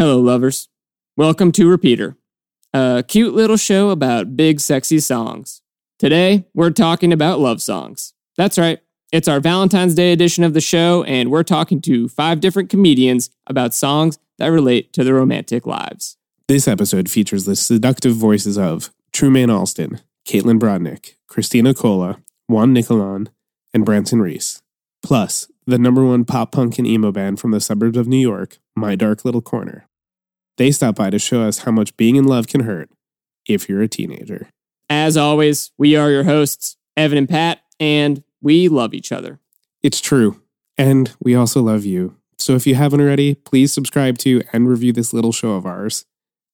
Hello, 0.00 0.18
lovers. 0.18 0.70
Welcome 1.18 1.52
to 1.52 1.68
Repeater, 1.68 2.16
a 2.72 3.04
cute 3.06 3.34
little 3.34 3.58
show 3.58 3.90
about 3.90 4.34
big, 4.34 4.58
sexy 4.58 4.98
songs. 4.98 5.60
Today, 5.98 6.46
we're 6.54 6.70
talking 6.70 7.12
about 7.12 7.38
love 7.38 7.60
songs. 7.60 8.14
That's 8.34 8.56
right, 8.56 8.80
it's 9.12 9.28
our 9.28 9.40
Valentine's 9.40 9.94
Day 9.94 10.14
edition 10.14 10.42
of 10.42 10.54
the 10.54 10.60
show, 10.62 11.04
and 11.04 11.30
we're 11.30 11.42
talking 11.42 11.82
to 11.82 12.08
five 12.08 12.40
different 12.40 12.70
comedians 12.70 13.28
about 13.46 13.74
songs 13.74 14.18
that 14.38 14.46
relate 14.46 14.94
to 14.94 15.04
their 15.04 15.16
romantic 15.16 15.66
lives. 15.66 16.16
This 16.48 16.66
episode 16.66 17.10
features 17.10 17.44
the 17.44 17.54
seductive 17.54 18.14
voices 18.14 18.56
of 18.56 18.88
Trumane 19.12 19.54
Alston, 19.54 20.00
Caitlin 20.26 20.58
Brodnick, 20.58 21.16
Christina 21.28 21.74
Cola, 21.74 22.22
Juan 22.46 22.72
Nicolon, 22.72 23.28
and 23.74 23.84
Branson 23.84 24.22
Reese. 24.22 24.62
Plus, 25.02 25.50
the 25.66 25.76
number 25.78 26.02
one 26.02 26.24
pop 26.24 26.52
punk 26.52 26.78
and 26.78 26.86
emo 26.86 27.12
band 27.12 27.38
from 27.38 27.50
the 27.50 27.60
suburbs 27.60 27.98
of 27.98 28.08
New 28.08 28.16
York, 28.16 28.56
My 28.74 28.94
Dark 28.94 29.26
Little 29.26 29.42
Corner. 29.42 29.86
They 30.60 30.72
stop 30.72 30.96
by 30.96 31.08
to 31.08 31.18
show 31.18 31.40
us 31.40 31.60
how 31.60 31.72
much 31.72 31.96
being 31.96 32.16
in 32.16 32.24
love 32.24 32.46
can 32.46 32.64
hurt 32.64 32.90
if 33.48 33.66
you're 33.66 33.80
a 33.80 33.88
teenager. 33.88 34.50
As 34.90 35.16
always, 35.16 35.72
we 35.78 35.96
are 35.96 36.10
your 36.10 36.24
hosts, 36.24 36.76
Evan 36.98 37.16
and 37.16 37.26
Pat, 37.26 37.62
and 37.80 38.22
we 38.42 38.68
love 38.68 38.92
each 38.92 39.10
other. 39.10 39.40
It's 39.82 40.02
true. 40.02 40.42
And 40.76 41.14
we 41.18 41.34
also 41.34 41.62
love 41.62 41.86
you. 41.86 42.14
So 42.36 42.56
if 42.56 42.66
you 42.66 42.74
haven't 42.74 43.00
already, 43.00 43.36
please 43.36 43.72
subscribe 43.72 44.18
to 44.18 44.42
and 44.52 44.68
review 44.68 44.92
this 44.92 45.14
little 45.14 45.32
show 45.32 45.52
of 45.52 45.64
ours. 45.64 46.04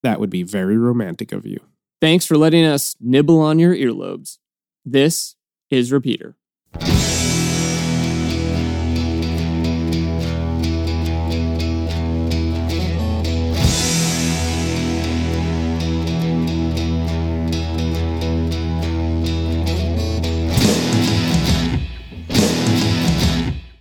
That 0.05 0.20
would 0.20 0.30
be 0.30 0.45
very 0.45 0.78
romantic 0.78 1.33
of 1.33 1.45
you. 1.45 1.59
Thanks 2.00 2.27
for 2.27 2.36
letting 2.38 2.64
us 2.64 2.95
nibble 3.00 3.41
on 3.41 3.59
your 3.59 3.75
earlobes. 3.75 4.38
This 4.84 5.34
is 5.69 5.91
Repeater. 5.91 6.36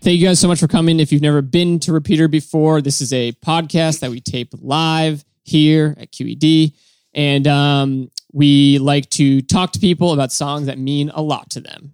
Thank 0.05 0.19
you 0.19 0.27
guys 0.27 0.39
so 0.39 0.47
much 0.47 0.59
for 0.59 0.67
coming. 0.67 0.99
If 0.99 1.11
you've 1.11 1.23
never 1.23 1.41
been 1.41 1.79
to 1.79 1.91
Repeater 1.91 2.27
before, 2.27 2.79
this 2.79 3.01
is 3.01 3.11
a 3.11 3.31
podcast 3.43 4.01
that 4.01 4.11
we 4.11 4.21
tape 4.21 4.49
live 4.53 5.25
here 5.41 5.95
at 5.99 6.11
QED. 6.11 6.75
And 7.15 7.47
um, 7.47 8.11
we 8.31 8.77
like 8.77 9.09
to 9.09 9.41
talk 9.41 9.71
to 9.71 9.79
people 9.79 10.13
about 10.13 10.31
songs 10.31 10.67
that 10.67 10.77
mean 10.77 11.09
a 11.09 11.23
lot 11.23 11.49
to 11.49 11.59
them. 11.59 11.93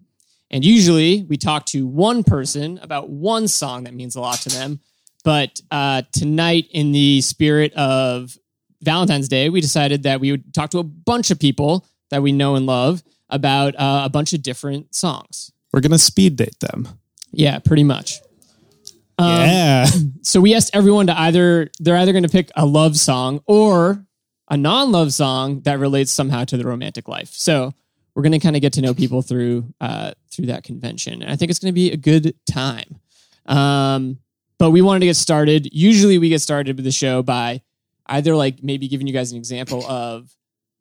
And 0.49 0.65
usually 0.65 1.23
we 1.23 1.37
talk 1.37 1.65
to 1.67 1.87
one 1.87 2.25
person 2.25 2.81
about 2.83 3.09
one 3.09 3.47
song 3.47 3.85
that 3.85 3.93
means 3.93 4.17
a 4.17 4.19
lot 4.19 4.39
to 4.39 4.49
them. 4.49 4.81
But 5.23 5.61
uh, 5.71 6.01
tonight, 6.11 6.67
in 6.71 6.91
the 6.91 7.21
spirit 7.21 7.71
of 7.75 8.37
Valentine's 8.81 9.29
Day, 9.29 9.47
we 9.47 9.61
decided 9.61 10.03
that 10.03 10.19
we 10.19 10.31
would 10.31 10.53
talk 10.53 10.71
to 10.71 10.79
a 10.79 10.83
bunch 10.83 11.31
of 11.31 11.39
people 11.39 11.87
that 12.09 12.21
we 12.21 12.33
know 12.33 12.55
and 12.55 12.65
love 12.65 13.03
about 13.29 13.73
uh, 13.75 14.01
a 14.03 14.09
bunch 14.09 14.33
of 14.33 14.43
different 14.43 14.93
songs. 14.93 15.53
We're 15.71 15.79
gonna 15.79 15.97
speed 15.97 16.35
date 16.35 16.59
them. 16.59 16.89
Yeah, 17.31 17.59
pretty 17.59 17.83
much. 17.83 18.19
Um, 19.17 19.27
yeah. 19.27 19.87
So 20.23 20.39
we 20.39 20.53
asked 20.53 20.69
everyone 20.75 21.07
to 21.07 21.19
either 21.19 21.69
they're 21.79 21.97
either 21.97 22.11
going 22.11 22.23
to 22.23 22.29
pick 22.29 22.51
a 22.55 22.65
love 22.65 22.95
song 22.95 23.41
or 23.47 24.05
a 24.49 24.55
non-love 24.55 25.11
song 25.13 25.61
that 25.61 25.79
relates 25.79 26.11
somehow 26.11 26.43
to 26.45 26.57
the 26.57 26.63
romantic 26.63 27.07
life. 27.07 27.29
So 27.29 27.73
we're 28.13 28.21
going 28.21 28.33
to 28.33 28.39
kind 28.39 28.55
of 28.55 28.61
get 28.61 28.73
to 28.73 28.81
know 28.81 28.93
people 28.93 29.21
through 29.21 29.73
uh, 29.81 30.11
through 30.29 30.47
that 30.47 30.63
convention, 30.63 31.21
and 31.21 31.31
I 31.31 31.35
think 31.35 31.49
it's 31.49 31.59
going 31.59 31.71
to 31.71 31.75
be 31.75 31.91
a 31.91 31.97
good 31.97 32.35
time. 32.49 32.99
Um, 33.45 34.19
but 34.59 34.71
we 34.71 34.81
wanted 34.81 34.99
to 34.99 35.05
get 35.07 35.15
started. 35.15 35.69
Usually, 35.73 36.17
we 36.17 36.29
get 36.29 36.41
started 36.41 36.75
with 36.75 36.85
the 36.85 36.91
show 36.91 37.23
by 37.23 37.61
either 38.05 38.35
like 38.35 38.61
maybe 38.63 38.87
giving 38.87 39.07
you 39.07 39.13
guys 39.13 39.31
an 39.31 39.37
example 39.37 39.85
of 39.87 40.29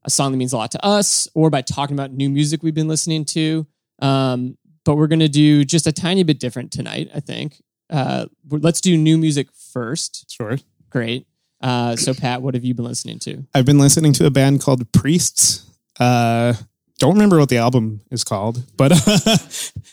a 0.04 0.10
song 0.10 0.32
that 0.32 0.38
means 0.38 0.52
a 0.52 0.56
lot 0.56 0.72
to 0.72 0.84
us, 0.84 1.28
or 1.34 1.48
by 1.48 1.62
talking 1.62 1.96
about 1.96 2.12
new 2.12 2.28
music 2.28 2.62
we've 2.62 2.74
been 2.74 2.88
listening 2.88 3.24
to. 3.26 3.66
Um, 4.00 4.58
but 4.84 4.96
we're 4.96 5.06
going 5.06 5.20
to 5.20 5.28
do 5.28 5.64
just 5.64 5.86
a 5.86 5.92
tiny 5.92 6.22
bit 6.22 6.38
different 6.38 6.72
tonight. 6.72 7.10
I 7.14 7.20
think. 7.20 7.62
Uh, 7.88 8.26
let's 8.48 8.80
do 8.80 8.96
new 8.96 9.18
music 9.18 9.48
first. 9.52 10.30
Sure. 10.30 10.58
Great. 10.90 11.26
Uh, 11.60 11.96
so, 11.96 12.14
Pat, 12.14 12.40
what 12.40 12.54
have 12.54 12.64
you 12.64 12.72
been 12.74 12.84
listening 12.84 13.18
to? 13.20 13.44
I've 13.54 13.66
been 13.66 13.78
listening 13.78 14.12
to 14.14 14.26
a 14.26 14.30
band 14.30 14.62
called 14.62 14.90
Priests. 14.92 15.66
Uh, 15.98 16.54
don't 16.98 17.14
remember 17.14 17.38
what 17.38 17.48
the 17.48 17.58
album 17.58 18.00
is 18.10 18.24
called, 18.24 18.62
but 18.76 18.92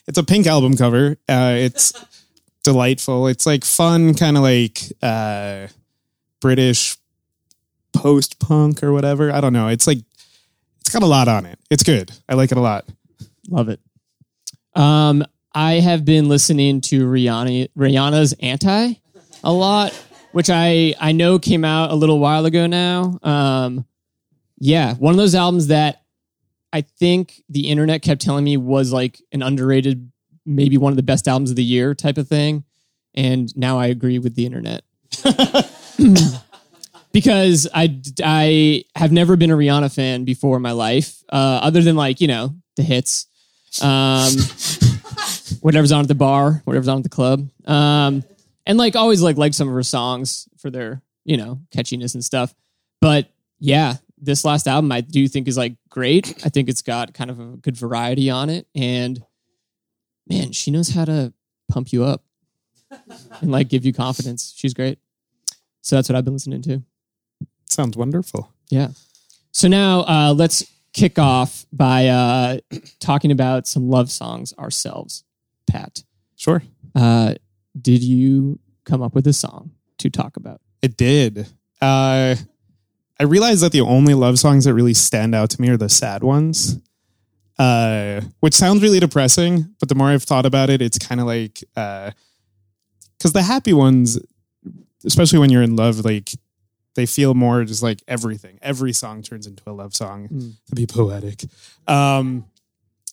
it's 0.08 0.18
a 0.18 0.24
pink 0.24 0.48
album 0.48 0.78
cover. 0.78 1.18
Uh, 1.28 1.56
it's 1.58 1.94
delightful. 2.64 3.28
It's 3.28 3.46
like 3.46 3.66
fun, 3.66 4.14
kind 4.14 4.38
of 4.38 4.44
like 4.44 4.80
uh, 5.02 5.68
British 6.42 6.98
post 7.94 8.40
punk 8.40 8.84
or 8.84 8.94
whatever. 8.94 9.32
I 9.32 9.42
don't 9.42 9.54
know. 9.54 9.70
It's 9.70 9.88
like 9.88 10.00
it's 10.82 10.90
got 10.90 11.04
a 11.04 11.08
lot 11.08 11.28
on 11.28 11.46
it. 11.46 11.60
It's 11.70 11.84
good. 11.84 12.12
I 12.30 12.36
like 12.36 12.52
it 12.52 12.58
a 12.58 12.62
lot. 12.62 12.86
Love 13.50 13.70
it. 13.70 13.80
Um, 14.78 15.26
I 15.54 15.74
have 15.80 16.06
been 16.06 16.30
listening 16.30 16.82
to 16.82 17.08
Rihanna, 17.08 17.70
Rihanna's 17.76 18.34
"Anti" 18.34 18.94
a 19.44 19.52
lot, 19.52 19.92
which 20.34 20.50
I 20.52 20.94
I 21.00 21.14
know 21.14 21.40
came 21.40 21.66
out 21.66 21.90
a 21.90 21.96
little 21.96 22.20
while 22.20 22.46
ago 22.46 22.68
now. 22.68 23.18
Um, 23.24 23.86
yeah, 24.60 24.94
one 24.96 25.14
of 25.14 25.18
those 25.18 25.36
albums 25.36 25.68
that 25.68 26.04
I 26.72 26.82
think 26.82 27.42
the 27.50 27.70
internet 27.70 28.04
kept 28.04 28.22
telling 28.22 28.44
me 28.44 28.58
was 28.58 28.94
like 28.94 29.20
an 29.32 29.42
underrated, 29.42 30.12
maybe 30.46 30.78
one 30.78 30.94
of 30.94 30.98
the 30.98 31.04
best 31.04 31.28
albums 31.28 31.50
of 31.50 31.56
the 31.56 31.64
year 31.64 31.96
type 31.96 32.20
of 32.20 32.28
thing, 32.28 32.64
and 33.16 33.56
now 33.58 33.80
I 33.80 33.88
agree 33.88 34.20
with 34.20 34.36
the 34.36 34.46
internet. 34.46 34.84
because 37.12 37.68
I 37.74 38.00
I 38.24 38.84
have 38.96 39.12
never 39.12 39.36
been 39.38 39.50
a 39.50 39.58
Rihanna 39.58 39.94
fan 39.94 40.24
before 40.24 40.58
in 40.58 40.62
my 40.62 40.74
life, 40.74 41.24
uh, 41.30 41.62
other 41.64 41.82
than 41.82 41.96
like 41.96 42.22
you 42.22 42.28
know 42.28 42.56
the 42.76 42.84
hits, 42.84 43.27
um, 43.82 44.34
whatever's 45.62 45.92
on 45.92 46.02
at 46.02 46.08
the 46.08 46.16
bar, 46.16 46.62
whatever's 46.66 46.88
on 46.88 46.98
at 46.98 47.04
the 47.04 47.10
club, 47.10 47.50
um, 47.66 48.24
and 48.66 48.78
like 48.78 48.96
always 48.96 49.22
like 49.22 49.38
like 49.38 49.54
some 49.54 49.68
of 49.68 49.74
her 49.74 49.84
songs 49.84 50.48
for 50.58 50.70
their 50.70 51.02
you 51.26 51.38
know 51.38 51.60
catchiness 51.76 52.14
and 52.14 52.24
stuff. 52.24 52.54
But 53.02 53.30
yeah, 53.60 53.96
this 54.18 54.46
last 54.46 54.68
album 54.68 54.92
I 54.92 55.02
do 55.02 55.28
think 55.28 55.48
is 55.48 55.58
like 55.58 55.76
great. 55.90 56.42
I 56.46 56.50
think 56.50 56.70
it's 56.70 56.82
got 56.82 57.14
kind 57.14 57.30
of 57.30 57.40
a 57.40 57.46
good 57.58 57.78
variety 57.78 58.30
on 58.30 58.50
it, 58.50 58.68
and 58.76 59.24
man, 60.28 60.52
she 60.52 60.72
knows 60.72 60.90
how 60.90 61.06
to 61.06 61.34
pump 61.70 61.92
you 61.92 62.04
up 62.04 62.24
and 63.42 63.52
like 63.52 63.70
give 63.70 63.86
you 63.86 63.94
confidence. 63.94 64.54
She's 64.56 64.74
great. 64.74 65.00
So 65.82 65.96
that's 65.96 66.10
what 66.10 66.16
I've 66.16 66.26
been 66.26 66.34
listening 66.34 66.62
to. 66.64 66.84
Sounds 67.70 67.96
wonderful. 67.96 68.52
Yeah. 68.70 68.90
So 69.52 69.68
now 69.68 70.02
uh, 70.02 70.34
let's 70.36 70.66
kick 70.98 71.20
off 71.20 71.66
by 71.72 72.08
uh, 72.08 72.58
talking 73.00 73.32
about 73.32 73.68
some 73.68 73.88
love 73.90 74.10
songs 74.12 74.54
ourselves. 74.58 75.24
Pat, 75.68 76.04
Sure. 76.36 76.64
uh, 76.96 77.36
did 77.80 78.02
you 78.04 78.60
come 78.86 79.02
up 79.02 79.14
with 79.14 79.28
a 79.28 79.34
song 79.34 79.72
to 80.00 80.10
talk 80.10 80.38
about? 80.38 80.60
It 80.82 80.98
did. 80.98 81.40
Uh, 81.82 82.36
I 83.20 83.24
realized 83.24 83.62
that 83.62 83.72
the 83.72 83.82
only 83.82 84.14
love 84.14 84.40
songs 84.40 84.66
that 84.66 84.74
really 84.74 84.94
stand 84.94 85.36
out 85.36 85.50
to 85.52 85.62
me 85.62 85.70
are 85.70 85.78
the 85.78 85.90
sad 85.90 86.24
ones, 86.24 86.80
uh, 87.60 88.22
which 88.40 88.54
sounds 88.54 88.82
really 88.82 89.00
depressing. 89.00 89.74
But 89.80 89.90
the 89.90 89.96
more 89.96 90.08
I've 90.08 90.24
thought 90.24 90.46
about 90.46 90.70
it, 90.70 90.82
it's 90.82 90.98
kind 90.98 91.20
of 91.22 91.28
like 91.28 91.64
because 91.76 93.34
the 93.34 93.44
happy 93.44 93.74
ones, 93.74 94.20
especially 95.06 95.40
when 95.40 95.50
you're 95.50 95.64
in 95.64 95.76
love, 95.76 96.06
like 96.06 96.32
they 96.98 97.06
feel 97.06 97.34
more 97.36 97.64
just 97.64 97.82
like 97.84 98.02
everything. 98.08 98.58
Every 98.62 98.92
song 98.92 99.22
turns 99.22 99.46
into 99.48 99.62
a 99.68 99.72
love 99.72 99.96
song 99.96 100.28
Mm. 100.28 100.54
to 100.70 100.76
be 100.76 100.86
poetic. 100.88 101.44
Um, 101.88 102.46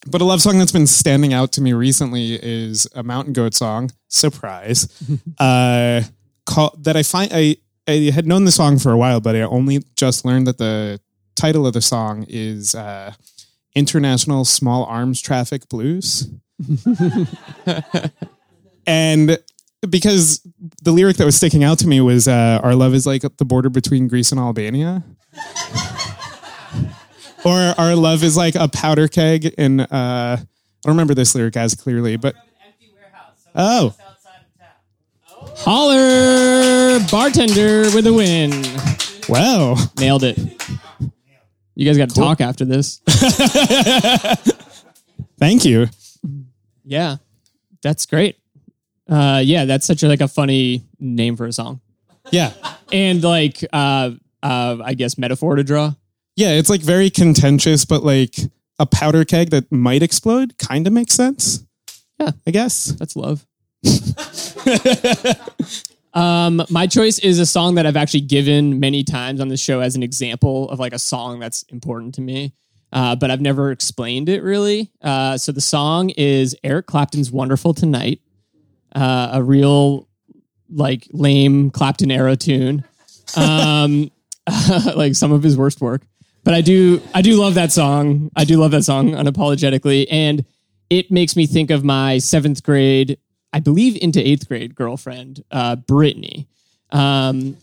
but 0.06 0.21
a 0.21 0.25
love 0.25 0.41
song 0.43 0.59
that's 0.59 0.72
been 0.72 0.87
standing 0.87 1.33
out 1.33 1.53
to 1.53 1.61
me 1.61 1.72
recently 1.75 2.34
is 2.43 2.89
a 2.95 3.03
Mountain 3.03 3.34
Goat 3.34 3.55
song. 3.55 3.91
Surprise. 4.09 4.89
uh, 5.39 6.03
call, 6.47 6.75
that 6.81 6.97
I 6.97 7.03
find 7.03 7.31
I 7.33 7.56
I 7.87 8.11
had 8.15 8.27
known 8.27 8.47
the 8.47 8.53
song 8.53 8.78
for 8.78 8.91
a 8.91 8.97
while, 8.97 9.21
but 9.21 9.36
I 9.36 9.42
only 9.42 9.84
just 9.97 10.25
learned 10.25 10.47
that 10.47 10.57
the 10.59 10.98
title 11.36 11.66
of 11.66 11.75
the 11.75 11.83
song 11.83 12.25
is 12.28 12.75
uh, 12.75 13.13
International 13.75 14.45
Small 14.47 14.84
Arms 14.86 15.21
Traffic 15.21 15.69
Blues. 15.69 16.28
and 18.86 19.39
because 19.91 20.41
the 20.83 20.92
lyric 20.92 21.16
that 21.16 21.25
was 21.25 21.36
sticking 21.36 21.65
out 21.65 21.78
to 21.81 21.86
me 21.86 22.01
was 22.01 22.28
uh, 22.28 22.60
"Our 22.63 22.75
love 22.75 22.95
is 22.95 23.07
like 23.07 23.22
the 23.22 23.45
border 23.45 23.71
between 23.71 24.09
Greece 24.09 24.33
and 24.33 24.41
Albania," 24.41 25.03
or 27.45 27.75
"Our 27.78 27.95
love 27.95 28.22
is 28.22 28.36
like 28.36 28.54
a 28.54 28.69
powder 28.69 29.09
keg." 29.09 29.47
In 29.59 29.81
uh, 29.81 30.39
I 30.41 30.47
don't 30.83 30.92
remember 30.92 31.15
this 31.15 31.34
lyric 31.34 31.57
as 31.57 31.75
clearly, 31.75 32.16
but 32.16 32.34
oh, 33.54 33.95
Holler, 35.57 37.01
bartender 37.10 37.83
with 37.95 38.07
a 38.07 38.13
win. 38.13 38.51
wow, 39.28 39.77
Nailed 39.98 40.25
it. 40.25 40.39
You 41.75 41.86
guys 41.86 41.98
got 41.98 42.10
to 42.10 42.15
talk 42.15 42.41
after 42.41 42.65
this. 42.65 42.98
thank 45.39 45.65
you. 45.65 45.89
Yeah, 46.84 47.16
that's 47.83 48.07
great. 48.07 48.36
Uh, 49.09 49.42
yeah, 49.45 49.65
that's 49.65 49.86
such 49.86 50.03
a, 50.03 50.09
like 50.09 50.21
a 50.21 50.28
funny 50.28 50.84
name 50.98 51.36
for 51.36 51.47
a 51.47 51.53
song. 51.53 51.80
Yeah. 52.30 52.53
and 52.92 53.22
like 53.22 53.65
uh 53.72 54.12
uh 54.42 54.78
I 54.83 54.95
guess 54.95 55.18
metaphor 55.18 55.56
to 55.56 55.65
draw. 55.65 55.92
Yeah, 56.36 56.53
it's 56.53 56.71
like 56.71 56.80
very 56.80 57.10
contentious, 57.10 57.84
but 57.84 58.03
like 58.03 58.36
a 58.78 58.86
powder 58.86 59.24
keg 59.24 59.51
that 59.51 59.71
might 59.71 60.03
explode 60.03 60.59
kind 60.59 60.86
of 60.86 60.92
makes 60.92 61.15
sense. 61.15 61.65
Yeah. 62.18 62.30
I 62.47 62.51
guess. 62.51 62.86
That's 62.98 63.16
love. 63.16 63.47
um, 66.15 66.62
my 66.71 66.86
choice 66.86 67.18
is 67.18 67.39
a 67.39 67.47
song 67.47 67.74
that 67.74 67.86
I've 67.86 67.97
actually 67.97 68.22
given 68.22 68.80
many 68.80 69.04
times 69.04 69.41
on 69.41 69.48
the 69.48 69.57
show 69.57 69.80
as 69.80 69.97
an 69.97 70.03
example 70.03 70.68
of 70.71 70.78
like 70.78 70.92
a 70.92 70.98
song 70.98 71.39
that's 71.39 71.62
important 71.65 72.15
to 72.16 72.21
me. 72.21 72.53
Uh, 72.92 73.16
but 73.16 73.30
I've 73.30 73.41
never 73.41 73.72
explained 73.72 74.28
it 74.28 74.42
really. 74.42 74.91
Uh, 75.03 75.36
so 75.36 75.50
the 75.50 75.60
song 75.60 76.10
is 76.10 76.54
Eric 76.62 76.86
Clapton's 76.86 77.33
"Wonderful 77.33 77.74
Tonight," 77.74 78.21
uh, 78.95 79.31
a 79.33 79.43
real 79.43 80.09
like 80.73 81.09
lame 81.13 81.71
Clapton 81.71 82.11
era 82.11 82.37
tune, 82.37 82.85
um, 83.37 84.11
like 84.95 85.15
some 85.15 85.33
of 85.33 85.43
his 85.43 85.57
worst 85.57 85.81
work. 85.81 86.03
But 86.43 86.55
I 86.55 86.61
do, 86.61 87.01
I 87.15 87.23
do 87.23 87.41
love 87.41 87.55
that 87.55 87.73
song. 87.73 88.31
I 88.37 88.45
do 88.45 88.59
love 88.59 88.71
that 88.73 88.85
song 88.85 89.11
unapologetically, 89.13 90.07
and 90.11 90.45
it 90.91 91.11
makes 91.11 91.37
me 91.37 91.47
think 91.47 91.71
of 91.71 91.85
my 91.85 92.19
seventh 92.19 92.63
grade, 92.63 93.19
I 93.53 93.61
believe 93.61 93.97
into 94.03 94.27
eighth 94.27 94.47
grade 94.49 94.75
girlfriend, 94.75 95.43
uh, 95.51 95.77
Brittany. 95.77 96.47
Um, 96.91 97.57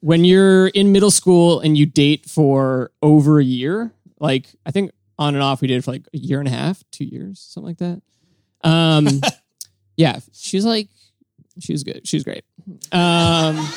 when 0.00 0.24
you're 0.24 0.68
in 0.68 0.92
middle 0.92 1.10
school 1.10 1.60
and 1.60 1.76
you 1.76 1.86
date 1.86 2.26
for 2.26 2.92
over 3.02 3.40
a 3.40 3.44
year, 3.44 3.90
like 4.20 4.46
I 4.64 4.70
think 4.70 4.92
on 5.18 5.34
and 5.34 5.42
off 5.42 5.60
we 5.60 5.68
did 5.68 5.84
for 5.84 5.92
like 5.92 6.02
a 6.12 6.18
year 6.18 6.38
and 6.38 6.48
a 6.48 6.50
half, 6.50 6.84
two 6.90 7.04
years, 7.04 7.40
something 7.40 7.68
like 7.68 7.78
that. 7.78 8.02
Um, 8.62 9.08
yeah, 9.96 10.18
she's 10.32 10.64
like, 10.64 10.88
she 11.60 11.72
was 11.72 11.84
good. 11.84 12.06
She 12.06 12.16
was 12.16 12.24
great. 12.24 12.44
Um, 12.92 13.58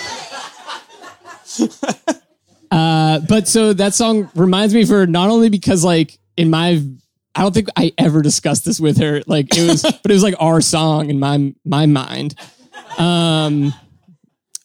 uh, 2.72 3.20
but 3.28 3.48
so 3.48 3.74
that 3.74 3.94
song 3.94 4.30
reminds 4.36 4.74
me 4.74 4.86
for 4.86 5.06
not 5.06 5.30
only 5.30 5.50
because 5.50 5.84
like 5.84 6.18
in 6.36 6.50
my 6.50 6.82
I 7.38 7.42
don't 7.42 7.54
think 7.54 7.70
I 7.78 7.94
ever 8.00 8.24
discussed 8.24 8.66
this 8.66 8.80
with 8.80 8.98
her. 8.98 9.22
Like 9.28 9.56
it 9.56 9.70
was, 9.70 9.82
but 9.84 10.10
it 10.10 10.14
was 10.14 10.24
like 10.24 10.34
our 10.40 10.60
song 10.60 11.12
in 11.12 11.20
my 11.20 11.54
my 11.64 11.86
mind, 11.86 12.34
um, 12.98 13.74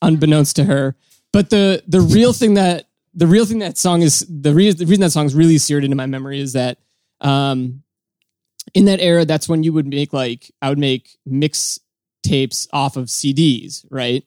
unbeknownst 0.00 0.56
to 0.56 0.64
her. 0.64 0.96
But 1.32 1.50
the 1.50 1.82
the 1.86 2.00
real 2.00 2.32
thing 2.32 2.54
that 2.54 2.86
the 3.14 3.26
real 3.26 3.44
thing 3.44 3.58
that 3.58 3.76
song 3.76 4.00
is 4.00 4.26
the, 4.28 4.54
re- 4.54 4.72
the 4.72 4.86
reason 4.86 5.02
that 5.02 5.10
song 5.10 5.26
is 5.26 5.34
really 5.34 5.58
seared 5.58 5.84
into 5.84 5.96
my 5.96 6.06
memory 6.06 6.40
is 6.40 6.54
that 6.54 6.78
um, 7.20 7.81
in 8.74 8.84
that 8.86 9.00
era, 9.00 9.24
that's 9.24 9.48
when 9.48 9.62
you 9.62 9.72
would 9.72 9.86
make 9.86 10.12
like 10.12 10.50
I 10.60 10.68
would 10.68 10.78
make 10.78 11.16
mix 11.26 11.78
tapes 12.22 12.68
off 12.72 12.96
of 12.96 13.06
CDs, 13.06 13.84
right? 13.90 14.24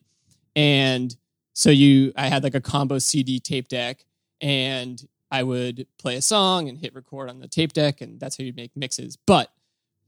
And 0.56 1.16
so 1.54 1.70
you, 1.70 2.12
I 2.16 2.28
had 2.28 2.44
like 2.44 2.56
a 2.56 2.62
combo 2.62 3.00
CD 3.00 3.40
tape 3.40 3.68
deck, 3.68 4.06
and 4.42 5.02
I 5.32 5.44
would 5.44 5.88
play 5.98 6.16
a 6.16 6.22
song 6.22 6.70
and 6.70 6.78
hit 6.78 6.94
record 6.94 7.30
on 7.30 7.40
the 7.40 7.48
tape 7.48 7.74
deck, 7.74 8.02
and 8.02 8.20
that's 8.20 8.38
how 8.38 8.44
you'd 8.44 8.56
make 8.56 8.76
mixes. 8.76 9.18
But 9.26 9.52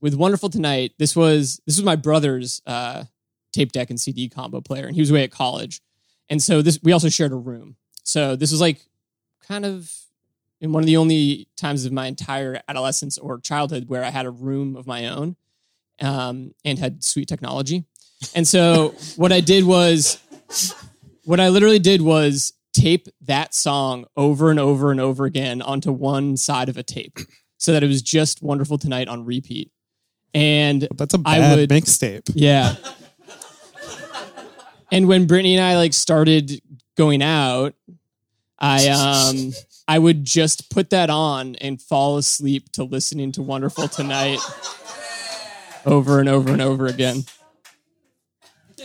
with 0.02 0.14
Wonderful 0.14 0.50
Tonight, 0.50 0.94
this 1.00 1.16
was 1.16 1.62
this 1.66 1.78
was 1.78 1.86
my 1.86 1.96
brother's 1.96 2.62
uh, 2.68 3.06
tape 3.54 3.72
deck 3.72 3.90
and 3.90 4.00
CD 4.00 4.30
combo 4.30 4.62
player, 4.62 4.86
and 4.86 4.96
he 4.96 5.02
was 5.02 5.10
away 5.10 5.24
at 5.24 5.32
college, 5.32 5.82
and 6.30 6.42
so 6.42 6.62
this 6.62 6.80
we 6.84 6.92
also 6.92 7.10
shared 7.10 7.32
a 7.32 7.36
room. 7.36 7.78
So 8.04 8.36
this 8.36 8.52
was 8.52 8.62
like 8.62 8.86
kind 9.42 9.66
of 9.66 9.92
in 10.62 10.72
one 10.72 10.82
of 10.84 10.88
the 10.88 10.98
only 10.98 11.48
times 11.56 11.86
of 11.86 11.92
my 11.92 12.08
entire 12.08 12.60
adolescence 12.68 13.18
or 13.18 13.40
childhood 13.40 13.86
where 13.88 14.04
I 14.04 14.10
had 14.10 14.26
a 14.26 14.32
room 14.32 14.76
of 14.76 14.88
my 14.88 15.08
own 15.08 15.36
um, 16.02 16.54
and 16.66 16.80
had 16.80 17.04
sweet 17.04 17.28
technology. 17.28 17.86
And 18.36 18.48
so 18.48 18.96
what 19.18 19.32
I 19.32 19.40
did 19.42 19.66
was, 19.66 20.20
what 21.26 21.40
I 21.40 21.50
literally 21.50 21.80
did 21.80 22.02
was 22.02 22.54
tape 22.74 23.08
that 23.22 23.54
song 23.54 24.06
over 24.16 24.50
and 24.52 24.60
over 24.60 24.92
and 24.92 25.00
over 25.00 25.26
again 25.26 25.62
onto 25.62 25.92
one 25.92 26.38
side 26.38 26.70
of 26.70 26.78
a 26.78 26.84
tape 26.84 27.18
so 27.58 27.72
that 27.74 27.84
it 27.84 27.88
was 27.88 28.02
just 28.02 28.42
Wonderful 28.44 28.78
Tonight 28.78 29.08
on 29.08 29.26
repeat. 29.26 29.72
And 30.34 30.88
That's 30.96 31.14
a 31.16 31.22
I 31.26 31.40
bad 31.40 31.58
would- 31.58 31.70
mixtape. 31.70 32.32
yeah. 32.36 32.76
and 34.92 35.08
when 35.08 35.26
Brittany 35.28 35.56
and 35.56 35.64
I 35.66 35.76
like 35.78 35.94
started 35.94 36.62
going 36.96 37.22
out, 37.22 37.74
I 38.60 38.88
um 38.90 39.54
I 39.88 40.00
would 40.00 40.26
just 40.26 40.70
put 40.70 40.90
that 40.90 41.10
on 41.10 41.56
and 41.56 41.82
fall 41.82 42.18
asleep 42.18 42.72
to 42.74 42.84
listening 42.84 43.32
to 43.34 43.42
Wonderful 43.42 43.88
Tonight 43.88 44.40
over 45.86 46.20
and 46.20 46.28
over 46.28 46.52
and 46.52 46.62
over 46.62 46.88
again. 46.88 47.24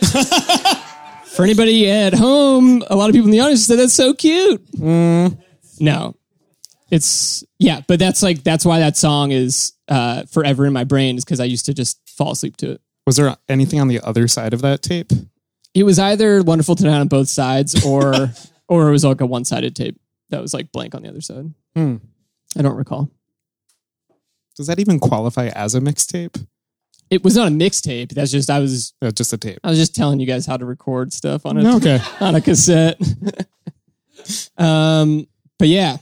For 1.33 1.43
anybody 1.43 1.89
at 1.89 2.13
home, 2.13 2.83
a 2.87 2.95
lot 2.95 3.09
of 3.09 3.13
people 3.15 3.27
in 3.27 3.31
the 3.31 3.39
audience 3.39 3.65
said 3.65 3.79
that's 3.79 3.93
so 3.93 4.13
cute. 4.13 4.61
No, 4.79 6.15
it's 6.91 7.43
yeah, 7.57 7.81
but 7.87 7.97
that's 7.97 8.21
like 8.21 8.43
that's 8.43 8.65
why 8.65 8.79
that 8.79 8.95
song 8.95 9.31
is 9.31 9.73
uh, 9.87 10.23
forever 10.25 10.65
in 10.67 10.73
my 10.73 10.83
brain 10.83 11.17
is 11.17 11.25
because 11.25 11.39
I 11.39 11.45
used 11.45 11.65
to 11.65 11.73
just 11.73 11.99
fall 12.07 12.31
asleep 12.31 12.55
to 12.57 12.73
it. 12.73 12.81
Was 13.07 13.15
there 13.15 13.35
anything 13.49 13.81
on 13.81 13.87
the 13.87 13.99
other 14.01 14.27
side 14.27 14.53
of 14.53 14.61
that 14.61 14.83
tape? 14.83 15.11
It 15.73 15.83
was 15.83 15.97
either 15.97 16.43
Wonderful 16.43 16.75
Tonight 16.75 16.99
on 16.99 17.07
both 17.07 17.29
sides, 17.29 17.83
or 17.83 18.13
or 18.67 18.87
it 18.87 18.91
was 18.91 19.03
like 19.05 19.21
a 19.21 19.25
one 19.25 19.45
sided 19.45 19.75
tape 19.75 19.99
that 20.29 20.41
was 20.41 20.53
like 20.53 20.71
blank 20.71 20.95
on 20.95 21.03
the 21.03 21.09
other 21.09 21.21
side. 21.21 21.53
Hmm. 21.75 21.97
I 22.57 22.61
don't 22.61 22.75
recall. 22.75 23.09
Does 24.55 24.67
that 24.67 24.79
even 24.79 24.99
qualify 24.99 25.47
as 25.47 25.73
a 25.75 25.79
mixtape? 25.81 26.45
It 27.09 27.23
was 27.23 27.35
not 27.35 27.47
a 27.47 27.51
mixtape. 27.51 28.09
That's 28.13 28.31
just 28.31 28.49
I 28.49 28.59
was 28.59 28.93
Uh, 29.01 29.11
just 29.11 29.33
a 29.33 29.37
tape. 29.37 29.59
I 29.63 29.69
was 29.69 29.79
just 29.79 29.95
telling 29.95 30.19
you 30.19 30.25
guys 30.27 30.45
how 30.45 30.57
to 30.57 30.65
record 30.65 31.13
stuff 31.13 31.45
on 31.45 31.57
a 31.57 31.75
Okay. 31.77 31.99
on 32.19 32.35
a 32.35 32.41
cassette. 32.41 32.99
um, 34.57 35.27
but 35.59 35.67
yeah. 35.67 35.97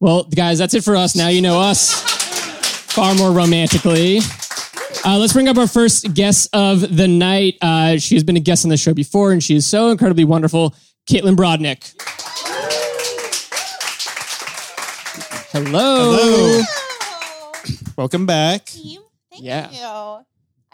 Well, 0.00 0.24
guys, 0.24 0.58
that's 0.58 0.74
it 0.74 0.82
for 0.84 0.96
us. 0.96 1.14
Now 1.14 1.28
you 1.28 1.40
know 1.42 1.60
us 1.60 1.92
far 2.92 3.14
more 3.14 3.30
romantically. 3.30 4.18
Uh, 5.04 5.18
let's 5.18 5.32
bring 5.32 5.48
up 5.48 5.56
our 5.56 5.66
first 5.68 6.12
guest 6.14 6.48
of 6.52 6.96
the 6.96 7.08
night. 7.08 7.56
Uh, 7.60 7.98
she 7.98 8.14
has 8.14 8.22
been 8.24 8.36
a 8.36 8.40
guest 8.40 8.64
on 8.64 8.68
the 8.70 8.76
show 8.76 8.94
before, 8.94 9.32
and 9.32 9.42
she 9.42 9.54
is 9.56 9.66
so 9.66 9.88
incredibly 9.90 10.24
wonderful. 10.24 10.74
Caitlin 11.08 11.36
Brodnick. 11.36 11.94
Hello. 15.52 16.16
Hello. 16.16 16.62
Welcome 17.96 18.24
back. 18.26 18.66
team. 18.66 19.00
Thank 19.30 19.42
Yeah. 19.44 19.70
you. 19.70 20.24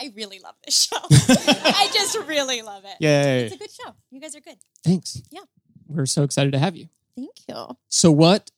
I 0.01 0.13
really 0.15 0.39
love 0.39 0.55
this 0.65 0.83
show. 0.85 0.97
I 1.11 1.89
just 1.93 2.17
really 2.29 2.63
love 2.63 2.85
it. 2.85 2.97
Yay. 3.01 3.47
It's 3.47 3.55
a 3.57 3.59
good 3.59 3.71
show. 3.71 3.93
You 4.11 4.21
guys 4.21 4.37
are 4.37 4.41
good. 4.41 4.59
Thanks. 4.85 5.21
Yeah. 5.31 5.41
We're 5.89 6.07
so 6.07 6.23
excited 6.23 6.53
to 6.53 6.59
have 6.61 6.77
you. 6.77 6.89
Thank 7.17 7.31
you. 7.49 7.77
So, 7.89 8.13
what 8.13 8.53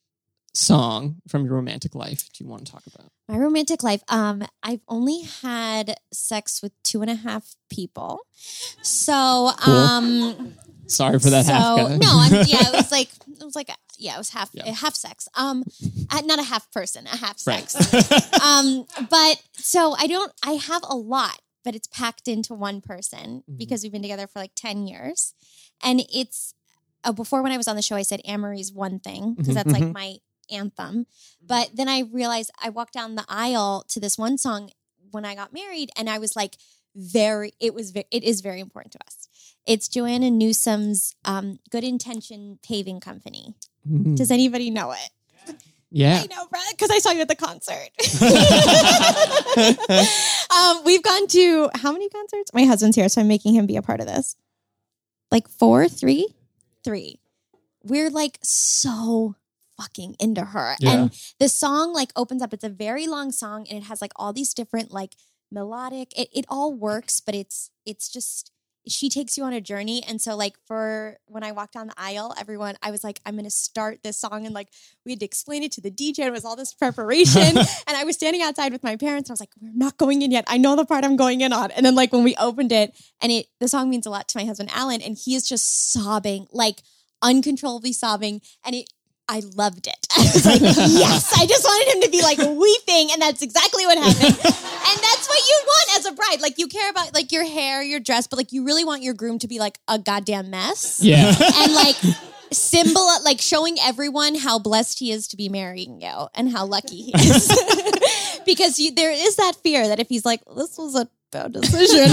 song 0.52 1.22
from 1.28 1.44
your 1.46 1.54
romantic 1.54 1.94
life 1.94 2.28
do 2.34 2.44
you 2.44 2.50
want 2.50 2.66
to 2.66 2.72
talk 2.72 2.82
about? 2.92 3.06
My 3.28 3.38
romantic 3.38 3.82
life. 3.82 4.02
Um, 4.08 4.42
I've 4.62 4.80
only 4.88 5.22
had 5.42 5.94
sex 6.12 6.60
with 6.62 6.72
two 6.82 7.00
and 7.00 7.10
a 7.10 7.14
half 7.14 7.54
people. 7.70 8.20
So, 8.82 9.52
Cool. 9.60 9.74
um, 9.74 10.54
Sorry 10.90 11.18
for 11.18 11.30
that 11.30 11.46
so 11.46 11.52
no, 11.96 12.08
I'm, 12.18 12.32
yeah, 12.46 12.68
it 12.68 12.72
was 12.74 12.90
like 12.98 13.08
it 13.28 13.44
was 13.44 13.54
like 13.54 13.70
yeah, 13.98 14.14
it 14.14 14.18
was 14.18 14.30
half 14.30 14.50
Yeah. 14.52 14.70
half 14.72 14.94
sex. 14.94 15.28
Um, 15.34 15.64
uh, 16.10 16.20
not 16.24 16.38
a 16.38 16.42
half 16.42 16.70
person, 16.72 17.06
a 17.06 17.16
half 17.16 17.46
Right. 17.46 17.68
sex. 17.70 18.40
um, 18.42 18.86
but 19.10 19.42
so 19.52 19.92
I 19.98 20.06
don't. 20.06 20.32
I 20.44 20.52
have 20.52 20.82
a 20.88 20.96
lot, 20.96 21.40
but 21.64 21.74
it's 21.74 21.86
packed 21.88 22.26
into 22.28 22.54
one 22.54 22.80
person 22.80 23.44
Mhm. 23.48 23.58
because 23.58 23.82
we've 23.82 23.92
been 23.92 24.02
together 24.02 24.26
for 24.26 24.38
like 24.38 24.52
ten 24.54 24.86
years, 24.86 25.34
and 25.82 26.02
it's. 26.12 26.54
Uh, 27.02 27.12
before 27.12 27.42
when 27.42 27.50
I 27.52 27.56
was 27.56 27.66
on 27.68 27.76
the 27.76 27.82
show, 27.82 27.96
I 27.96 28.02
said 28.02 28.20
Amerie's 28.26 28.72
one 28.72 28.98
thing 29.00 29.32
because 29.34 29.52
Mhm. 29.52 29.54
that's 29.54 29.72
like 29.72 29.82
Mhm. 29.84 29.92
my 29.94 30.16
anthem. 30.50 31.06
But 31.40 31.70
then 31.74 31.88
I 31.88 32.00
realized 32.00 32.50
I 32.62 32.68
walked 32.68 32.92
down 32.92 33.14
the 33.14 33.24
aisle 33.28 33.84
to 33.88 34.00
this 34.00 34.18
one 34.18 34.36
song 34.36 34.70
when 35.10 35.24
I 35.24 35.34
got 35.34 35.52
married, 35.52 35.90
and 35.96 36.10
I 36.10 36.18
was 36.18 36.36
like, 36.36 36.56
very. 36.94 37.52
It 37.60 37.72
was. 37.74 37.92
It 37.94 38.22
is 38.24 38.40
very 38.40 38.60
important 38.60 38.92
to 38.92 38.98
us. 39.06 39.28
It's 39.66 39.88
Joanna 39.88 40.30
Newsom's 40.30 41.14
um, 41.24 41.58
Good 41.70 41.84
Intention 41.84 42.58
Paving 42.62 43.00
Company. 43.00 43.54
Mhm. 43.88 44.16
Does 44.16 44.30
anybody 44.30 44.70
know 44.70 44.92
it? 44.92 45.10
yeah. 45.90 46.22
I 46.22 46.26
know, 46.26 46.46
because 46.70 46.90
I 46.90 46.98
saw 46.98 47.10
you 47.10 47.20
at 47.20 47.28
the 47.28 47.34
concert. 47.34 47.90
um, 50.56 50.84
we've 50.84 51.02
gone 51.02 51.26
to 51.28 51.70
how 51.74 51.92
many 51.92 52.08
concerts? 52.08 52.52
My 52.54 52.64
husband's 52.64 52.96
here, 52.96 53.08
so 53.08 53.20
I'm 53.20 53.28
making 53.28 53.54
him 53.54 53.66
be 53.66 53.76
a 53.76 53.82
part 53.82 54.00
of 54.00 54.06
this. 54.06 54.36
Like 55.30 55.48
four, 55.48 55.88
three, 55.88 56.34
three. 56.84 57.20
We're 57.82 58.10
like 58.10 58.38
so 58.42 59.36
fucking 59.80 60.16
into 60.20 60.44
her. 60.44 60.76
Yeah. 60.80 60.92
And 60.92 61.10
the 61.38 61.48
song 61.48 61.92
like 61.92 62.10
opens 62.16 62.42
up. 62.42 62.52
It's 62.52 62.64
a 62.64 62.68
very 62.68 63.06
long 63.06 63.32
song 63.32 63.66
and 63.68 63.78
it 63.78 63.84
has 63.84 64.00
like 64.02 64.12
all 64.16 64.32
these 64.32 64.52
different 64.54 64.92
like 64.92 65.14
melodic. 65.50 66.12
It 66.18 66.28
it 66.32 66.44
all 66.48 66.72
works, 66.74 67.20
but 67.20 67.34
it's 67.34 67.70
it's 67.86 68.08
just 68.08 68.52
she 68.86 69.08
takes 69.08 69.36
you 69.36 69.44
on 69.44 69.52
a 69.52 69.60
journey. 69.60 70.02
And 70.06 70.20
so, 70.20 70.36
like, 70.36 70.56
for 70.66 71.18
when 71.26 71.44
I 71.44 71.52
walked 71.52 71.74
down 71.74 71.88
the 71.88 71.94
aisle, 71.96 72.34
everyone, 72.38 72.76
I 72.82 72.90
was 72.90 73.04
like, 73.04 73.20
I'm 73.26 73.34
going 73.34 73.44
to 73.44 73.50
start 73.50 74.00
this 74.02 74.16
song. 74.18 74.46
And 74.46 74.54
like, 74.54 74.68
we 75.04 75.12
had 75.12 75.20
to 75.20 75.26
explain 75.26 75.62
it 75.62 75.72
to 75.72 75.80
the 75.80 75.90
DJ. 75.90 76.20
It 76.20 76.32
was 76.32 76.44
all 76.44 76.56
this 76.56 76.72
preparation. 76.72 77.42
and 77.58 77.66
I 77.88 78.04
was 78.04 78.16
standing 78.16 78.42
outside 78.42 78.72
with 78.72 78.82
my 78.82 78.96
parents. 78.96 79.28
And 79.28 79.32
I 79.32 79.34
was 79.34 79.40
like, 79.40 79.52
we're 79.60 79.70
not 79.74 79.96
going 79.98 80.22
in 80.22 80.30
yet. 80.30 80.44
I 80.48 80.58
know 80.58 80.76
the 80.76 80.86
part 80.86 81.04
I'm 81.04 81.16
going 81.16 81.40
in 81.40 81.52
on. 81.52 81.70
And 81.72 81.84
then, 81.84 81.94
like, 81.94 82.12
when 82.12 82.24
we 82.24 82.34
opened 82.36 82.72
it, 82.72 82.96
and 83.20 83.30
it, 83.30 83.46
the 83.60 83.68
song 83.68 83.90
means 83.90 84.06
a 84.06 84.10
lot 84.10 84.28
to 84.28 84.38
my 84.38 84.44
husband, 84.44 84.70
Alan, 84.72 85.02
and 85.02 85.16
he 85.16 85.34
is 85.34 85.48
just 85.48 85.92
sobbing, 85.92 86.46
like, 86.50 86.82
uncontrollably 87.22 87.92
sobbing. 87.92 88.40
And 88.64 88.76
it, 88.76 88.92
I 89.30 89.42
loved 89.54 89.86
it. 89.86 90.06
I 90.16 90.22
was 90.22 90.44
like, 90.44 90.60
yes, 90.60 91.32
I 91.38 91.46
just 91.46 91.62
wanted 91.62 91.94
him 91.94 92.02
to 92.02 92.10
be 92.10 92.20
like 92.20 92.38
weeping, 92.38 93.12
and 93.12 93.22
that's 93.22 93.42
exactly 93.42 93.86
what 93.86 93.96
happened. 93.96 94.24
and 94.44 94.98
that's 95.00 95.28
what 95.28 95.38
you 95.38 95.62
want 95.66 95.98
as 95.98 96.06
a 96.06 96.12
bride. 96.12 96.40
Like 96.40 96.58
you 96.58 96.66
care 96.66 96.90
about 96.90 97.14
like 97.14 97.30
your 97.30 97.44
hair, 97.44 97.80
your 97.80 98.00
dress, 98.00 98.26
but 98.26 98.38
like 98.38 98.50
you 98.50 98.66
really 98.66 98.84
want 98.84 99.04
your 99.04 99.14
groom 99.14 99.38
to 99.38 99.46
be 99.46 99.60
like 99.60 99.78
a 99.86 100.00
goddamn 100.00 100.50
mess. 100.50 100.98
Yeah. 101.00 101.32
And 101.38 101.72
like 101.72 101.94
symbol 102.50 103.08
like 103.24 103.40
showing 103.40 103.76
everyone 103.80 104.34
how 104.34 104.58
blessed 104.58 104.98
he 104.98 105.12
is 105.12 105.28
to 105.28 105.36
be 105.36 105.48
marrying 105.48 106.00
you 106.00 106.26
and 106.34 106.50
how 106.50 106.66
lucky 106.66 107.02
he 107.02 107.12
is. 107.14 108.40
because 108.44 108.80
you, 108.80 108.90
there 108.90 109.12
is 109.12 109.36
that 109.36 109.52
fear 109.62 109.86
that 109.86 110.00
if 110.00 110.08
he's 110.08 110.24
like, 110.24 110.40
this 110.56 110.76
was 110.76 110.96
a 110.96 111.08
bad 111.30 111.52
decision. 111.52 112.10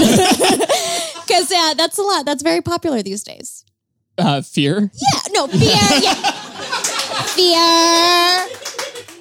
Because 1.26 1.50
yeah, 1.50 1.74
that's 1.76 1.98
a 1.98 2.02
lot. 2.02 2.24
That's 2.24 2.44
very 2.44 2.62
popular 2.62 3.02
these 3.02 3.24
days. 3.24 3.64
Uh, 4.16 4.40
fear. 4.40 4.90
Yeah, 4.94 5.20
no, 5.32 5.48
fear. 5.48 5.76
Yeah. 6.00 6.47
Fear. 7.26 8.48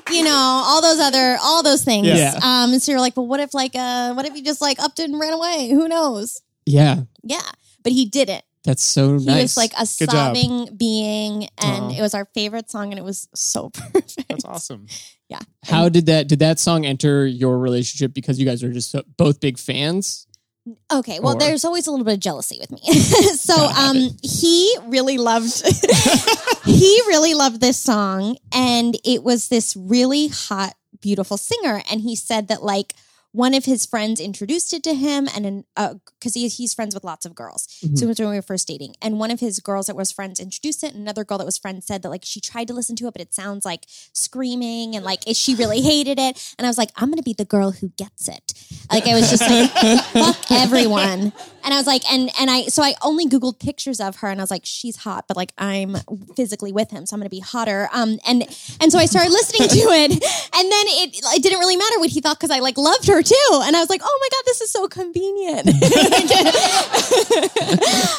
You 0.09 0.23
know, 0.23 0.31
all 0.65 0.81
those 0.81 0.99
other, 0.99 1.37
all 1.41 1.63
those 1.63 1.83
things. 1.83 2.07
Yeah. 2.07 2.39
Um, 2.41 2.79
so 2.79 2.91
you're 2.91 3.01
like, 3.01 3.17
well, 3.17 3.27
what 3.27 3.39
if 3.41 3.53
like, 3.53 3.75
uh, 3.75 4.13
what 4.13 4.25
if 4.25 4.33
he 4.33 4.41
just 4.41 4.61
like 4.61 4.79
upped 4.79 4.99
it 4.99 5.09
and 5.09 5.19
ran 5.19 5.33
away? 5.33 5.69
Who 5.69 5.87
knows? 5.87 6.41
Yeah. 6.65 7.01
Yeah, 7.23 7.41
but 7.83 7.91
he 7.91 8.05
didn't. 8.05 8.43
That's 8.63 8.83
so 8.83 9.17
He 9.17 9.25
nice. 9.25 9.41
was 9.43 9.57
like 9.57 9.71
a 9.73 9.87
Good 9.99 10.09
job. 10.11 10.35
sobbing 10.35 10.75
being, 10.75 11.47
and 11.63 11.85
Aw. 11.85 11.97
it 11.97 12.01
was 12.01 12.13
our 12.13 12.25
favorite 12.33 12.69
song, 12.69 12.91
and 12.91 12.99
it 12.99 13.03
was 13.03 13.29
so 13.33 13.69
perfect. 13.73 14.27
That's 14.27 14.43
awesome. 14.43 14.87
Yeah. 15.29 15.39
How 15.65 15.87
did 15.89 16.05
that 16.07 16.27
did 16.27 16.39
that 16.39 16.59
song 16.59 16.85
enter 16.85 17.25
your 17.25 17.59
relationship 17.59 18.13
because 18.13 18.39
you 18.39 18.45
guys 18.45 18.63
are 18.63 18.71
just 18.73 18.91
so, 18.91 19.03
both 19.17 19.39
big 19.39 19.57
fans? 19.57 20.26
Okay, 20.91 21.19
well, 21.19 21.35
Or- 21.35 21.39
there's 21.39 21.65
always 21.65 21.87
a 21.87 21.91
little 21.91 22.05
bit 22.05 22.15
of 22.15 22.19
jealousy 22.19 22.57
with 22.59 22.71
me. 22.71 22.81
so, 22.93 23.55
um, 23.55 24.09
he 24.21 24.75
really 24.87 25.17
loved, 25.17 25.65
he 26.65 27.01
really 27.07 27.33
loved 27.33 27.61
this 27.61 27.77
song, 27.77 28.37
and 28.53 28.97
it 29.03 29.23
was 29.23 29.47
this 29.47 29.75
really 29.75 30.27
hot, 30.27 30.73
beautiful 31.01 31.37
singer, 31.37 31.81
and 31.89 32.01
he 32.01 32.15
said 32.15 32.47
that 32.49 32.63
like 32.63 32.93
one 33.37 33.53
of 33.53 33.65
his 33.65 33.85
friends 33.85 34.19
introduced 34.19 34.73
it 34.73 34.81
to 34.83 34.95
him, 34.95 35.27
and 35.35 35.63
because 35.75 36.33
he, 36.33 36.47
he's 36.47 36.73
friends 36.73 36.95
with 36.95 37.03
lots 37.03 37.23
of 37.23 37.35
girls, 37.35 37.67
so 37.93 38.05
it 38.05 38.07
was 38.07 38.19
when 38.19 38.29
we 38.29 38.35
were 38.35 38.41
first 38.41 38.67
dating, 38.67 38.95
and 38.99 39.19
one 39.19 39.29
of 39.29 39.39
his 39.39 39.59
girls 39.59 39.85
that 39.85 39.95
was 39.95 40.11
friends 40.11 40.39
introduced 40.39 40.83
it, 40.83 40.93
and 40.93 41.03
another 41.03 41.23
girl 41.23 41.37
that 41.37 41.45
was 41.45 41.55
friends 41.55 41.85
said 41.85 42.01
that 42.01 42.09
like 42.09 42.25
she 42.25 42.41
tried 42.41 42.67
to 42.67 42.73
listen 42.73 42.95
to 42.95 43.05
it, 43.05 43.13
but 43.13 43.21
it 43.21 43.35
sounds 43.35 43.63
like 43.63 43.85
screaming, 43.87 44.95
and 44.95 45.05
like 45.05 45.21
she 45.33 45.53
really 45.53 45.81
hated 45.81 46.17
it, 46.17 46.55
and 46.57 46.65
I 46.65 46.69
was 46.69 46.79
like, 46.79 46.89
I'm 46.95 47.11
gonna 47.11 47.21
be 47.21 47.33
the 47.33 47.45
girl 47.45 47.69
who 47.71 47.89
gets 47.89 48.27
it. 48.27 48.53
Like 48.91 49.05
I 49.05 49.13
was 49.13 49.29
just 49.29 49.47
like, 49.47 49.69
fuck 50.05 50.51
everyone. 50.51 51.31
And 51.63 51.73
I 51.73 51.77
was 51.77 51.85
like, 51.85 52.09
and 52.11 52.31
and 52.39 52.49
I 52.49 52.63
so 52.63 52.81
I 52.81 52.95
only 53.03 53.27
Googled 53.27 53.59
pictures 53.59 53.99
of 53.99 54.17
her 54.17 54.29
and 54.29 54.39
I 54.39 54.43
was 54.43 54.49
like, 54.49 54.65
she's 54.65 54.95
hot, 54.95 55.25
but 55.27 55.35
like 55.37 55.51
I'm 55.57 55.97
physically 56.35 56.71
with 56.71 56.89
him, 56.89 57.05
so 57.05 57.13
I'm 57.13 57.19
gonna 57.19 57.29
be 57.29 57.41
hotter. 57.41 57.87
Um 57.93 58.19
and 58.25 58.43
and 58.79 58.91
so 58.91 58.97
I 58.97 59.05
started 59.05 59.31
listening 59.31 59.67
to 59.69 59.85
it, 59.91 60.11
and 60.11 60.71
then 60.71 60.85
it 61.03 61.19
it 61.35 61.43
didn't 61.43 61.59
really 61.59 61.75
matter 61.75 61.99
what 61.99 62.09
he 62.09 62.21
thought 62.21 62.39
because 62.39 62.51
I 62.51 62.59
like 62.59 62.77
loved 62.77 63.07
her 63.07 63.21
too. 63.27 63.61
And 63.63 63.75
I 63.75 63.79
was 63.79 63.89
like, 63.89 64.01
oh 64.03 64.19
my 64.21 64.29
god, 64.31 64.43
this 64.45 64.61
is 64.61 64.71
so 64.71 64.87
convenient. 64.87 65.67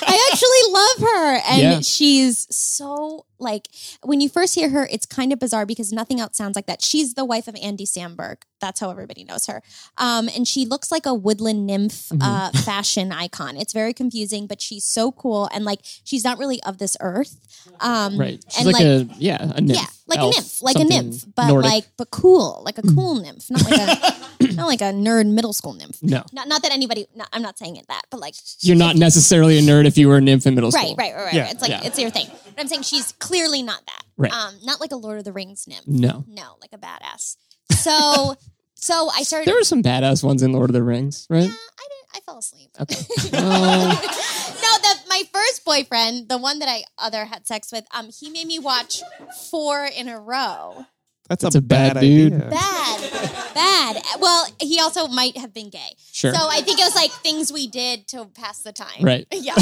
I 0.02 0.30
actually 0.32 0.72
love 0.72 0.98
her. 1.12 1.40
And 1.50 1.60
Yeah. 1.62 1.80
she's 1.80 2.46
so 2.50 3.24
like 3.38 3.68
when 4.02 4.20
you 4.20 4.28
first 4.28 4.54
hear 4.54 4.70
her, 4.70 4.88
it's 4.90 5.06
kind 5.06 5.32
of 5.32 5.38
bizarre 5.38 5.66
because 5.66 5.92
nothing 5.92 6.20
else 6.20 6.36
sounds 6.36 6.56
like 6.56 6.66
that. 6.66 6.82
She's 6.82 7.14
the 7.14 7.24
wife 7.24 7.48
of 7.48 7.56
Andy 7.62 7.84
Samberg. 7.86 8.36
That's 8.60 8.80
how 8.80 8.90
everybody 8.90 9.22
knows 9.24 9.46
her. 9.46 9.62
Um, 9.98 10.28
and 10.34 10.46
she 10.48 10.64
looks 10.66 10.90
like 10.90 11.06
a 11.06 11.14
woodland 11.14 11.66
nymph 11.66 12.10
uh, 12.20 12.50
fashion 12.50 13.12
icon. 13.12 13.56
It's 13.56 13.72
very 13.72 13.92
confusing, 13.94 14.46
but 14.48 14.60
she's 14.60 14.82
so 14.84 15.12
cool 15.12 15.48
and 15.52 15.64
like 15.64 15.80
she's 16.04 16.24
not 16.24 16.38
really 16.38 16.60
of 16.64 16.78
this 16.78 16.96
earth. 17.00 17.36
Um, 17.80 18.18
Right. 18.18 18.42
She's 18.50 18.66
and 18.66 18.72
like, 18.72 18.82
a 18.84 19.06
yeah, 19.18 19.52
a 19.54 19.60
nymph. 19.60 19.78
yeah, 19.78 19.86
like 20.08 20.18
elf, 20.18 20.34
a 20.34 20.38
nymph, 20.40 20.62
like 20.62 20.76
a 20.76 20.84
nymph, 20.84 21.24
but 21.36 21.48
Nordic. 21.48 21.70
like 21.70 21.84
but 21.96 22.10
cool, 22.10 22.62
like 22.64 22.78
a 22.78 22.82
cool 22.82 23.14
nymph, 23.20 23.48
not 23.50 23.62
like 23.62 23.80
a 23.80 24.52
not 24.54 24.66
like 24.66 24.80
a 24.80 24.92
nerd 24.92 25.30
middle 25.32 25.52
school 25.52 25.74
nymph. 25.74 26.02
no. 26.02 26.24
Not 26.32 26.48
not 26.48 26.62
that 26.62 26.72
anybody. 26.72 27.06
Not, 27.14 27.28
I'm 27.32 27.42
not 27.42 27.58
saying 27.58 27.76
it 27.76 27.86
that, 27.88 28.02
but 28.10 28.18
like 28.18 28.34
You're 28.60 28.76
not 28.76 28.96
necessarily 28.96 29.58
a 29.58 29.62
nerd 29.62 29.84
if 29.86 29.96
you 29.96 30.08
were 30.08 30.16
a 30.16 30.20
nymph 30.20 30.46
in 30.46 30.54
middle 30.56 30.70
Right, 30.70 30.86
school. 30.86 30.96
right, 30.96 31.14
right, 31.14 31.24
right. 31.26 31.34
Yeah. 31.34 31.50
It's 31.50 31.60
like 31.62 31.70
Yeah. 31.70 31.82
it's 31.84 31.98
your 31.98 32.10
thing. 32.10 32.26
But 32.44 32.60
I'm 32.60 32.66
saying 32.68 32.82
she's 32.82 33.12
clearly 33.28 33.62
not 33.62 33.84
that. 33.86 34.02
Right. 34.16 34.32
Um, 34.32 34.54
not 34.64 34.80
like 34.80 34.90
a 34.92 34.96
Lord 34.96 35.18
of 35.18 35.24
the 35.24 35.32
Rings 35.32 35.66
nymph. 35.68 35.86
No. 35.86 36.24
No, 36.26 36.56
like 36.60 36.70
a 36.72 36.78
badass. 36.78 37.36
So, 37.72 38.34
so 38.74 39.08
I 39.14 39.22
started. 39.22 39.46
There 39.46 39.54
were 39.54 39.64
some 39.64 39.82
badass 39.82 40.24
ones 40.24 40.42
in 40.42 40.52
Lord 40.52 40.70
of 40.70 40.74
the 40.74 40.82
Rings, 40.82 41.26
right? 41.30 41.44
Yeah, 41.44 41.48
I 41.48 41.48
didn't. 41.50 42.08
I 42.14 42.20
fell 42.24 42.38
asleep. 42.38 42.70
Okay. 42.80 42.96
Oh. 43.40 44.58
no, 44.62 44.88
the 44.88 45.08
my 45.08 45.22
first 45.32 45.64
boyfriend, 45.64 46.28
the 46.28 46.38
one 46.38 46.58
that 46.60 46.68
I 46.68 46.84
other 46.98 47.24
had 47.26 47.46
sex 47.46 47.70
with, 47.70 47.84
um, 47.94 48.08
he 48.10 48.30
made 48.30 48.46
me 48.46 48.58
watch 48.58 49.02
four 49.50 49.84
in 49.84 50.08
a 50.08 50.18
row. 50.18 50.86
That's, 51.28 51.42
That's 51.42 51.56
a, 51.56 51.58
a 51.58 51.62
bad 51.62 51.94
bad, 51.94 52.00
dude. 52.00 52.32
idea. 52.32 52.48
Bad, 52.48 53.54
bad. 53.54 54.02
Well, 54.18 54.46
he 54.60 54.80
also 54.80 55.08
might 55.08 55.36
have 55.36 55.52
been 55.52 55.68
gay. 55.68 55.94
Sure. 56.10 56.32
So 56.32 56.40
I 56.48 56.62
think 56.62 56.80
it 56.80 56.84
was 56.84 56.94
like 56.94 57.10
things 57.10 57.52
we 57.52 57.68
did 57.68 58.08
to 58.08 58.24
pass 58.34 58.62
the 58.62 58.72
time. 58.72 59.02
Right. 59.02 59.26
Yeah. 59.32 59.54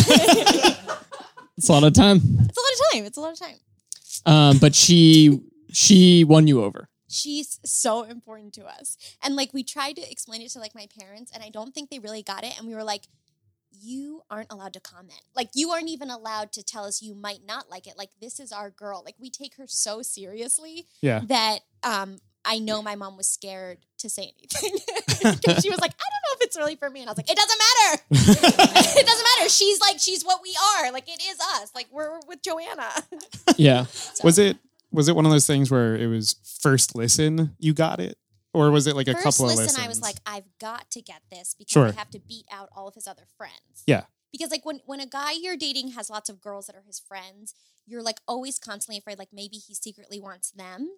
It's 1.57 1.65
It's 1.65 1.69
a 1.69 1.73
lot 1.73 1.85
of 1.85 1.93
time. 1.95 2.17
It's 2.17 2.59
a 2.59 2.61
lot 2.61 2.73
of 2.73 2.93
time. 2.93 3.05
It's 3.05 3.17
a 3.17 3.21
lot 3.21 3.33
of 3.33 3.39
time. 3.39 3.57
Um, 4.27 4.59
but 4.59 4.75
she 4.75 5.41
she 5.73 6.25
won 6.25 6.47
you 6.47 6.63
over. 6.63 6.89
she's 7.09 7.61
so 7.65 8.03
important 8.03 8.53
to 8.55 8.65
us. 8.67 8.97
And 9.23 9.37
like 9.37 9.53
we 9.55 9.63
tried 9.63 9.97
to 9.97 10.11
explain 10.11 10.43
it 10.43 10.51
to 10.53 10.59
like 10.59 10.75
my 10.75 10.87
parents, 11.01 11.31
and 11.33 11.43
I 11.43 11.51
don't 11.51 11.73
think 11.75 11.91
they 11.91 11.99
really 11.99 12.23
got 12.23 12.45
it. 12.45 12.59
And 12.59 12.67
we 12.67 12.75
were 12.75 12.85
like, 12.85 13.05
you 13.79 14.23
aren't 14.31 14.51
allowed 14.51 14.73
to 14.73 14.81
comment. 14.81 15.21
Like 15.35 15.51
you 15.55 15.71
aren't 15.71 15.89
even 15.89 16.11
allowed 16.11 16.51
to 16.53 16.63
tell 16.63 16.85
us 16.85 17.03
you 17.03 17.15
might 17.15 17.41
not 17.47 17.71
like 17.71 17.87
it. 17.87 17.95
Like 17.99 18.11
this 18.21 18.41
is 18.41 18.51
our 18.53 18.71
girl. 18.71 19.03
Like 19.05 19.17
we 19.21 19.31
take 19.31 19.57
her 19.57 19.67
so 19.67 20.03
seriously 20.03 20.87
Yeah. 21.03 21.21
that 21.27 21.61
um 21.83 22.19
I 22.47 22.61
know 22.61 22.81
my 22.81 22.95
mom 22.95 23.17
was 23.17 23.27
scared 23.29 23.79
to 23.99 24.09
say 24.09 24.33
anything. 24.39 24.71
she 25.61 25.69
was 25.69 25.81
like, 25.81 25.93
I 25.93 26.07
don't 26.07 26.23
know 26.23 26.35
if 26.35 26.43
it's 26.43 26.57
really 26.57 26.77
for 26.77 26.89
me. 26.89 27.01
And 27.01 27.11
I 27.11 27.13
was 27.13 27.19
like, 27.19 27.31
it 27.31 27.37
doesn't 27.37 27.59
matter. 27.59 28.03
it 29.01 29.07
doesn't 29.07 29.27
matter. 29.37 29.49
She's 29.49 29.81
like, 29.81 29.99
she's 29.99 30.25
what 30.25 30.41
we 30.43 30.55
are. 30.77 30.93
Like 30.93 31.09
it 31.09 31.21
is 31.29 31.39
us. 31.41 31.73
Like 31.75 31.89
we're 31.91 32.21
with 32.29 32.43
Joanna. 32.43 32.89
Yeah. 33.57 33.87
Was 34.23 34.39
it 34.39 34.59
was 34.93 35.09
it 35.09 35.17
one 35.17 35.27
of 35.27 35.33
those 35.33 35.47
things 35.47 35.71
where 35.71 35.97
it 35.97 36.07
was 36.07 36.37
first 36.63 36.95
listen 36.95 37.55
you 37.59 37.75
got 37.75 38.01
it, 38.01 38.17
or 38.55 38.71
was 38.71 38.87
it 38.87 38.95
like 38.95 39.09
a 39.09 39.15
couple 39.15 39.47
listen, 39.47 39.51
of 39.51 39.57
listens? 39.59 39.79
I 39.85 39.89
was 39.89 40.01
like, 40.01 40.17
I've 40.25 40.47
got 40.61 40.91
to 40.93 41.03
get 41.03 41.23
this 41.31 41.55
because 41.59 41.73
Sure. 41.73 41.89
I 41.89 41.93
have 41.93 42.11
to 42.11 42.21
beat 42.21 42.47
out 42.51 42.69
all 42.75 42.87
of 42.89 42.95
his 42.95 43.07
other 43.07 43.25
friends. 43.37 43.83
Yeah. 43.87 44.05
Because 44.33 44.51
like 44.51 44.65
when 44.65 44.81
when 44.87 45.01
a 45.01 45.07
guy 45.07 45.33
you're 45.33 45.57
dating 45.57 45.89
has 45.93 46.11
lots 46.11 46.29
of 46.29 46.41
girls 46.41 46.67
that 46.67 46.77
are 46.77 46.85
his 46.87 47.01
friends, 47.01 47.55
you're 47.87 48.03
like 48.03 48.21
always 48.29 48.59
constantly 48.59 48.99
afraid 48.99 49.19
like 49.19 49.31
maybe 49.33 49.57
he 49.57 49.75
secretly 49.75 50.21
wants 50.21 50.51
them. 50.51 50.91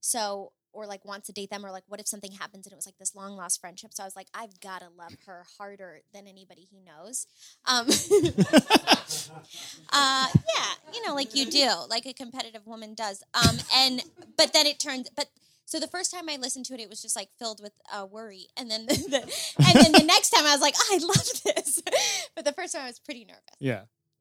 So 0.00 0.52
or 0.76 0.86
like 0.86 1.04
wants 1.04 1.26
to 1.26 1.32
date 1.32 1.50
them 1.50 1.64
or 1.64 1.70
like 1.70 1.84
what 1.88 1.98
if 1.98 2.06
something 2.06 2.32
happens 2.32 2.66
and 2.66 2.72
it 2.72 2.76
was 2.76 2.86
like 2.86 2.98
this 2.98 3.14
long 3.14 3.36
lost 3.36 3.60
friendship. 3.60 3.92
So 3.94 4.02
I 4.02 4.06
was 4.06 4.14
like, 4.14 4.28
I've 4.34 4.60
got 4.60 4.80
to 4.80 4.88
love 4.96 5.16
her 5.26 5.44
harder 5.58 6.02
than 6.12 6.26
anybody 6.28 6.68
he 6.70 6.80
knows. 6.80 7.26
Um 7.64 7.86
uh 9.92 10.26
yeah, 10.32 10.92
you 10.92 11.04
know, 11.06 11.14
like 11.14 11.34
you 11.34 11.46
do, 11.46 11.70
like 11.88 12.06
a 12.06 12.12
competitive 12.12 12.66
woman 12.66 12.94
does. 12.94 13.22
Um 13.34 13.56
and 13.74 14.02
but 14.36 14.52
then 14.52 14.66
it 14.66 14.78
turns 14.78 15.08
but 15.16 15.26
so 15.64 15.80
the 15.80 15.88
first 15.88 16.12
time 16.12 16.28
I 16.28 16.36
listened 16.36 16.66
to 16.66 16.74
it, 16.74 16.80
it 16.80 16.88
was 16.88 17.02
just 17.02 17.16
like 17.16 17.28
filled 17.40 17.60
with 17.60 17.72
uh, 17.92 18.06
worry, 18.06 18.46
and 18.56 18.70
then 18.70 18.86
the, 18.86 18.94
the 18.94 19.64
and 19.66 19.84
then 19.84 19.90
the 19.90 20.04
next 20.06 20.30
time 20.30 20.46
I 20.46 20.52
was 20.52 20.60
like, 20.60 20.74
oh, 20.78 20.88
I 20.92 20.98
love 21.04 21.42
this, 21.44 21.82
but 22.36 22.44
the 22.44 22.52
first 22.52 22.72
time 22.72 22.84
I 22.84 22.86
was 22.86 23.00
pretty 23.00 23.24
nervous. 23.24 23.40
yeah. 23.58 23.80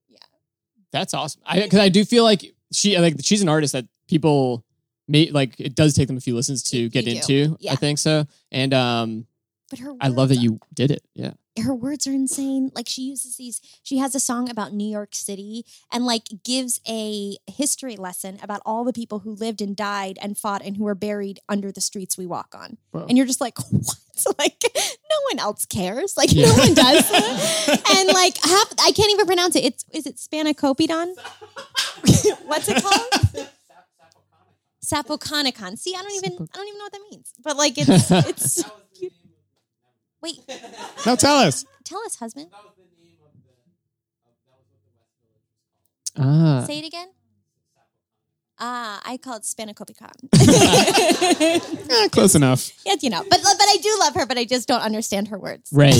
Yeah, 0.09 0.17
That's 0.91 1.13
awesome. 1.13 1.43
I 1.45 1.61
because 1.61 1.77
I 1.79 1.89
do 1.89 2.03
feel 2.03 2.23
like 2.23 2.55
she 2.73 2.97
like 2.97 3.17
she's 3.21 3.43
an 3.43 3.49
artist 3.49 3.73
that 3.73 3.85
people 4.07 4.64
may 5.07 5.29
like 5.31 5.59
it 5.59 5.75
does 5.75 5.93
take 5.93 6.07
them 6.07 6.17
a 6.17 6.21
few 6.21 6.35
listens 6.35 6.63
to 6.71 6.89
get 6.89 7.07
into. 7.07 7.57
Yeah. 7.59 7.73
I 7.73 7.75
think 7.75 7.99
so. 7.99 8.25
And 8.51 8.73
um 8.73 9.27
but 9.69 9.79
her 9.79 9.93
I 10.01 10.09
love 10.09 10.29
that 10.29 10.37
you 10.37 10.59
did 10.73 10.91
it. 10.91 11.03
Yeah. 11.15 11.33
her 11.63 11.73
words 11.73 12.05
are 12.05 12.11
insane. 12.11 12.69
Like 12.75 12.87
she 12.87 13.01
uses 13.03 13.37
these. 13.37 13.61
She 13.81 13.97
has 13.97 14.13
a 14.13 14.19
song 14.19 14.49
about 14.49 14.73
New 14.73 14.87
York 14.89 15.15
City 15.15 15.65
and 15.91 16.05
like 16.05 16.23
gives 16.43 16.81
a 16.87 17.37
history 17.47 17.95
lesson 17.95 18.37
about 18.43 18.61
all 18.65 18.83
the 18.83 18.93
people 18.93 19.19
who 19.19 19.31
lived 19.33 19.61
and 19.61 19.75
died 19.75 20.19
and 20.21 20.37
fought 20.37 20.61
and 20.63 20.77
who 20.77 20.85
are 20.87 20.93
buried 20.95 21.39
under 21.49 21.71
the 21.71 21.81
streets 21.81 22.15
we 22.17 22.25
walk 22.27 22.53
on. 22.55 22.77
Wow. 22.93 23.05
And 23.09 23.17
you're 23.17 23.25
just 23.27 23.41
like, 23.41 23.57
what? 23.71 23.95
Like 24.39 24.61
no 24.73 25.17
one 25.29 25.39
else 25.39 25.65
cares. 25.65 26.15
Like 26.15 26.31
Yeah. 26.31 26.45
no 26.45 26.53
one 26.55 26.73
does. 26.73 27.09
and 27.97 28.07
like 28.13 28.37
half, 28.37 28.73
I 28.79 28.91
can't 28.95 29.11
even 29.11 29.25
pronounce 29.25 29.55
it. 29.57 29.65
It's 29.65 29.85
is 29.91 30.05
it 30.05 30.15
Spanakopedon? 30.15 31.15
What's 32.45 32.69
it 32.69 32.81
called? 32.83 33.49
Sapokanikan. 34.85 35.77
See, 35.77 35.93
I 35.97 36.01
don't 36.03 36.11
even 36.15 36.33
I 36.33 36.57
don't 36.57 36.67
even 36.67 36.77
know 36.77 36.85
what 36.85 36.91
that 36.93 37.01
means. 37.11 37.33
But 37.43 37.57
like 37.57 37.73
it's 37.77 38.11
it's 38.29 38.63
Wait, 40.21 40.39
Now 41.05 41.15
tell 41.15 41.35
us. 41.37 41.65
tell 41.83 41.99
us, 42.05 42.15
husband. 42.15 42.47
Ah. 46.17 46.63
Say 46.65 46.79
it 46.79 46.85
again. 46.85 47.07
Ah, 48.57 49.01
I 49.05 49.17
call 49.17 49.35
it 49.35 49.43
Spanakopicon. 49.43 50.13
Eh, 50.33 52.07
close 52.11 52.35
enough. 52.35 52.71
yes, 52.85 53.03
you 53.03 53.09
know, 53.09 53.21
but 53.29 53.41
but 53.43 53.67
I 53.67 53.77
do 53.83 53.97
love 53.99 54.15
her, 54.15 54.25
but 54.25 54.37
I 54.37 54.45
just 54.45 54.65
don't 54.65 54.79
understand 54.79 55.27
her 55.27 55.37
words. 55.37 55.69
Right. 55.73 55.93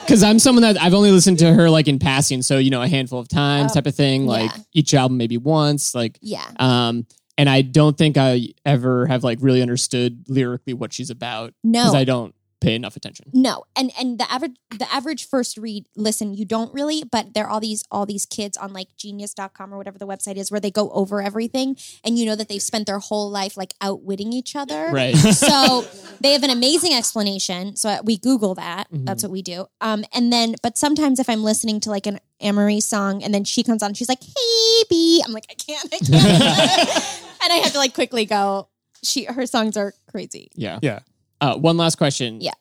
Because 0.00 0.24
I'm 0.24 0.40
someone 0.40 0.62
that 0.62 0.82
I've 0.82 0.94
only 0.94 1.12
listened 1.12 1.38
to 1.38 1.54
her 1.54 1.70
like 1.70 1.86
in 1.86 2.00
passing, 2.00 2.42
so 2.42 2.58
you 2.58 2.70
know 2.70 2.82
a 2.82 2.88
handful 2.88 3.20
of 3.20 3.28
times, 3.28 3.70
Oh, 3.70 3.74
type 3.74 3.86
of 3.86 3.94
thing. 3.94 4.26
Like 4.26 4.50
yeah. 4.50 4.62
each 4.72 4.94
album 4.94 5.16
maybe 5.16 5.38
once, 5.38 5.94
like 5.94 6.18
Yeah, 6.20 6.44
um. 6.58 7.06
And 7.38 7.48
I 7.48 7.62
don't 7.62 7.96
think 7.96 8.16
I 8.16 8.48
ever 8.64 9.06
have 9.06 9.24
like 9.24 9.38
really 9.40 9.62
understood 9.62 10.24
lyrically 10.28 10.74
what 10.74 10.92
she's 10.92 11.10
about. 11.10 11.54
Because 11.62 11.92
no, 11.94 11.98
I 11.98 12.04
don't 12.04 12.34
pay 12.62 12.74
enough 12.74 12.96
attention. 12.96 13.26
no, 13.34 13.64
and 13.76 13.90
and 13.98 14.18
the 14.18 14.30
average 14.32 14.56
the 14.70 14.90
average 14.92 15.28
first 15.28 15.56
read 15.58 15.86
listen 15.96 16.32
you 16.34 16.44
don't 16.44 16.72
really, 16.72 17.02
but 17.04 17.34
there 17.34 17.44
are 17.46 17.50
all 17.50 17.60
these 17.60 17.84
all 17.90 18.06
these 18.06 18.24
kids 18.24 18.56
on 18.56 18.72
like 18.72 18.88
Genius.com 18.96 19.74
or 19.74 19.76
whatever 19.76 19.98
the 19.98 20.06
website 20.06 20.36
is 20.36 20.50
where 20.50 20.60
they 20.60 20.70
go 20.70 20.88
over 20.90 21.20
everything, 21.20 21.76
and 22.04 22.18
you 22.18 22.24
know 22.26 22.36
that 22.36 22.48
they've 22.48 22.62
spent 22.62 22.86
their 22.86 22.98
whole 23.00 23.30
life 23.30 23.56
like 23.56 23.74
outwitting 23.80 24.32
each 24.32 24.56
other, 24.56 24.88
Right. 24.92 25.16
so 25.46 25.84
they 26.20 26.32
have 26.32 26.42
an 26.44 26.50
amazing 26.50 26.94
explanation. 26.94 27.76
So 27.76 28.00
we 28.04 28.16
Google 28.16 28.54
that. 28.54 28.90
Mhm. 28.90 29.04
That's 29.06 29.22
what 29.22 29.32
we 29.32 29.42
do. 29.42 29.66
Um, 29.80 30.04
and 30.14 30.32
then, 30.32 30.54
but 30.62 30.78
sometimes 30.78 31.18
if 31.18 31.28
I'm 31.28 31.42
listening 31.42 31.80
to 31.80 31.90
like 31.90 32.06
an 32.06 32.20
Amerie 32.40 32.82
song 32.82 33.22
and 33.22 33.32
then 33.34 33.44
she 33.44 33.62
comes 33.62 33.82
on, 33.82 33.88
and 33.90 33.96
she's 33.96 34.08
like, 34.08 34.22
"Hey, 34.22 34.82
B," 34.88 35.22
I'm 35.24 35.32
like, 35.32 35.46
I 35.50 35.54
can't, 35.54 35.88
I 35.92 35.98
can't, 36.04 36.10
and 37.44 37.52
I 37.52 37.56
have 37.62 37.72
to 37.72 37.78
like 37.78 37.94
quickly 37.94 38.24
go. 38.24 38.68
She 39.04 39.24
her 39.24 39.46
songs 39.46 39.76
are 39.76 39.94
crazy. 40.10 40.50
yeah. 40.54 40.78
Yeah. 40.80 41.00
Uh, 41.42 41.56
one 41.56 41.76
last 41.76 41.96
question. 41.96 42.40
Yeah. 42.40 42.52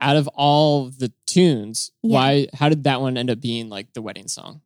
Out 0.00 0.16
of 0.16 0.28
all 0.28 0.90
the 0.90 1.12
tunes, 1.26 1.90
Yeah. 2.02 2.14
why? 2.14 2.46
How 2.54 2.68
did 2.68 2.84
that 2.84 3.00
one 3.00 3.16
end 3.16 3.30
up 3.30 3.40
being 3.40 3.68
like 3.68 3.92
the 3.94 4.00
wedding 4.02 4.28
song? 4.28 4.60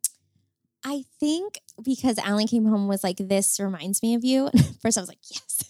I 0.85 1.05
think 1.19 1.59
because 1.83 2.17
Alan 2.19 2.45
came 2.45 2.65
home 2.65 2.87
was 2.87 3.03
like, 3.03 3.17
"This 3.17 3.59
reminds 3.59 4.03
me 4.03 4.13
of 4.15 4.23
you." 4.23 4.49
First, 4.81 4.97
I 4.97 5.01
was 5.01 5.07
like, 5.09 5.17
"Yes, 5.31 5.63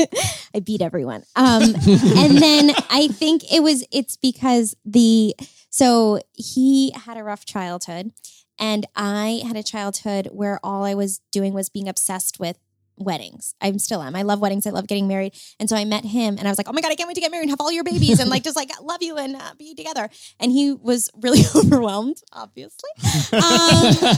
I 0.55 0.59
beat 0.59 0.81
everyone." 0.81 1.23
Um, 1.35 1.61
and 1.63 2.37
then 2.39 2.71
I 2.89 3.07
think 3.09 3.49
it 3.53 3.61
was 3.63 3.85
it's 3.91 4.17
because 4.17 4.75
the 4.83 5.35
so 5.69 6.19
he 6.33 6.91
had 7.05 7.15
a 7.17 7.23
rough 7.23 7.45
childhood, 7.45 8.11
and 8.59 8.85
I 8.97 9.43
had 9.47 9.55
a 9.55 9.63
childhood 9.63 10.29
where 10.33 10.59
all 10.63 10.83
I 10.83 10.93
was 10.95 11.21
doing 11.31 11.53
was 11.53 11.69
being 11.69 11.87
obsessed 11.87 12.39
with 12.39 12.57
weddings. 12.97 13.55
I'm 13.61 13.79
still 13.79 14.01
am. 14.01 14.15
I 14.15 14.21
love 14.21 14.39
weddings. 14.39 14.67
I 14.67 14.71
love 14.71 14.87
getting 14.87 15.07
married. 15.07 15.33
And 15.59 15.69
so 15.69 15.75
I 15.75 15.85
met 15.85 16.05
him 16.05 16.37
and 16.37 16.47
I 16.47 16.51
was 16.51 16.57
like, 16.57 16.69
oh 16.69 16.73
my 16.73 16.81
God, 16.81 16.91
I 16.91 16.95
can't 16.95 17.07
wait 17.07 17.15
to 17.15 17.21
get 17.21 17.31
married 17.31 17.43
and 17.43 17.49
have 17.51 17.61
all 17.61 17.71
your 17.71 17.83
babies 17.83 18.19
and 18.19 18.29
like 18.29 18.43
just 18.43 18.55
like 18.55 18.69
love 18.81 19.01
you 19.01 19.17
and 19.17 19.35
uh, 19.35 19.53
be 19.57 19.75
together. 19.75 20.09
And 20.39 20.51
he 20.51 20.73
was 20.73 21.09
really 21.21 21.41
overwhelmed, 21.55 22.17
obviously. 22.31 22.89
Um, 23.33 24.17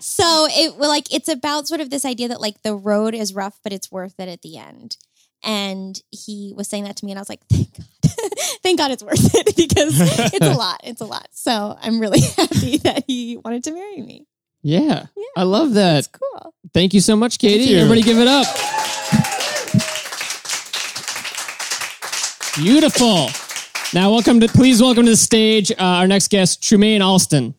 so 0.00 0.46
it 0.50 0.78
like 0.78 1.12
it's 1.12 1.28
about 1.28 1.66
sort 1.68 1.80
of 1.80 1.90
this 1.90 2.04
idea 2.04 2.28
that 2.28 2.40
like 2.40 2.62
the 2.62 2.74
road 2.74 3.14
is 3.14 3.34
rough, 3.34 3.58
but 3.62 3.72
it's 3.72 3.90
worth 3.90 4.18
it 4.18 4.28
at 4.28 4.42
the 4.42 4.56
end. 4.58 4.96
And 5.44 6.00
he 6.10 6.52
was 6.56 6.68
saying 6.68 6.84
that 6.84 6.96
to 6.96 7.04
me, 7.04 7.12
and 7.12 7.18
I 7.18 7.22
was 7.22 7.28
like, 7.28 7.40
"Thank 7.48 7.76
God, 7.76 7.86
thank 8.62 8.78
God, 8.78 8.90
it's 8.90 9.02
worth 9.02 9.34
it 9.34 9.56
because 9.56 9.94
it's 10.34 10.46
a 10.46 10.54
lot. 10.54 10.80
It's 10.84 11.00
a 11.00 11.04
lot." 11.04 11.28
So 11.32 11.76
I'm 11.80 12.00
really 12.00 12.20
happy 12.20 12.78
that 12.78 13.04
he 13.06 13.36
wanted 13.36 13.64
to 13.64 13.72
marry 13.72 14.02
me. 14.02 14.26
Yeah, 14.62 15.06
Yeah. 15.16 15.24
I 15.36 15.42
love 15.44 15.74
that. 15.74 15.98
It's 15.98 16.08
cool. 16.08 16.54
Thank 16.74 16.92
you 16.94 17.00
so 17.00 17.16
much, 17.16 17.38
Katie. 17.38 17.58
Thank 17.58 17.70
you. 17.70 17.78
Everybody, 17.78 18.02
give 18.02 18.18
it 18.18 18.28
up. 18.28 18.46
Beautiful. 22.56 23.28
Now, 23.94 24.10
welcome 24.10 24.40
to 24.40 24.48
please 24.48 24.82
welcome 24.82 25.04
to 25.04 25.10
the 25.12 25.16
stage 25.16 25.70
uh, 25.70 25.74
our 25.78 26.08
next 26.08 26.28
guest, 26.28 26.60
Trumane 26.60 27.00
Alston. 27.00 27.54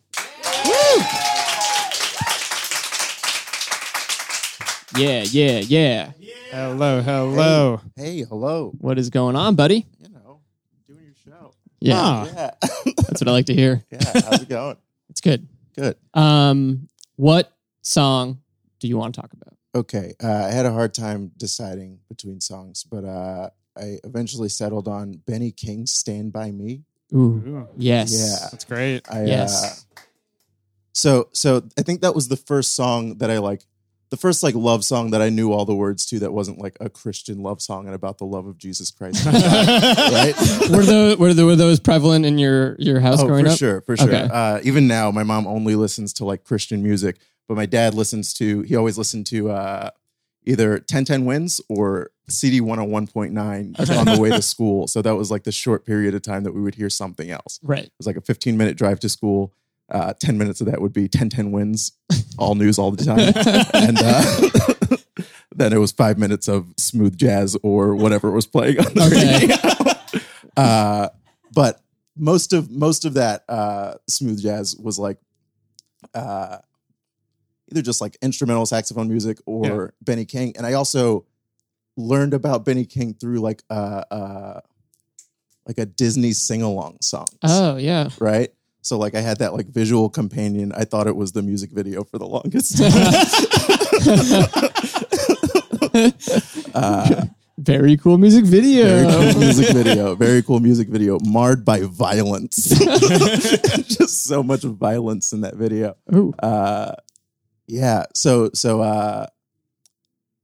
Yeah, 4.96 5.22
yeah, 5.30 5.60
yeah. 5.60 6.12
Hello, 6.50 7.00
hello. 7.00 7.80
Hey, 7.96 8.22
hello. 8.24 8.72
What 8.78 8.98
is 8.98 9.08
going 9.08 9.36
on, 9.36 9.54
buddy? 9.54 9.86
You 10.00 10.08
know, 10.10 10.40
doing 10.88 11.04
your 11.04 11.14
show. 11.24 11.54
Yeah, 11.80 11.94
Ah, 11.96 12.24
Yeah. 12.26 12.50
that's 12.96 13.20
what 13.20 13.28
I 13.28 13.30
like 13.30 13.46
to 13.46 13.54
hear. 13.54 13.84
yeah. 13.90 14.00
How's 14.12 14.42
it 14.42 14.48
going? 14.48 14.76
It's 15.08 15.20
good. 15.20 15.46
Good. 15.76 15.96
Um, 16.12 16.88
what 17.20 17.52
song 17.82 18.40
do 18.78 18.88
you 18.88 18.96
want 18.96 19.14
to 19.14 19.20
talk 19.20 19.30
about? 19.34 19.54
Okay. 19.74 20.14
Uh, 20.22 20.46
I 20.46 20.50
had 20.50 20.64
a 20.64 20.72
hard 20.72 20.94
time 20.94 21.32
deciding 21.36 21.98
between 22.08 22.40
songs, 22.40 22.82
but 22.82 23.04
uh, 23.04 23.50
I 23.76 23.98
eventually 24.04 24.48
settled 24.48 24.88
on 24.88 25.20
Benny 25.26 25.50
King's 25.50 25.92
Stand 25.92 26.32
By 26.32 26.50
Me. 26.50 26.82
Ooh, 27.12 27.18
Ooh, 27.18 27.68
yes. 27.76 28.10
Yeah. 28.12 28.48
that's 28.50 28.64
great. 28.64 29.02
I, 29.10 29.24
Yes. 29.24 29.62
Uh, 29.62 30.00
so, 30.94 31.28
so 31.32 31.62
I 31.78 31.82
think 31.82 32.00
that 32.00 32.14
was 32.14 32.28
the 32.28 32.36
first 32.36 32.74
song 32.74 33.18
that 33.18 33.30
I 33.30 33.38
like, 33.38 33.64
the 34.10 34.16
first 34.16 34.42
like 34.42 34.54
love 34.54 34.84
song 34.84 35.12
that 35.12 35.22
I 35.22 35.28
knew 35.28 35.52
all 35.52 35.64
the 35.64 35.74
words 35.74 36.04
to 36.06 36.18
that 36.18 36.32
wasn't 36.32 36.58
like 36.58 36.76
a 36.80 36.90
Christian 36.90 37.42
love 37.42 37.62
song 37.62 37.86
and 37.86 37.94
about 37.94 38.18
the 38.18 38.24
love 38.24 38.46
of 38.46 38.58
Jesus 38.58 38.90
Christ. 38.90 39.24
right? 39.26 40.34
were 40.70 40.82
those 40.82 41.16
were, 41.16 41.32
the, 41.32 41.46
were 41.46 41.56
those 41.56 41.78
prevalent 41.80 42.26
in 42.26 42.38
your 42.38 42.76
your 42.78 43.00
house 43.00 43.22
oh, 43.22 43.26
growing 43.26 43.44
for 43.44 43.52
up? 43.52 43.58
sure, 43.58 43.80
for 43.82 43.96
sure. 43.96 44.08
Okay. 44.08 44.28
Uh, 44.30 44.60
even 44.64 44.88
now, 44.88 45.10
my 45.10 45.22
mom 45.22 45.46
only 45.46 45.76
listens 45.76 46.12
to 46.14 46.24
like 46.24 46.44
Christian 46.44 46.82
music, 46.82 47.18
but 47.48 47.56
my 47.56 47.66
dad 47.66 47.94
listens 47.94 48.34
to. 48.34 48.62
He 48.62 48.74
always 48.74 48.98
listened 48.98 49.26
to 49.28 49.50
uh, 49.50 49.90
either 50.44 50.70
1010 50.72 51.24
Wins 51.24 51.60
or 51.68 52.10
CD 52.28 52.60
101.9 52.60 53.98
on 53.98 54.04
the 54.04 54.20
way 54.20 54.30
to 54.30 54.42
school. 54.42 54.86
So 54.86 55.02
that 55.02 55.16
was 55.16 55.30
like 55.30 55.44
the 55.44 55.52
short 55.52 55.84
period 55.84 56.14
of 56.14 56.22
time 56.22 56.44
that 56.44 56.52
we 56.52 56.60
would 56.60 56.74
hear 56.74 56.90
something 56.90 57.30
else. 57.30 57.60
Right. 57.62 57.84
It 57.84 57.92
was 57.98 58.06
like 58.06 58.16
a 58.16 58.20
15 58.20 58.56
minute 58.56 58.76
drive 58.76 59.00
to 59.00 59.08
school. 59.08 59.52
Uh, 59.90 60.12
10 60.14 60.38
minutes 60.38 60.60
of 60.60 60.66
that 60.68 60.80
would 60.80 60.92
be 60.92 61.02
1010 61.02 61.50
Wins, 61.52 61.92
all 62.38 62.54
news 62.54 62.78
all 62.78 62.90
the 62.92 63.04
time, 63.04 63.18
and 63.74 63.98
uh, 64.00 64.96
then 65.54 65.72
it 65.72 65.78
was 65.78 65.90
five 65.92 66.16
minutes 66.18 66.48
of 66.48 66.72
smooth 66.76 67.16
jazz 67.18 67.56
or 67.62 67.94
whatever 67.96 68.30
was 68.30 68.46
playing 68.46 68.78
on 68.78 68.94
the 68.94 69.02
Okay. 69.02 70.10
radio. 70.12 70.22
uh, 70.56 71.08
but 71.52 71.80
most 72.16 72.52
of 72.52 72.70
most 72.70 73.04
of 73.04 73.14
that 73.14 73.44
uh, 73.48 73.94
smooth 74.08 74.40
jazz 74.40 74.76
was 74.76 74.98
like 74.98 75.18
uh, 76.14 76.58
either 77.70 77.82
just 77.82 78.00
like 78.00 78.16
instrumental 78.22 78.66
saxophone 78.66 79.08
music 79.08 79.38
or 79.46 79.92
Benny 80.02 80.24
King, 80.24 80.54
and 80.56 80.66
I 80.66 80.74
also 80.74 81.26
learned 81.96 82.34
about 82.34 82.64
Benny 82.64 82.84
King 82.84 83.14
through 83.14 83.40
like 83.40 83.62
uh, 83.70 84.04
uh, 84.10 84.60
like 85.66 85.78
a 85.78 85.86
Disney 85.86 86.32
sing 86.32 86.62
along 86.62 86.98
song. 87.00 87.26
Oh 87.42 87.76
yeah. 87.76 88.08
right. 88.20 88.52
So 88.82 88.98
like 88.98 89.14
I 89.14 89.20
had 89.20 89.38
that 89.38 89.52
like 89.54 89.66
visual 89.68 90.08
companion. 90.08 90.72
I 90.72 90.84
thought 90.84 91.06
it 91.06 91.16
was 91.16 91.32
the 91.32 91.42
music 91.42 91.70
video 91.70 92.04
for 92.04 92.18
the 92.18 92.26
longest 92.26 92.78
time. 92.78 92.92
uh, 96.74 97.24
Very 97.58 97.96
cool 97.98 98.16
music 98.16 98.44
video. 98.46 98.86
very 98.86 99.32
cool 99.32 99.40
music 99.40 99.68
video. 99.68 100.14
Very 100.14 100.42
cool 100.42 100.60
music 100.60 100.88
video. 100.88 101.18
Marred 101.24 101.62
by 101.64 101.82
violence. 101.82 102.68
Just 102.78 104.24
so 104.24 104.42
much 104.42 104.62
violence 104.62 105.32
in 105.32 105.42
that 105.42 105.56
video. 105.56 105.94
Uh, 106.42 106.92
yeah. 107.66 108.04
So 108.14 108.50
so 108.54 108.80
uh, 108.80 109.26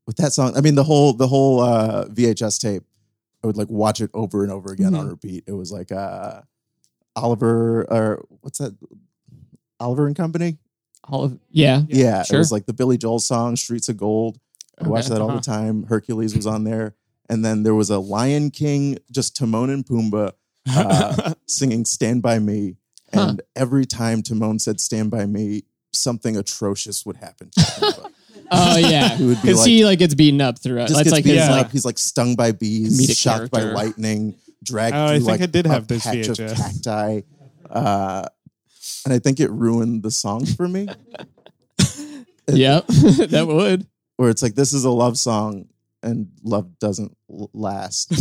with 0.06 0.16
that 0.16 0.32
song, 0.34 0.56
I 0.56 0.60
mean 0.60 0.74
the 0.74 0.84
whole 0.84 1.14
the 1.14 1.26
whole 1.26 1.60
uh, 1.60 2.04
VHS 2.08 2.60
tape. 2.60 2.82
I 3.42 3.46
would 3.46 3.56
like 3.56 3.70
watch 3.70 4.00
it 4.02 4.10
over 4.12 4.42
and 4.42 4.52
over 4.52 4.72
again 4.72 4.94
on 4.94 5.08
repeat. 5.08 5.44
It 5.46 5.52
was 5.52 5.72
like 5.72 5.92
uh, 5.92 6.42
Oliver 7.16 7.84
or 7.90 8.24
what's 8.42 8.58
that? 8.58 8.76
Oliver 9.80 10.06
and 10.06 10.14
Company. 10.16 10.58
All 11.08 11.24
of 11.24 11.38
yeah. 11.50 11.82
Yeah, 11.88 12.22
sure. 12.22 12.36
it 12.36 12.38
was 12.38 12.52
like 12.52 12.66
the 12.66 12.72
Billy 12.72 12.96
Joel 12.98 13.18
song 13.20 13.56
"Streets 13.56 13.88
of 13.88 13.96
Gold." 13.96 14.38
I 14.80 14.88
watched 14.88 15.08
that 15.08 15.20
all 15.20 15.28
Uh-huh. 15.28 15.38
the 15.38 15.42
time. 15.42 15.84
Hercules 15.84 16.34
was 16.36 16.46
on 16.46 16.64
there, 16.64 16.94
and 17.28 17.44
then 17.44 17.62
there 17.62 17.74
was 17.74 17.90
a 17.90 17.98
Lion 17.98 18.50
King, 18.50 18.98
just 19.10 19.34
Timon 19.36 19.70
and 19.70 19.84
Pumbaa 19.86 20.32
uh, 20.68 21.34
singing 21.46 21.84
"Stand 21.84 22.22
by 22.22 22.38
Me." 22.38 22.76
Huh. 23.14 23.20
And 23.28 23.42
every 23.54 23.86
time 23.86 24.22
Timon 24.22 24.58
said 24.58 24.80
"Stand 24.80 25.10
by 25.10 25.26
Me," 25.26 25.62
something 25.92 26.36
atrocious 26.36 27.06
would 27.06 27.16
happen. 27.16 27.50
To 27.52 27.60
Pumbaa. 27.60 28.10
Oh 28.48 28.76
yeah. 28.76 29.08
He 29.16 29.24
would 29.26 29.36
be 29.42 29.48
Because 29.48 29.58
like, 29.58 29.66
he 29.66 29.84
like 29.84 29.98
gets 29.98 30.14
beaten 30.14 30.40
up 30.40 30.56
throughout. 30.60 30.86
just 30.86 30.94
That's 30.98 31.04
gets 31.06 31.12
like 31.12 31.24
beaten 31.24 31.38
his 31.40 31.48
yeah. 31.48 31.54
like 31.56 31.66
up. 31.66 31.72
He's 31.72 31.84
like 31.84 31.98
stung 31.98 32.36
by 32.36 32.52
bees, 32.52 33.00
Comedic 33.00 33.18
shocked 33.20 33.50
by 33.50 33.62
lightning, 33.62 34.36
dragged 34.66 34.94
Oh, 34.96 35.04
I 35.04 35.08
through 35.08 35.18
think 35.20 35.28
like 35.28 35.40
I 35.40 35.46
did 35.46 35.66
a 35.66 35.68
have 35.70 35.86
this 35.88 36.02
patch 36.04 36.28
of 36.28 36.36
cacti. 36.36 37.20
Uh, 37.70 38.24
and 39.04 39.14
I 39.14 39.18
think 39.18 39.40
it 39.40 39.50
ruined 39.50 40.02
the 40.02 40.10
song 40.10 40.44
for 40.46 40.68
me. 40.68 40.88
Yep. 42.48 42.86
that 43.30 43.46
would. 43.48 43.88
where 44.18 44.30
it's 44.30 44.40
like 44.40 44.54
this 44.54 44.72
is 44.72 44.84
a 44.84 44.90
love 44.90 45.18
song 45.18 45.66
and 46.00 46.28
love 46.44 46.78
doesn't 46.78 47.16
l- 47.28 47.50
last. 47.52 48.12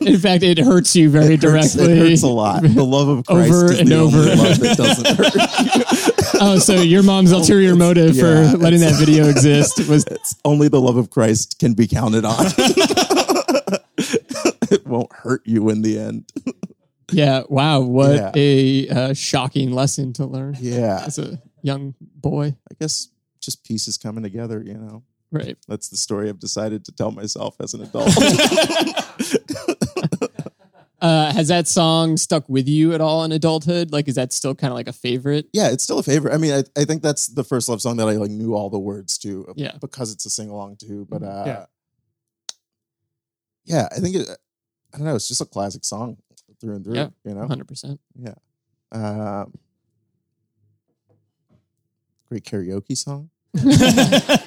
In 0.00 0.18
fact, 0.18 0.42
it 0.42 0.58
hurts 0.58 0.96
you 0.96 1.08
very 1.08 1.34
It 1.34 1.42
hurts- 1.44 1.74
directly. 1.74 1.92
It 1.92 1.98
hurts 2.10 2.22
a 2.24 2.26
lot. 2.26 2.62
The 2.64 2.84
love 2.84 3.06
of 3.06 3.24
Christ 3.26 3.52
Over 3.52 3.72
is 3.72 3.78
and 3.78 3.88
the 3.88 3.94
only 4.00 4.18
over. 4.18 4.34
love 4.36 4.58
that 4.58 4.76
doesn't 4.76 5.16
hurt. 5.16 6.42
Oh, 6.42 6.58
so 6.58 6.74
your 6.82 7.04
mom's 7.04 7.30
ulterior 7.30 7.68
It's- 7.74 7.78
motive 7.78 8.16
yeah, 8.16 8.50
for 8.50 8.58
letting 8.58 8.80
that 8.80 8.96
video 8.98 9.28
exist 9.28 9.78
was 9.88 10.04
It's 10.10 10.34
only 10.44 10.66
the 10.66 10.80
love 10.80 10.96
of 10.96 11.10
Christ 11.10 11.60
can 11.60 11.74
be 11.74 11.86
counted 11.86 12.24
on. 12.24 12.46
Won't 14.96 15.12
hurt 15.12 15.42
you 15.46 15.68
in 15.70 15.82
the 15.82 15.98
end. 15.98 16.30
yeah. 17.12 17.42
Wow, 17.48 17.80
what 17.80 18.14
Yeah. 18.16 18.32
a 18.34 18.88
uh, 18.88 19.14
shocking 19.14 19.72
lesson 19.72 20.12
to 20.14 20.26
learn. 20.26 20.56
Yeah. 20.60 21.02
As 21.06 21.18
a 21.18 21.40
young 21.62 21.94
boy. 22.00 22.56
I 22.70 22.74
guess 22.80 23.08
just 23.40 23.64
pieces 23.64 23.96
coming 23.98 24.22
together. 24.24 24.62
You 24.64 24.74
know, 24.74 25.02
Right. 25.30 25.56
that's 25.68 25.88
the 25.88 25.96
story 25.96 26.28
I've 26.28 26.40
decided 26.40 26.84
to 26.86 26.92
tell 26.92 27.10
myself 27.10 27.56
as 27.60 27.74
an 27.74 27.82
adult. 27.82 28.08
Uh, 31.02 31.30
has 31.34 31.48
that 31.48 31.68
song 31.68 32.16
stuck 32.16 32.48
with 32.48 32.66
you 32.66 32.94
at 32.94 33.02
all 33.02 33.22
in 33.22 33.30
adulthood? 33.30 33.92
Like, 33.92 34.08
is 34.08 34.14
that 34.14 34.32
still 34.32 34.54
kind 34.54 34.72
of 34.72 34.76
like 34.76 34.88
a 34.88 34.94
favorite? 34.94 35.46
yeah, 35.52 35.68
it's 35.68 35.84
still 35.84 35.98
a 35.98 36.02
favorite. 36.02 36.32
I 36.32 36.38
mean, 36.38 36.52
I, 36.54 36.62
I 36.80 36.84
think 36.86 37.02
that's 37.02 37.26
the 37.26 37.44
first 37.44 37.68
love 37.68 37.82
song 37.82 37.98
that 37.98 38.08
I 38.08 38.12
like 38.12 38.30
knew 38.30 38.54
all 38.54 38.70
the 38.70 38.78
words 38.78 39.18
to. 39.18 39.46
uh, 39.46 39.52
Yeah. 39.56 39.68
Mm-hmm. 39.68 39.78
because 39.80 40.10
it's 40.10 40.24
a 40.24 40.30
sing 40.30 40.48
along 40.48 40.76
too. 40.78 41.06
But 41.08 41.22
uh, 41.22 41.42
Yeah. 41.46 41.66
yeah, 43.66 43.88
I 43.94 44.00
think 44.00 44.16
it. 44.16 44.28
I 44.94 44.98
don't 44.98 45.06
know. 45.06 45.14
It's 45.16 45.28
just 45.28 45.40
a 45.40 45.44
classic 45.46 45.84
song 45.84 46.16
through 46.60 46.76
and 46.76 46.84
through. 46.84 46.94
Yeah. 46.94 47.08
You 47.24 47.34
know, 47.34 47.46
100%. 47.46 47.98
Yeah. 48.18 48.34
Um, 48.92 49.52
great 52.28 52.44
karaoke 52.44 52.96
song. 52.96 53.30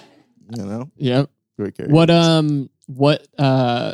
You 0.52 0.65
know, 0.65 0.89
Yep. 0.97 1.30
great 1.58 1.75
karaoke. 1.75 1.91
What, 1.91 2.10
um, 2.10 2.71
what, 2.88 3.28
uh, 3.38 3.93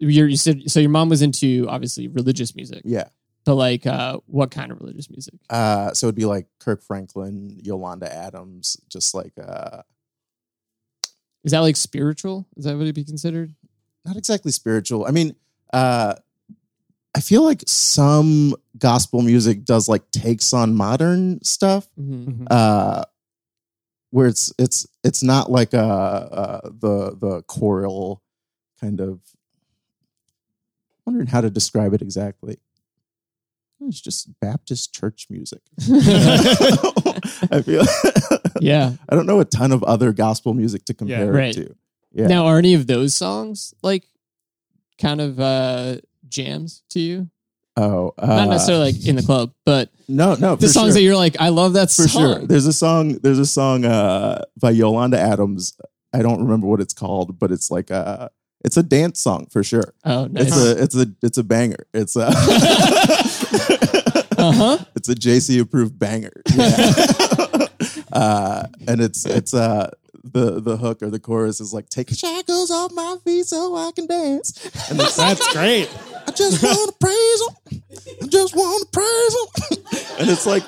you 0.00 0.34
said, 0.36 0.68
so 0.68 0.80
your 0.80 0.90
mom 0.90 1.08
was 1.08 1.22
into 1.22 1.64
obviously 1.68 2.08
religious 2.08 2.56
music, 2.56 2.82
Yeah. 2.84 3.04
but 3.44 3.54
like, 3.54 3.86
uh, 3.86 4.18
what 4.26 4.50
kind 4.50 4.72
of 4.72 4.80
religious 4.80 5.08
music? 5.08 5.34
Uh, 5.48 5.92
so 5.94 6.06
it'd 6.08 6.16
be 6.16 6.24
like 6.24 6.48
Kirk 6.58 6.82
Franklin, 6.82 7.56
Yolanda 7.62 8.12
Adams, 8.12 8.76
just 8.88 9.14
like 9.14 9.32
uh, 9.40 9.82
Is 11.44 11.52
that 11.52 11.60
like 11.60 11.76
spiritual? 11.76 12.48
Is 12.56 12.64
that 12.64 12.74
what 12.74 12.82
it'd 12.82 12.96
be 12.96 13.04
considered? 13.04 13.54
Not 14.08 14.16
exactly 14.16 14.50
spiritual. 14.50 15.06
I 15.06 15.10
mean, 15.10 15.36
uh, 15.72 16.14
I 17.14 17.20
feel 17.20 17.42
like 17.42 17.62
some 17.66 18.54
gospel 18.78 19.22
music 19.22 19.64
does 19.64 19.88
like 19.88 20.10
takes 20.10 20.52
on 20.52 20.74
modern 20.74 21.42
stuff. 21.44 21.88
Mm-hmm. 21.98 22.46
uh 22.50 23.04
where 24.10 24.26
it's 24.26 24.52
it's 24.58 24.86
it's 25.04 25.22
not 25.22 25.50
like 25.50 25.74
uh, 25.74 25.78
uh 25.78 26.60
the 26.64 27.16
the 27.18 27.42
choral 27.46 28.22
kind 28.80 29.00
of 29.00 29.20
wondering 31.04 31.26
how 31.26 31.40
to 31.40 31.50
describe 31.50 31.92
it 31.94 32.02
exactly 32.02 32.58
it's 33.82 34.00
just 34.00 34.28
baptist 34.40 34.94
church 34.94 35.26
music 35.30 35.60
i 37.50 37.62
feel 37.64 37.84
yeah. 38.60 38.92
i 39.08 39.14
don't 39.14 39.26
know 39.26 39.40
a 39.40 39.44
ton 39.44 39.72
of 39.72 39.82
other 39.84 40.12
gospel 40.12 40.54
music 40.54 40.84
to 40.84 40.94
compare 40.94 41.32
right. 41.32 41.56
it 41.56 41.66
to 41.66 41.76
yeah 42.18 42.26
Now, 42.26 42.46
are 42.46 42.58
any 42.58 42.74
of 42.74 42.86
those 42.86 43.14
songs 43.14 43.74
like 43.82 44.04
kind 45.00 45.20
of 45.20 45.38
uh 45.40 45.96
jams 46.28 46.82
to 46.90 47.00
you? 47.00 47.30
oh 47.76 48.12
uh, 48.18 48.26
Not 48.26 48.48
necessarily 48.48 48.92
like 48.92 49.06
in 49.06 49.16
the 49.16 49.22
club, 49.22 49.52
but 49.64 49.90
no 50.08 50.34
no 50.34 50.56
the 50.56 50.68
songs 50.68 50.88
sure. 50.88 50.94
that 50.94 51.02
you're 51.02 51.16
like, 51.16 51.36
I 51.40 51.50
love 51.50 51.74
that 51.74 51.90
for 51.90 52.08
song. 52.08 52.22
sure. 52.22 52.46
There's 52.46 52.66
a 52.66 52.72
song. 52.72 53.18
There's 53.22 53.38
a 53.38 53.46
song 53.46 53.84
uh, 53.84 54.42
by 54.60 54.70
Yolanda 54.70 55.18
Adams. 55.18 55.76
I 56.12 56.22
don't 56.22 56.40
remember 56.42 56.66
what 56.66 56.80
it's 56.80 56.94
called, 56.94 57.38
but 57.38 57.52
it's 57.52 57.70
like 57.70 57.90
a 57.90 58.30
it's 58.64 58.76
a 58.76 58.82
dance 58.82 59.20
song 59.20 59.46
for 59.46 59.62
sure. 59.62 59.94
Oh, 60.04 60.26
nice. 60.26 60.48
It's 60.48 60.56
a 60.56 60.82
it's 60.82 60.96
a 60.96 61.06
it's 61.22 61.38
a 61.38 61.44
banger. 61.44 61.86
It's 61.94 62.16
a 62.16 62.26
uh 62.26 62.32
huh. 64.38 64.78
it's 64.96 65.08
a 65.08 65.14
JC 65.14 65.60
approved 65.60 65.98
banger. 65.98 66.32
Yeah. 66.54 67.66
uh, 68.12 68.66
and 68.88 69.00
it's 69.00 69.24
it's 69.26 69.54
uh 69.54 69.90
the 70.24 70.60
the 70.60 70.76
hook 70.76 71.02
or 71.02 71.10
the 71.10 71.18
chorus 71.18 71.60
is 71.60 71.72
like 71.72 71.88
take 71.88 72.08
the 72.08 72.14
shackles 72.14 72.70
off 72.70 72.92
my 72.92 73.16
feet 73.24 73.46
so 73.46 73.74
I 73.76 73.92
can 73.92 74.06
dance. 74.06 74.64
And 74.90 75.00
it's 75.00 75.16
That's 75.16 75.52
great. 75.52 75.88
I 76.26 76.30
just 76.32 76.62
want 76.62 76.90
to 76.90 76.96
praise 77.00 77.40
him. 77.42 77.82
I 78.22 78.26
just 78.26 78.54
want 78.54 78.84
to 78.84 78.98
praise 78.98 79.34
him. 79.34 80.18
and 80.20 80.30
it's 80.30 80.46
like, 80.46 80.62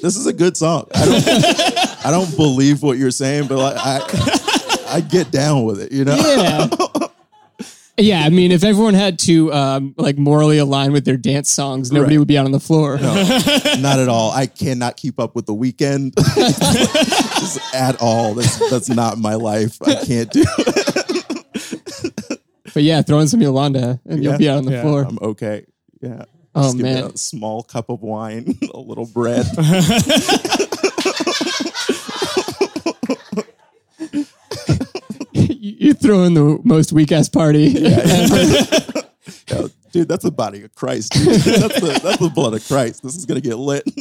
this 0.00 0.16
is 0.16 0.26
a 0.26 0.32
good 0.32 0.56
song. 0.56 0.86
I 0.94 1.04
don't, 1.04 2.06
I 2.06 2.10
don't 2.10 2.36
believe 2.36 2.82
what 2.82 2.98
you're 2.98 3.10
saying, 3.10 3.48
but 3.48 3.58
like, 3.58 3.76
I, 3.78 4.96
I 4.96 5.00
get 5.00 5.30
down 5.30 5.64
with 5.64 5.80
it. 5.80 5.92
You 5.92 6.04
know? 6.04 6.16
Yeah. 6.16 6.68
Yeah, 7.98 8.22
I 8.24 8.28
mean, 8.28 8.52
if 8.52 8.62
everyone 8.62 8.92
had 8.94 9.18
to 9.20 9.50
um, 9.54 9.94
like 9.96 10.18
morally 10.18 10.58
align 10.58 10.92
with 10.92 11.04
their 11.06 11.16
dance 11.16 11.50
songs, 11.50 11.90
nobody 11.90 12.16
Right. 12.16 12.18
would 12.18 12.28
be 12.28 12.36
out 12.36 12.44
on 12.44 12.52
the 12.52 12.60
floor. 12.60 12.98
Not 13.00 13.98
at 13.98 14.08
all. 14.08 14.30
I 14.32 14.46
cannot 14.46 14.98
keep 14.98 15.18
up 15.18 15.34
with 15.34 15.46
the 15.46 15.54
weekend 15.54 16.12
at 17.74 17.96
all. 18.00 18.34
That's 18.34 18.70
that's 18.70 18.88
not 18.90 19.16
my 19.18 19.34
life. 19.34 19.78
I 19.82 19.94
can't 20.04 20.30
do. 20.30 20.44
it. 20.46 22.40
But 22.74 22.82
yeah, 22.82 23.00
throw 23.00 23.20
in 23.20 23.28
some 23.28 23.40
Yolanda 23.40 23.98
and 24.04 24.22
you'll 24.22 24.36
be 24.36 24.50
out 24.50 24.58
on 24.58 24.64
the 24.66 24.72
Yeah. 24.72 24.82
floor. 24.82 25.04
I'm 25.08 25.18
okay. 25.22 25.64
Yeah. 26.02 26.24
Oh, 26.54 26.62
Just 26.64 26.76
give 26.76 26.84
me 26.86 26.92
man. 26.94 27.04
a 27.04 27.16
small 27.16 27.62
cup 27.62 27.88
of 27.88 28.02
wine, 28.02 28.58
a 28.74 28.78
little 28.78 29.06
bread. 29.06 29.46
You, 35.86 35.94
throw 35.94 36.22
in 36.24 36.34
the 36.34 36.60
most 36.64 36.92
weak 36.92 37.12
ass 37.12 37.28
party. 37.28 37.68
Yo, 39.48 39.68
dude, 39.92 40.08
that's 40.08 40.24
the 40.24 40.30
body 40.30 40.62
of 40.62 40.74
Christ. 40.74 41.12
Dude. 41.12 41.26
That's 41.26 41.80
the 41.80 42.00
that's 42.02 42.18
the 42.18 42.30
blood 42.34 42.54
of 42.54 42.66
Christ. 42.66 43.02
This 43.02 43.16
is 43.16 43.24
gonna 43.26 43.40
get 43.40 43.56
lit. 43.56 43.84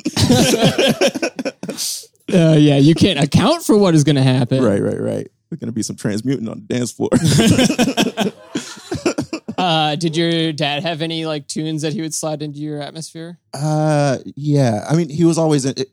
Uh, 2.34 2.56
yeah, 2.58 2.78
you 2.78 2.96
can't 2.96 3.20
account 3.20 3.64
for 3.64 3.78
what 3.78 3.94
is 3.94 4.04
going 4.04 4.16
to 4.16 4.24
happen. 4.24 4.64
right, 4.64 4.82
right, 4.82 5.00
right. 5.00 5.28
There's 5.50 5.60
gonna 5.60 5.72
be 5.72 5.84
some 5.84 5.96
transmuting 5.96 6.50
on 6.50 6.66
the 6.68 6.74
dance 6.74 6.92
floor. 6.92 7.10
Uh, 9.58 9.96
did 9.96 10.18
your 10.18 10.52
dad 10.52 10.84
have 10.84 11.02
any 11.02 11.26
like 11.26 11.48
tunes 11.48 11.82
that 11.82 11.94
he 11.94 12.02
would 12.02 12.14
slide 12.14 12.42
into 12.42 12.60
your 12.60 12.82
atmosphere? 12.82 13.40
uh, 13.54 14.18
yeah. 14.36 14.86
I 14.88 14.96
mean, 14.96 15.10
he 15.10 15.24
was 15.24 15.38
always 15.38 15.66
in. 15.66 15.74
It, 15.78 15.90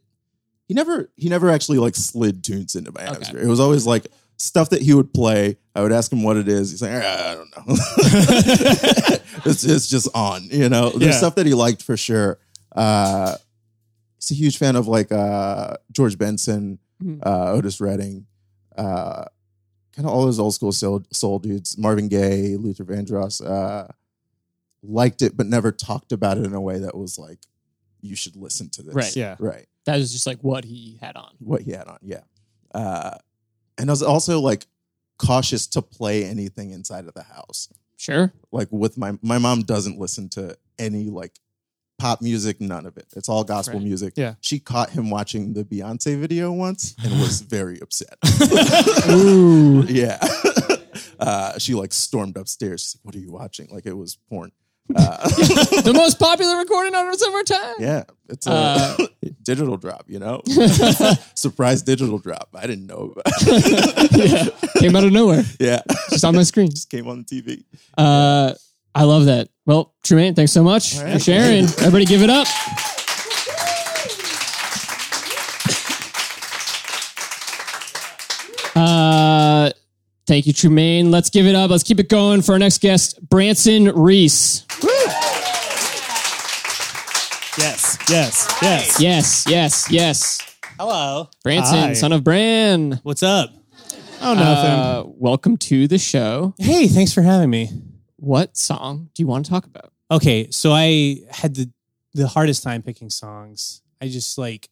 he 0.66 0.74
never 0.74 1.10
he 1.16 1.28
never 1.28 1.48
actually 1.48 1.78
like 1.78 1.94
slid 1.94 2.42
tunes 2.42 2.74
into 2.74 2.90
my 2.92 3.02
atmosphere. 3.02 3.40
It 3.40 3.46
was 3.46 3.60
always 3.60 3.86
like 3.86 4.06
stuff 4.42 4.70
that 4.70 4.82
he 4.82 4.92
would 4.92 5.14
play. 5.14 5.56
I 5.74 5.82
would 5.82 5.92
ask 5.92 6.12
him 6.12 6.22
what 6.22 6.36
it 6.36 6.48
is. 6.48 6.70
He's 6.72 6.82
like, 6.82 6.90
"Ah, 6.94 7.30
I 7.30 7.34
don't 7.34 7.50
know. 7.56 7.74
it's 9.46 9.64
it's 9.64 9.88
just 9.88 10.08
on. 10.14 10.44
You 10.50 10.68
know, 10.68 10.90
there's 10.90 11.14
Yeah. 11.14 11.18
stuff 11.18 11.34
that 11.36 11.46
he 11.46 11.54
liked 11.54 11.82
for 11.82 11.96
sure. 11.96 12.38
Uh, 12.74 13.36
he's 14.18 14.30
a 14.30 14.34
huge 14.34 14.58
fan 14.58 14.76
of 14.76 14.86
like 14.88 15.12
uh 15.12 15.76
George 15.92 16.18
Benson, 16.18 16.78
Mhm. 17.02 17.20
uh, 17.24 17.52
Otis 17.52 17.80
Redding, 17.80 18.26
uh, 18.76 19.24
kind 19.94 20.06
of 20.06 20.12
all 20.12 20.24
those 20.24 20.38
old 20.38 20.54
school 20.54 20.72
soul, 20.72 21.02
soul 21.12 21.38
dudes. 21.38 21.78
Marvin 21.78 22.08
Gaye, 22.08 22.56
Luther 22.56 22.84
Vandross. 22.84 23.44
Uh, 23.44 23.86
liked 24.82 25.22
it, 25.22 25.36
but 25.36 25.46
never 25.46 25.70
talked 25.70 26.10
about 26.12 26.38
it 26.38 26.44
in 26.44 26.54
a 26.54 26.60
way 26.60 26.78
that 26.80 26.96
was 26.96 27.16
like, 27.18 27.38
you 28.00 28.16
should 28.16 28.34
listen 28.36 28.68
to 28.70 28.82
this. 28.82 28.94
Right. 28.94 29.14
Yeah. 29.16 29.36
Right. 29.38 29.66
That 29.84 29.96
was 29.96 30.12
just 30.12 30.26
like 30.26 30.40
what 30.42 30.64
he 30.64 30.98
had 31.00 31.16
on. 31.16 31.30
What 31.38 31.62
he 31.62 31.70
had 31.72 31.86
on. 31.86 31.98
Yeah. 32.02 32.22
Uh, 32.74 33.18
and 33.78 33.90
I 33.90 33.92
was 33.92 34.02
also 34.02 34.40
like 34.40 34.66
cautious 35.18 35.66
to 35.68 35.82
play 35.82 36.24
anything 36.24 36.70
inside 36.70 37.06
of 37.06 37.14
the 37.14 37.22
house. 37.22 37.68
Sure. 37.96 38.32
Like 38.50 38.68
with 38.70 38.96
my 38.98 39.18
my 39.22 39.38
mom 39.38 39.62
doesn't 39.62 39.98
listen 39.98 40.28
to 40.30 40.56
any 40.78 41.04
like 41.10 41.32
pop 41.98 42.20
music, 42.20 42.60
none 42.60 42.84
of 42.86 42.96
it. 42.96 43.06
It's 43.16 43.28
all 43.28 43.44
gospel 43.44 43.78
Right. 43.78 43.84
music. 43.84 44.14
Yeah. 44.16 44.34
She 44.40 44.58
caught 44.58 44.90
him 44.90 45.08
watching 45.10 45.52
the 45.52 45.64
Beyonce 45.64 46.18
video 46.18 46.50
once 46.50 46.96
and 47.04 47.12
was 47.20 47.40
very 47.56 47.78
upset. 47.80 48.16
Ooh. 49.10 49.84
yeah. 49.88 50.18
Uh, 51.18 51.56
she 51.56 51.72
like 51.72 51.92
stormed 51.92 52.36
upstairs. 52.36 52.82
She's 52.82 52.96
like, 52.96 53.04
what 53.04 53.14
are 53.14 53.20
you 53.20 53.30
watching? 53.30 53.68
Like 53.70 53.86
it 53.86 53.92
was 53.96 54.16
porn. 54.28 54.50
Uh, 54.92 55.28
the 55.82 55.92
most 55.94 56.18
popular 56.18 56.56
recording 56.58 56.96
artist 56.96 57.24
of 57.24 57.32
our 57.32 57.44
time. 57.44 57.74
yeah. 57.78 58.02
It's 58.28 58.48
a 58.48 58.50
Uh, 58.50 58.96
digital 59.42 59.76
drop, 59.76 60.04
you 60.08 60.18
know? 60.18 60.42
Surprise 61.34 61.82
digital 61.82 62.18
drop. 62.18 62.48
I 62.54 62.66
didn't 62.66 62.86
know 62.86 63.14
about 63.16 63.32
yeah. 64.16 64.44
Came 64.78 64.96
out 64.96 65.04
of 65.04 65.12
nowhere. 65.12 65.44
Yeah. 65.58 65.82
Just 66.10 66.24
on 66.24 66.34
my 66.34 66.42
screen. 66.42 66.70
Just 66.70 66.90
came 66.90 67.08
on 67.08 67.24
the 67.26 67.42
TV. 67.42 67.64
Uh, 67.96 68.54
I 68.94 69.04
love 69.04 69.26
that. 69.26 69.48
Well, 69.66 69.94
Trumane, 70.04 70.36
thanks 70.36 70.52
so 70.52 70.62
much 70.62 70.98
All 70.98 71.12
for 71.12 71.18
sharing. 71.18 71.64
Everybody 71.64 72.04
give 72.04 72.22
it 72.22 72.30
up. 72.30 72.46
Uh, 78.74 79.70
thank 80.26 80.46
you, 80.46 80.52
Trumane. 80.52 81.10
Let's 81.10 81.30
give 81.30 81.46
it 81.46 81.54
up. 81.54 81.70
Let's 81.70 81.82
keep 81.82 82.00
it 82.00 82.08
going 82.08 82.42
for 82.42 82.52
our 82.52 82.58
next 82.58 82.80
guest, 82.80 83.20
Branson 83.28 83.94
Reese. 83.94 84.66
Yes, 87.58 87.98
yes, 88.08 88.48
yes. 88.62 89.00
Yes, 89.00 89.44
yes, 89.46 89.90
yes. 89.90 90.38
Hello. 90.78 91.28
Branson, 91.44 91.78
Hi. 91.78 91.92
son 91.92 92.12
of 92.12 92.24
Bran. 92.24 92.98
What's 93.02 93.22
up? 93.22 93.50
Oh, 94.22 94.32
nothing. 94.34 94.70
Uh, 94.70 95.02
welcome 95.06 95.56
to 95.58 95.86
the 95.86 95.98
show. 95.98 96.54
Hey, 96.58 96.86
thanks 96.88 97.12
for 97.12 97.20
having 97.20 97.50
me. 97.50 97.68
What 98.16 98.56
song 98.56 99.10
do 99.14 99.22
you 99.22 99.26
want 99.26 99.44
to 99.44 99.50
talk 99.50 99.66
about? 99.66 99.92
Okay, 100.10 100.48
so 100.50 100.72
I 100.72 101.18
had 101.30 101.54
the 101.54 101.70
the 102.14 102.26
hardest 102.28 102.62
time 102.62 102.80
picking 102.82 103.10
songs. 103.10 103.82
I 104.00 104.08
just 104.08 104.38
like 104.38 104.70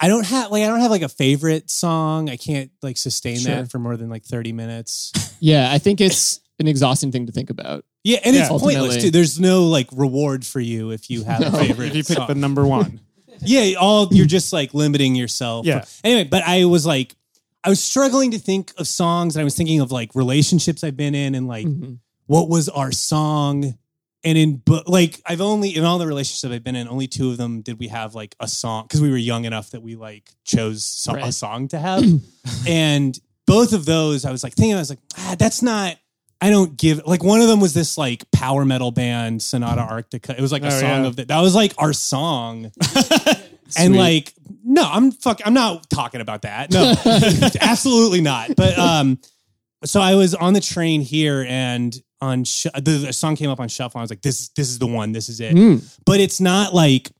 I 0.00 0.08
don't 0.08 0.24
have 0.26 0.50
like 0.50 0.62
I 0.62 0.66
don't 0.66 0.80
have 0.80 0.90
like 0.90 1.02
a 1.02 1.08
favorite 1.10 1.68
song. 1.70 2.30
I 2.30 2.36
can't 2.38 2.70
like 2.82 2.96
sustain 2.96 3.36
Sure. 3.38 3.54
that 3.56 3.70
for 3.70 3.78
more 3.78 3.96
than 3.98 4.08
like 4.08 4.24
30 4.24 4.52
minutes. 4.52 5.12
Yeah, 5.40 5.70
I 5.70 5.78
think 5.78 6.00
it's 6.00 6.40
an 6.58 6.66
exhausting 6.66 7.12
thing 7.12 7.26
to 7.26 7.32
think 7.32 7.48
about. 7.48 7.84
Yeah, 8.08 8.18
and 8.24 8.34
it's 8.34 8.50
Yeah. 8.50 8.58
pointless 8.58 9.02
too. 9.02 9.10
There's 9.10 9.38
no 9.38 9.66
like 9.66 9.88
reward 9.92 10.46
for 10.46 10.60
you 10.60 10.90
if 10.92 11.10
you 11.10 11.24
have 11.24 11.40
No. 11.40 11.48
a 11.48 11.50
favorite. 11.52 11.88
if 11.90 11.96
you 11.96 12.04
pick 12.04 12.16
song. 12.16 12.26
the 12.28 12.34
number 12.34 12.66
one. 12.66 13.00
yeah, 13.40 13.74
all 13.78 14.08
you're 14.12 14.26
just 14.26 14.52
like 14.52 14.72
limiting 14.72 15.14
yourself. 15.14 15.66
Yeah. 15.66 15.84
Anyway, 16.02 16.24
but 16.24 16.42
I 16.44 16.64
was 16.64 16.86
like, 16.86 17.14
I 17.62 17.68
was 17.68 17.82
struggling 17.82 18.30
to 18.30 18.38
think 18.38 18.72
of 18.78 18.88
songs, 18.88 19.36
and 19.36 19.40
I 19.42 19.44
was 19.44 19.54
thinking 19.56 19.80
of 19.80 19.92
like 19.92 20.14
relationships 20.14 20.82
I've 20.84 20.96
been 20.96 21.14
in, 21.14 21.34
and 21.34 21.46
like 21.48 21.66
Mhm. 21.66 21.98
what 22.26 22.48
was 22.48 22.68
our 22.70 22.92
song. 22.92 23.76
And 24.24 24.36
in 24.36 24.56
but 24.64 24.88
like 24.88 25.20
I've 25.26 25.40
only 25.40 25.76
in 25.76 25.84
all 25.84 25.98
the 25.98 26.06
relationships 26.06 26.50
I've 26.52 26.64
been 26.64 26.76
in, 26.76 26.88
only 26.88 27.06
two 27.06 27.30
of 27.30 27.36
them 27.36 27.60
did 27.62 27.78
we 27.78 27.88
have 27.88 28.14
like 28.14 28.34
a 28.40 28.48
song 28.48 28.84
because 28.84 29.00
we 29.00 29.10
were 29.10 29.16
young 29.16 29.44
enough 29.44 29.70
that 29.70 29.82
we 29.82 29.94
like 29.96 30.30
chose 30.44 30.84
so- 30.84 31.14
a 31.14 31.30
song 31.30 31.68
to 31.68 31.78
have. 31.78 32.02
and 32.66 33.18
both 33.46 33.72
of 33.72 33.84
those, 33.84 34.24
I 34.24 34.32
was 34.32 34.42
like 34.42 34.54
thinking, 34.54 34.74
I 34.74 34.78
was 34.78 34.90
like, 34.90 34.98
ah, 35.16 35.36
that's 35.38 35.62
not. 35.62 35.96
I 36.40 36.50
don't 36.50 36.76
give 36.76 37.02
like 37.06 37.24
one 37.24 37.40
of 37.40 37.48
them 37.48 37.60
was 37.60 37.74
this 37.74 37.98
like 37.98 38.30
power 38.30 38.64
metal 38.64 38.90
band 38.92 39.42
Sonata 39.42 39.82
Arctica. 39.82 40.30
It 40.38 40.40
was 40.40 40.52
like 40.52 40.62
a 40.62 40.66
Oh, 40.68 40.70
song 40.70 41.02
yeah. 41.02 41.06
of 41.06 41.16
that. 41.16 41.28
That 41.28 41.40
was 41.40 41.54
like 41.54 41.74
our 41.78 41.92
song. 41.92 42.70
and 43.78 43.94
like 43.96 44.32
no 44.64 44.82
i'm 44.82 45.10
fuck 45.12 45.40
i'm 45.44 45.52
not 45.52 45.90
talking 45.90 46.22
about 46.22 46.40
that 46.40 46.70
no 46.72 46.94
absolutely 47.60 48.22
not 48.22 48.56
but 48.56 48.78
um 48.78 49.18
so 49.84 50.00
i 50.00 50.14
was 50.14 50.34
on 50.34 50.54
the 50.54 50.60
train 50.60 51.02
here 51.02 51.44
and 51.46 51.94
on 52.22 52.44
sh- 52.44 52.66
the, 52.76 52.80
the 53.06 53.12
song 53.12 53.36
came 53.36 53.50
up 53.50 53.60
on 53.60 53.68
shuffle 53.68 53.98
i 53.98 54.02
was 54.02 54.08
like 54.08 54.22
this 54.22 54.48
this 54.56 54.70
is 54.70 54.78
the 54.78 54.86
one 54.86 55.12
this 55.12 55.28
is 55.28 55.40
it 55.40 55.54
Mm. 55.54 55.84
but 56.06 56.18
it's 56.18 56.40
not 56.40 56.72
like 56.74 57.10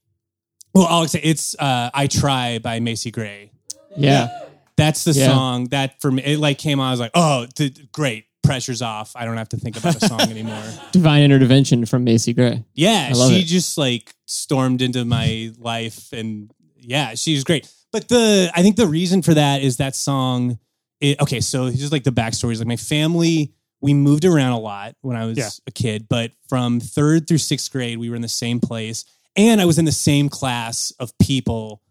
well 0.75 0.87
i'll 0.87 1.07
say 1.07 1.21
it's 1.23 1.55
uh 1.59 1.91
i 1.93 2.07
try 2.07 2.59
by 2.61 2.81
macy 2.81 3.11
gray 3.11 3.53
Yeah. 3.95 4.29
that's 4.77 5.05
the 5.05 5.13
Yeah. 5.13 5.27
song 5.27 5.67
that 5.67 6.01
for 6.01 6.11
me 6.11 6.23
it 6.25 6.39
like 6.39 6.57
came 6.57 6.81
on 6.81 6.89
i 6.89 6.91
was 6.93 7.01
like 7.01 7.11
oh 7.15 7.45
th- 7.57 7.93
great 7.93 8.25
pressure's 8.49 8.83
off 8.83 9.13
i 9.15 9.25
don't 9.25 9.37
have 9.37 9.49
to 9.49 9.57
think 9.57 9.77
about 9.77 9.95
a 10.03 10.07
song 10.07 10.21
anymore 10.23 10.63
Divine 10.93 11.23
intervention 11.23 11.85
from 11.87 12.05
Macy 12.05 12.33
Gray. 12.33 12.65
yeah, 12.75 13.09
I 13.11 13.13
love 13.17 13.31
she 13.31 13.41
it. 13.41 13.45
just 13.45 13.77
like 13.79 14.13
stormed 14.27 14.83
into 14.83 15.05
my 15.05 15.53
life 15.59 16.13
and 16.13 16.51
yeah, 16.77 17.15
she's 17.15 17.45
great. 17.45 17.71
But 17.93 18.09
the 18.09 18.51
I 18.55 18.63
think 18.63 18.77
the 18.77 18.87
reason 18.87 19.21
for 19.23 19.35
that 19.35 19.61
is 19.63 19.77
that 19.77 19.95
song. 19.95 20.59
It, 21.01 21.21
okay, 21.21 21.41
so 21.41 21.71
just 21.71 21.93
like 21.93 22.03
the 22.05 22.11
backstory 22.13 22.53
is 22.53 22.59
like 22.61 22.69
my 22.69 22.77
family. 22.77 23.53
We 23.81 23.95
moved 23.95 24.25
around 24.25 24.53
a 24.53 24.59
lot 24.59 24.95
when 25.03 25.17
I 25.17 25.27
was 25.27 25.37
Yeah. 25.39 25.51
a 25.67 25.71
kid, 25.71 26.07
but 26.09 26.33
from 26.49 26.81
third 26.81 27.29
through 27.29 27.39
sixth 27.39 27.71
grade, 27.71 27.99
we 27.99 28.09
were 28.11 28.17
in 28.17 28.23
the 28.23 28.29
same 28.29 28.59
place, 28.61 29.05
and 29.37 29.61
I 29.61 29.65
was 29.67 29.79
in 29.79 29.85
the 29.85 29.93
same 29.93 30.29
class 30.29 30.93
of 30.99 31.13
people 31.19 31.83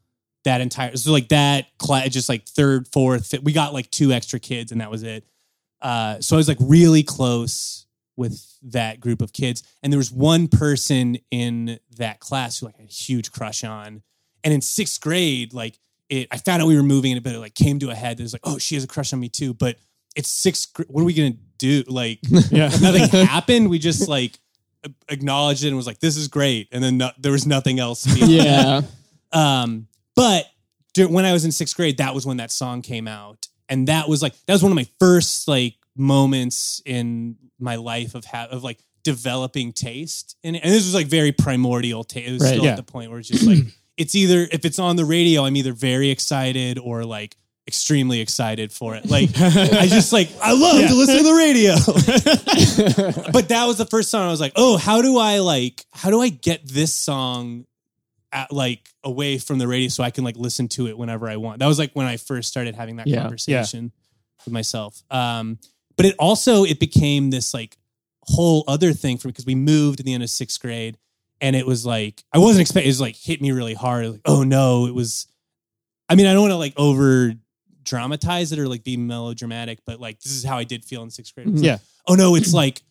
that 0.43 0.60
entire. 0.62 0.96
So 0.98 1.12
like 1.12 1.30
that 1.30 1.67
class, 1.78 2.10
just 2.10 2.28
like 2.30 2.48
third, 2.48 2.88
fourth, 2.88 3.28
fifth, 3.28 3.43
we 3.43 3.54
got 3.54 3.74
like 3.74 3.89
two 3.91 4.12
extra 4.12 4.39
kids, 4.39 4.72
and 4.72 4.82
that 4.82 4.89
was 4.91 5.04
it. 5.04 5.24
Uh, 5.82 6.20
so 6.20 6.36
I 6.36 6.38
was 6.38 6.48
like 6.48 6.58
really 6.60 7.04
close 7.04 7.86
with 8.16 8.44
that 8.63 9.00
group 9.00 9.22
of 9.22 9.32
kids. 9.34 9.63
And 9.84 9.94
there 9.94 9.98
was 9.98 10.12
one 10.12 10.48
person 10.48 11.18
in 11.32 11.80
that 11.98 12.20
class 12.20 12.60
who 12.60 12.66
like 12.66 12.76
I 12.78 12.82
had 12.82 12.90
a 12.90 12.94
huge 12.94 13.32
crush 13.32 13.63
on. 13.63 14.02
And 14.44 14.54
in 14.54 14.62
sixth 14.62 15.00
grade, 15.02 15.54
like 15.54 15.78
it, 16.10 16.28
I 16.32 16.38
found 16.38 16.62
out 16.62 16.68
we 16.68 16.76
were 16.76 16.84
moving 16.84 17.12
and 17.12 17.18
it, 17.20 17.24
but 17.24 17.34
it 17.36 17.40
like 17.40 17.54
came 17.54 17.80
to 17.80 17.90
a 17.90 17.96
head. 17.96 18.20
It 18.20 18.24
was 18.24 18.34
like, 18.34 18.42
oh, 18.46 18.58
she 18.58 18.76
has 18.76 18.84
a 18.84 18.88
crush 18.88 19.13
on 19.13 19.20
me 19.20 19.30
too. 19.30 19.54
But 19.54 19.78
it's 20.16 20.30
sixth. 20.30 20.74
gr- 20.74 20.84
What 20.88 21.02
are 21.02 21.06
we 21.06 21.13
gonna 21.13 21.36
do? 21.58 21.84
Like 21.88 22.20
Yeah. 22.50 22.70
nothing 22.82 23.08
happened. 23.26 23.70
We 23.70 23.78
just 23.78 24.08
like 24.08 24.40
acknowledged 25.10 25.63
it 25.63 25.68
and 25.68 25.78
was 25.78 25.88
like, 25.88 26.00
this 26.00 26.18
is 26.18 26.28
great. 26.28 26.70
And 26.72 26.84
then 26.84 26.98
no, 26.98 27.12
there 27.20 27.32
was 27.32 27.46
nothing 27.46 27.80
else. 27.80 28.06
Yeah. 28.28 28.82
um, 29.32 29.88
but 30.16 30.46
when 30.98 31.26
I 31.26 31.34
was 31.34 31.46
in 31.46 31.52
sixth 31.52 31.76
grade, 31.76 31.98
that 31.98 32.16
was 32.16 32.26
when 32.26 32.38
that 32.38 32.52
song 32.52 32.82
came 32.82 33.08
out, 33.08 33.48
and 33.69 33.88
that 33.88 34.08
was 34.10 34.21
like 34.21 34.34
that 34.45 34.53
was 34.53 34.63
one 34.63 34.71
of 34.71 34.75
my 34.75 34.88
first 34.99 35.47
like 35.47 35.75
moments 35.95 36.82
in 36.86 37.36
my 37.60 37.75
life 37.75 38.15
of 38.15 38.23
ha- 38.25 38.47
of 38.51 38.63
like 38.63 38.80
developing 39.03 39.73
taste, 39.73 40.36
and 40.43 40.56
and 40.56 40.65
this 40.65 40.86
was 40.86 40.93
like 40.95 41.08
very 41.08 41.32
primordial 41.32 42.03
taste. 42.03 42.27
It 42.30 42.34
was 42.34 42.41
Right, 42.43 42.49
still 42.53 42.65
yeah. 42.65 42.71
at 42.71 42.77
the 42.77 42.84
point 42.84 43.10
where 43.12 43.19
it's 43.19 43.27
just 43.30 43.45
like 43.45 43.60
it's 43.97 44.15
either 44.15 44.47
if 44.51 44.65
it's 44.65 44.80
on 44.80 44.95
the 44.95 45.06
radio, 45.06 45.43
I'm 45.45 45.56
either 45.56 45.73
very 45.73 46.10
excited 46.10 46.77
or 46.80 47.03
like 47.03 47.36
extremely 47.67 48.21
excited 48.21 48.71
for 48.71 48.95
it. 48.95 49.10
Like 49.10 49.30
I 49.36 49.88
just 49.88 50.13
like 50.13 50.30
I 50.41 50.53
love 50.53 50.80
Yeah. 50.80 50.88
to 50.88 50.95
listen 50.95 51.17
to 51.17 51.23
the 51.23 51.34
radio. 51.34 51.73
but 53.32 53.49
that 53.49 53.65
was 53.65 53.77
the 53.77 53.86
first 53.86 54.10
song 54.10 54.27
I 54.27 54.32
was 54.32 54.39
like, 54.41 54.53
oh, 54.56 54.77
how 54.77 55.01
do 55.01 55.17
I 55.17 55.39
like 55.39 55.86
how 55.91 56.10
do 56.10 56.21
I 56.21 56.30
get 56.30 56.65
this 56.67 56.93
song 56.93 57.65
at, 58.32 58.52
like 58.52 58.90
away 59.04 59.38
from 59.38 59.58
the 59.58 59.68
radio 59.68 59.88
so 59.90 60.04
I 60.04 60.12
can 60.12 60.24
like 60.24 60.36
listen 60.38 60.68
to 60.70 60.88
it 60.88 60.98
whenever 60.98 61.30
I 61.30 61.38
want. 61.38 61.60
That 61.60 61.68
was 61.68 61.80
like 61.80 61.92
when 61.94 62.06
I 62.06 62.18
first 62.18 62.50
started 62.50 62.76
having 62.76 62.98
that 62.98 63.08
Yeah. 63.08 63.22
conversation 63.22 63.92
with 64.46 64.54
myself. 64.54 65.02
Um, 65.10 65.60
but 65.96 66.06
it 66.06 66.16
also 66.20 66.63
it 66.63 66.80
became 66.80 67.30
this 67.30 67.54
like 67.54 67.78
whole 68.24 68.63
other 68.68 68.92
thing 68.94 69.18
for 69.18 69.28
me 69.28 69.32
because 69.32 69.46
we 69.46 69.56
moved 69.56 70.00
at 70.00 70.06
the 70.06 70.13
end 70.13 70.22
of 70.24 70.30
sixth 70.30 70.60
grade 70.62 70.98
and 71.40 71.56
it 71.56 71.66
was 71.66 71.86
like 71.86 72.24
I 72.34 72.40
wasn't 72.40 72.62
expecting 72.62 72.88
it 72.88 72.92
was 72.92 73.02
like 73.02 73.16
hit 73.16 73.42
me 73.42 73.52
really 73.52 73.74
hard. 73.74 74.08
Like, 74.08 74.22
oh 74.26 74.44
no, 74.44 74.86
it 74.88 74.94
was 74.94 75.28
I 76.10 76.16
mean, 76.16 76.26
I 76.26 76.34
don't 76.34 76.42
want 76.42 76.52
to 76.52 76.58
like 76.58 76.74
over 76.78 77.34
dramatize 77.84 78.52
it 78.52 78.60
or 78.60 78.68
like 78.68 78.84
be 78.84 78.98
melodramatic, 78.98 79.80
but 79.86 80.00
like 80.00 80.20
this 80.20 80.34
is 80.34 80.44
how 80.44 80.58
I 80.58 80.63
did 80.66 80.84
feel 80.84 81.04
in 81.04 81.10
sixth 81.10 81.34
grade. 81.34 81.48
Yeah. 81.60 81.74
like, 81.74 81.82
oh 82.08 82.16
no, 82.16 82.36
it's 82.36 82.54
like 82.54 82.82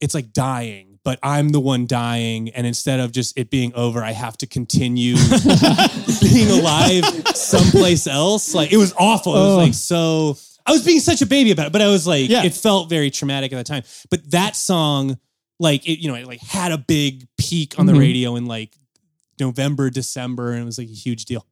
it's 0.00 0.14
like 0.14 0.32
dying, 0.32 0.93
but 1.04 1.18
I'm 1.22 1.50
the 1.50 1.60
one 1.60 1.86
dying, 1.86 2.48
and 2.50 2.66
instead 2.66 2.98
of 3.00 3.12
just 3.12 3.38
it 3.38 3.50
being 3.50 3.72
over, 3.74 4.02
I 4.02 4.12
have 4.12 4.36
to 4.38 4.46
continue 4.46 5.16
being 6.22 6.50
alive 6.50 7.04
someplace 7.34 8.06
else. 8.06 8.54
Like 8.54 8.72
it 8.72 8.76
was 8.76 8.92
awful. 8.98 9.34
It 9.36 9.38
was 9.40 9.48
Oh. 9.52 9.56
like 9.56 9.74
so. 9.74 10.36
I 10.66 10.72
was 10.72 10.82
being 10.82 11.00
such 11.00 11.20
a 11.20 11.26
baby 11.26 11.50
about 11.50 11.66
it, 11.66 11.72
but 11.72 11.82
I 11.82 11.88
was 11.88 12.06
like, 12.06 12.30
Yeah. 12.30 12.42
it 12.44 12.54
felt 12.54 12.88
very 12.88 13.10
traumatic 13.10 13.52
at 13.52 13.56
the 13.56 13.64
time. 13.64 13.82
But 14.10 14.30
that 14.30 14.56
song, 14.56 15.18
like 15.60 15.86
it, 15.86 16.00
you 16.00 16.08
know, 16.08 16.14
it 16.14 16.26
like 16.26 16.40
had 16.40 16.72
a 16.72 16.78
big 16.78 17.26
peak 17.38 17.78
on 17.78 17.84
the 17.86 17.92
Mhm. 17.92 17.98
radio 17.98 18.36
in 18.36 18.46
like 18.46 18.74
November, 19.38 19.90
December, 19.90 20.52
and 20.52 20.62
it 20.62 20.64
was 20.64 20.78
like 20.78 20.88
a 20.88 20.92
huge 20.92 21.26
deal. 21.26 21.46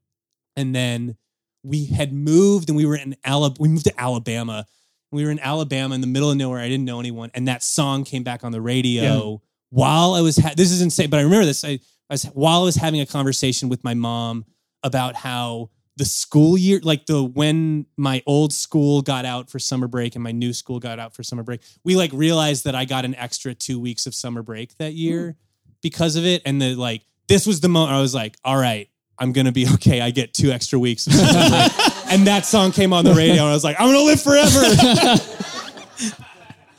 And 0.57 0.75
then 0.75 1.17
we 1.62 1.85
had 1.87 2.12
moved, 2.12 2.69
and 2.71 2.77
we 2.77 2.87
were 2.87 2.97
in 2.97 3.17
Alabama. 3.25 3.57
We 3.61 3.69
moved 3.69 3.85
to 3.85 4.01
Alabama. 4.01 4.67
We 5.12 5.25
were 5.25 5.31
in 5.31 5.38
Alabama 5.38 5.94
in 5.94 6.01
the 6.01 6.07
middle 6.07 6.31
of 6.31 6.37
nowhere. 6.37 6.61
I 6.61 6.68
didn't 6.68 6.87
know 6.87 6.98
anyone, 6.98 7.31
and 7.35 7.46
that 7.46 7.62
song 7.62 8.05
came 8.05 8.22
back 8.22 8.44
on 8.44 8.53
the 8.53 8.61
radio 8.61 9.42
while 9.68 10.14
I 10.14 10.22
was. 10.22 10.38
Ha- 10.38 10.55
this 10.57 10.72
is 10.72 10.81
insane, 10.81 11.11
but 11.11 11.20
I 11.20 11.22
remember 11.22 11.44
this. 11.44 11.64
I, 11.64 11.79
I 12.09 12.14
was 12.14 12.25
while 12.25 12.62
I 12.62 12.64
was 12.64 12.77
having 12.77 13.01
a 13.01 13.07
conversation 13.07 13.68
with 13.68 13.85
my 13.85 13.94
mom 13.94 14.46
about 14.83 15.14
how 15.14 15.70
the 15.96 16.07
school 16.07 16.57
year, 16.57 16.81
like 16.83 17.05
the 17.07 17.22
when 17.22 17.87
my 17.96 18.22
old 18.27 18.53
school 18.53 19.03
got 19.03 19.25
out 19.27 19.51
for 19.51 19.59
summer 19.59 19.87
break 19.87 20.14
and 20.14 20.25
my 20.25 20.33
new 20.33 20.55
school 20.55 20.81
got 20.81 20.98
out 20.98 21.14
for 21.14 21.22
summer 21.22 21.42
break, 21.42 21.61
we 21.85 21.94
like 21.94 22.11
realized 22.14 22.64
that 22.64 22.75
I 22.75 22.87
got 22.87 23.05
an 23.05 23.14
extra 23.14 23.55
two 23.55 23.79
weeks 23.79 24.07
of 24.07 24.14
summer 24.14 24.42
break 24.42 24.77
that 24.79 24.94
year 24.94 25.33
hmm. 25.33 25.72
because 25.83 26.16
of 26.16 26.25
it, 26.25 26.42
and 26.44 26.61
the 26.61 26.75
like. 26.75 27.03
This 27.29 27.46
was 27.46 27.61
the 27.61 27.68
moment 27.68 27.92
I 27.96 28.01
was 28.01 28.14
like, 28.14 28.37
all 28.44 28.59
right. 28.59 28.90
I'm 29.22 29.32
gonna 29.32 29.52
be 29.52 29.66
okay. 29.74 30.00
I 30.00 30.11
get 30.11 30.35
two 30.35 30.50
extra 30.50 30.80
weeks, 30.80 31.06
of 31.06 31.12
summer 31.12 31.48
break. 31.48 32.12
and 32.12 32.26
that 32.26 32.44
song 32.44 32.72
came 32.72 32.92
on 32.92 33.04
the 33.04 33.14
radio, 33.14 33.42
and 33.42 33.50
I 33.50 33.52
was 33.52 33.62
like, 33.62 33.76
I'm 33.78 33.87
gonna 33.87 34.02
live 34.02 34.20
forever. 34.20 34.64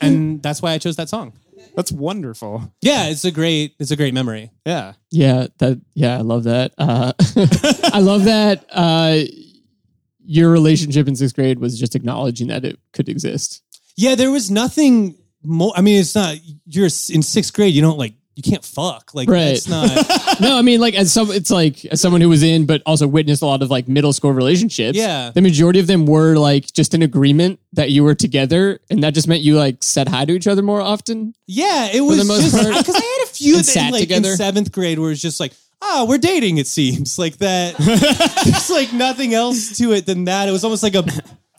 and 0.02 0.42
that's 0.42 0.60
why 0.60 0.72
I 0.72 0.78
chose 0.78 0.96
that 0.96 1.08
song. 1.08 1.32
That's 1.74 1.90
wonderful. 1.90 2.70
Yeah, 2.82 3.06
it's 3.06 3.24
a 3.24 3.30
great, 3.30 3.74
it's 3.78 3.90
a 3.90 3.96
great 3.96 4.12
memory. 4.12 4.50
Yeah. 4.66 4.92
Yeah, 5.10 5.46
that 5.58 5.80
yeah, 5.94 6.18
I 6.18 6.20
love 6.20 6.44
that. 6.44 6.72
Uh, 6.76 7.14
I 7.92 8.00
love 8.00 8.24
that 8.24 8.66
uh, 8.70 9.20
your 10.22 10.50
relationship 10.50 11.08
in 11.08 11.16
sixth 11.16 11.34
grade 11.34 11.58
was 11.58 11.80
just 11.80 11.94
acknowledging 11.94 12.48
that 12.48 12.66
it 12.66 12.78
could 12.92 13.08
exist. 13.08 13.62
Yeah, 13.96 14.16
there 14.16 14.30
was 14.30 14.50
nothing 14.50 15.16
more. 15.42 15.72
I 15.74 15.80
mean, 15.80 15.98
it's 15.98 16.14
not. 16.14 16.36
You're 16.66 16.84
in 16.84 17.22
sixth 17.22 17.54
grade. 17.54 17.74
You 17.74 17.80
don't 17.80 17.98
like. 17.98 18.14
You 18.36 18.42
can't 18.42 18.64
fuck. 18.64 19.14
Like 19.14 19.28
Right. 19.28 19.60
that's 19.64 19.68
not. 19.68 20.40
no, 20.40 20.58
I 20.58 20.62
mean 20.62 20.80
like 20.80 20.94
as 20.94 21.12
some 21.12 21.30
it's 21.30 21.50
like 21.50 21.84
as 21.86 22.00
someone 22.00 22.20
who 22.20 22.28
was 22.28 22.42
in 22.42 22.66
but 22.66 22.82
also 22.84 23.06
witnessed 23.06 23.42
a 23.42 23.46
lot 23.46 23.62
of 23.62 23.70
like 23.70 23.86
middle 23.88 24.12
school 24.12 24.32
relationships. 24.32 24.98
Yeah. 24.98 25.30
The 25.30 25.40
majority 25.40 25.78
of 25.78 25.86
them 25.86 26.04
were 26.06 26.34
like 26.36 26.72
just 26.72 26.94
an 26.94 27.02
agreement 27.02 27.60
that 27.74 27.90
you 27.90 28.02
were 28.02 28.14
together 28.14 28.80
and 28.90 29.02
that 29.04 29.14
just 29.14 29.28
meant 29.28 29.42
you 29.42 29.56
like 29.56 29.82
said 29.82 30.08
hi 30.08 30.24
to 30.24 30.32
each 30.32 30.46
other 30.48 30.62
more 30.62 30.80
often. 30.80 31.34
Yeah, 31.46 31.88
it 31.92 32.00
was 32.00 32.18
the 32.18 32.24
most 32.24 32.42
just 32.52 32.56
because 32.56 32.96
I 32.96 33.18
had 33.18 33.28
a 33.28 33.32
few 33.32 33.56
that, 33.58 33.64
sat 33.64 33.92
like 33.92 34.00
together. 34.02 34.30
in 34.30 34.36
seventh 34.36 34.72
grade 34.72 34.98
where 34.98 35.12
it's 35.12 35.20
just 35.22 35.38
like, 35.38 35.52
ah, 35.82 36.04
we're 36.08 36.18
dating. 36.18 36.58
It 36.58 36.66
seems 36.66 37.18
like 37.24 37.36
that. 37.38 37.76
There's 38.44 38.70
like 38.70 38.92
nothing 38.92 39.32
else 39.34 39.76
to 39.78 39.92
it 39.92 40.06
than 40.06 40.24
that. 40.24 40.48
It 40.48 40.52
was 40.52 40.64
almost 40.64 40.82
like 40.82 40.94
a. 40.94 41.04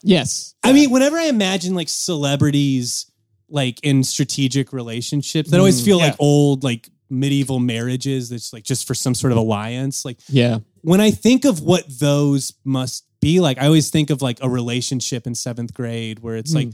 Yes. 0.04 0.54
I 0.64 0.74
mean, 0.74 0.92
whenever 0.92 1.18
I 1.18 1.26
imagine 1.26 1.74
like 1.74 1.90
celebrities 1.90 3.06
like 3.50 3.80
in 3.84 4.04
strategic 4.04 4.74
relationships, 4.74 5.52
that 5.52 5.60
always 5.60 5.84
feel 5.84 6.00
yeah. 6.00 6.08
like 6.08 6.16
old 6.20 6.64
like 6.64 6.90
medieval 7.10 7.60
marriages. 7.60 8.30
That's 8.30 8.52
like 8.54 8.64
just 8.64 8.88
for 8.88 8.94
some 8.94 9.14
sort 9.16 9.32
of 9.32 9.38
alliance. 9.38 10.06
Like 10.06 10.18
Yeah. 10.28 10.60
when 10.82 11.02
I 11.02 11.12
think 11.12 11.46
of 11.46 11.62
what 11.62 11.84
those 12.00 12.54
must 12.64 13.06
be 13.22 13.40
like, 13.40 13.58
I 13.58 13.66
always 13.66 13.90
think 13.90 14.10
of 14.10 14.22
like 14.22 14.40
a 14.42 14.50
relationship 14.50 15.26
in 15.28 15.36
seventh 15.36 15.74
grade 15.74 16.20
where 16.20 16.36
it's 16.36 16.54
like, 16.54 16.70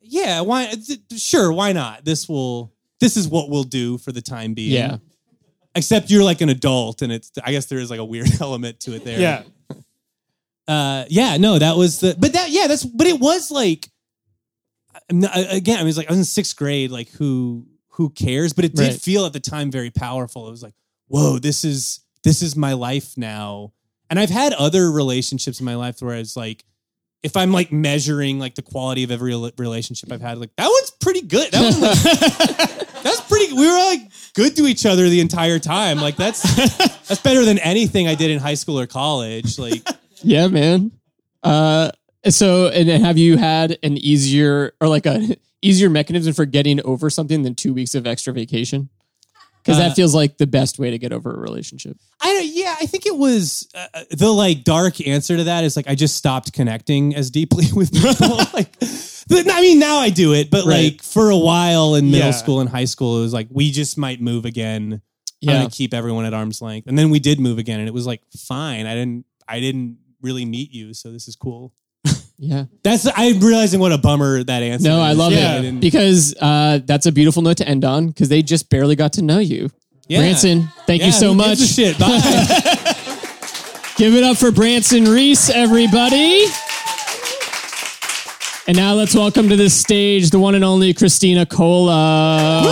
yeah, 0.00 0.40
why? 0.42 0.66
th- 0.66 1.00
Sure, 1.16 1.52
why 1.52 1.72
not? 1.72 2.04
This 2.04 2.28
will. 2.28 2.72
This 3.00 3.16
is 3.16 3.28
what 3.28 3.50
we'll 3.50 3.64
do 3.64 3.98
for 3.98 4.12
the 4.12 4.22
time 4.22 4.54
being. 4.54 4.72
Yeah. 4.72 4.98
Except 5.74 6.10
you're 6.10 6.22
like 6.24 6.40
an 6.40 6.48
adult, 6.48 7.02
and 7.02 7.12
it's. 7.12 7.30
I 7.44 7.50
guess 7.50 7.66
there 7.66 7.78
is 7.78 7.90
like 7.90 7.98
a 7.98 8.04
weird 8.04 8.28
element 8.40 8.80
to 8.80 8.94
it 8.94 9.04
there. 9.04 9.18
Yeah. 9.20 9.42
Uh. 10.68 11.04
Yeah. 11.08 11.36
No, 11.36 11.58
that 11.58 11.76
was 11.76 12.00
the. 12.00 12.16
But 12.18 12.32
that. 12.34 12.50
Yeah. 12.50 12.66
That's. 12.68 12.84
But 12.84 13.06
it 13.06 13.20
was 13.20 13.50
like. 13.50 13.88
Not- 15.10 15.32
Again, 15.52 15.78
I 15.78 15.84
was 15.84 15.96
like 15.96 16.08
I 16.08 16.12
was 16.12 16.18
in 16.18 16.24
sixth 16.24 16.56
grade. 16.56 16.90
Like 16.90 17.10
who 17.10 17.66
who 17.90 18.10
cares? 18.10 18.52
But 18.52 18.64
it 18.64 18.74
did 18.74 18.88
Right. 18.90 19.00
feel 19.00 19.24
at 19.26 19.32
the 19.32 19.40
time 19.40 19.70
very 19.70 19.90
powerful. 19.90 20.48
It 20.48 20.50
was 20.50 20.62
like, 20.62 20.74
whoa, 21.08 21.38
this 21.38 21.64
is 21.64 22.00
this 22.24 22.42
is 22.42 22.56
my 22.56 22.72
life 22.72 23.16
now. 23.16 23.72
And 24.10 24.18
I've 24.20 24.30
had 24.30 24.52
other 24.52 24.90
relationships 24.90 25.58
in 25.60 25.64
my 25.66 25.74
life 25.76 26.00
where 26.00 26.14
it's 26.16 26.36
like, 26.36 26.64
if 27.22 27.36
I'm 27.36 27.50
like 27.52 27.72
measuring 27.72 28.38
like 28.38 28.54
the 28.54 28.62
quality 28.62 29.02
of 29.04 29.10
every 29.10 29.34
relationship 29.58 30.12
I've 30.12 30.20
had, 30.20 30.38
like 30.38 30.54
that 30.56 30.68
one's 30.68 30.90
pretty 31.00 31.22
good. 31.22 31.50
That 31.52 31.72
one, 31.72 31.80
like, 31.80 32.88
that's 33.02 33.20
pretty. 33.22 33.52
We 33.52 33.66
were 33.68 33.78
like 33.78 34.00
good 34.34 34.54
to 34.56 34.66
each 34.66 34.86
other 34.86 35.08
the 35.08 35.20
entire 35.20 35.58
time. 35.58 35.98
Like 35.98 36.16
that's 36.16 36.42
that's 37.08 37.20
better 37.22 37.44
than 37.44 37.58
anything 37.58 38.06
I 38.08 38.14
did 38.14 38.30
in 38.30 38.38
high 38.38 38.54
school 38.54 38.78
or 38.78 38.86
college. 38.86 39.58
Like 39.58 39.82
Yeah, 40.22 40.46
man. 40.48 40.92
Uh, 41.42 41.90
so, 42.34 42.68
and 42.68 42.88
then 42.88 43.00
have 43.02 43.18
you 43.18 43.36
had 43.36 43.78
an 43.82 43.96
easier 43.98 44.74
or 44.80 44.88
like 44.88 45.06
a 45.06 45.36
easier 45.62 45.90
mechanism 45.90 46.32
for 46.34 46.44
getting 46.44 46.80
over 46.84 47.10
something 47.10 47.42
than 47.42 47.54
two 47.54 47.72
weeks 47.74 47.94
of 47.94 48.06
extra 48.06 48.32
vacation? 48.32 48.88
Because 49.64 49.78
Uh, 49.80 49.88
that 49.88 49.96
feels 49.96 50.14
like 50.14 50.38
the 50.38 50.46
best 50.46 50.78
way 50.78 50.90
to 50.92 50.98
get 50.98 51.12
over 51.12 51.32
a 51.34 51.38
relationship. 51.38 51.96
I 52.20 52.32
don't, 52.34 52.46
yeah, 52.54 52.76
I 52.80 52.86
think 52.86 53.04
it 53.04 53.16
was 53.16 53.66
uh, 53.74 54.04
the 54.12 54.30
like 54.30 54.62
dark 54.62 55.04
answer 55.06 55.36
to 55.36 55.44
that 55.44 55.64
is 55.64 55.74
like 55.76 55.88
I 55.88 55.96
just 55.96 56.14
stopped 56.16 56.52
connecting 56.52 57.14
as 57.16 57.30
deeply 57.30 57.64
with 57.74 57.92
people. 57.92 58.36
like, 58.54 58.78
the, 58.78 59.44
I 59.52 59.60
mean, 59.62 59.80
now 59.80 59.96
I 59.98 60.10
do 60.10 60.34
it, 60.34 60.50
but 60.52 60.64
Right. 60.66 60.92
like 60.92 61.02
for 61.02 61.30
a 61.30 61.36
while 61.36 61.96
in 61.96 62.12
middle 62.12 62.26
Yeah. 62.28 62.30
school 62.32 62.60
and 62.60 62.70
high 62.70 62.84
school, 62.84 63.18
it 63.18 63.22
was 63.22 63.32
like 63.32 63.48
we 63.50 63.72
just 63.72 63.98
might 63.98 64.20
move 64.20 64.44
again. 64.44 64.92
I'm 64.92 65.00
Yeah. 65.40 65.52
gonna 65.54 65.70
keep 65.70 65.92
everyone 65.92 66.24
at 66.26 66.32
arm's 66.32 66.62
length, 66.62 66.86
and 66.86 66.96
then 66.96 67.10
we 67.10 67.18
did 67.18 67.40
move 67.40 67.58
again, 67.58 67.80
and 67.80 67.88
it 67.88 67.92
was 67.94 68.06
like 68.06 68.22
fine. 68.36 68.86
I 68.86 68.94
didn't, 68.94 69.26
I 69.48 69.58
didn't 69.58 69.98
really 70.22 70.44
meet 70.44 70.72
you, 70.72 70.94
so 70.94 71.10
this 71.10 71.26
is 71.26 71.34
cool. 71.34 71.72
Yeah. 72.38 72.64
That's 72.82 73.06
I'm 73.16 73.40
realizing 73.40 73.80
what 73.80 73.92
a 73.92 73.98
bummer 73.98 74.44
that 74.44 74.62
answer. 74.62 74.88
No, 74.88 75.00
I 75.00 75.12
love 75.12 75.32
Yeah, 75.32 75.60
it 75.62 75.80
because 75.80 76.34
uh, 76.40 76.80
that's 76.84 77.06
a 77.06 77.12
beautiful 77.12 77.42
note 77.42 77.56
to 77.58 77.68
end 77.68 77.84
on 77.84 78.08
because 78.08 78.28
they 78.28 78.42
just 78.42 78.68
barely 78.68 78.94
got 78.96 79.14
to 79.14 79.22
know 79.22 79.38
you. 79.38 79.70
yeah. 80.08 80.18
Branson, 80.18 80.68
thank 80.86 81.00
Yeah, 81.00 81.06
you 81.06 81.12
so 81.12 81.34
much. 81.34 81.60
a 81.60 81.66
shit. 81.66 81.98
Bye. 81.98 82.08
Give 83.96 84.14
it 84.14 84.22
up 84.24 84.36
for 84.36 84.50
Branson 84.52 85.06
Reese, 85.06 85.48
everybody. 85.48 86.44
And 88.68 88.76
now 88.76 88.94
let's 88.94 89.14
welcome 89.14 89.48
to 89.48 89.56
this 89.56 89.72
stage 89.74 90.28
the 90.30 90.38
one 90.40 90.54
and 90.54 90.64
only 90.64 90.92
Christina 90.92 91.46
Cola. 91.46 92.62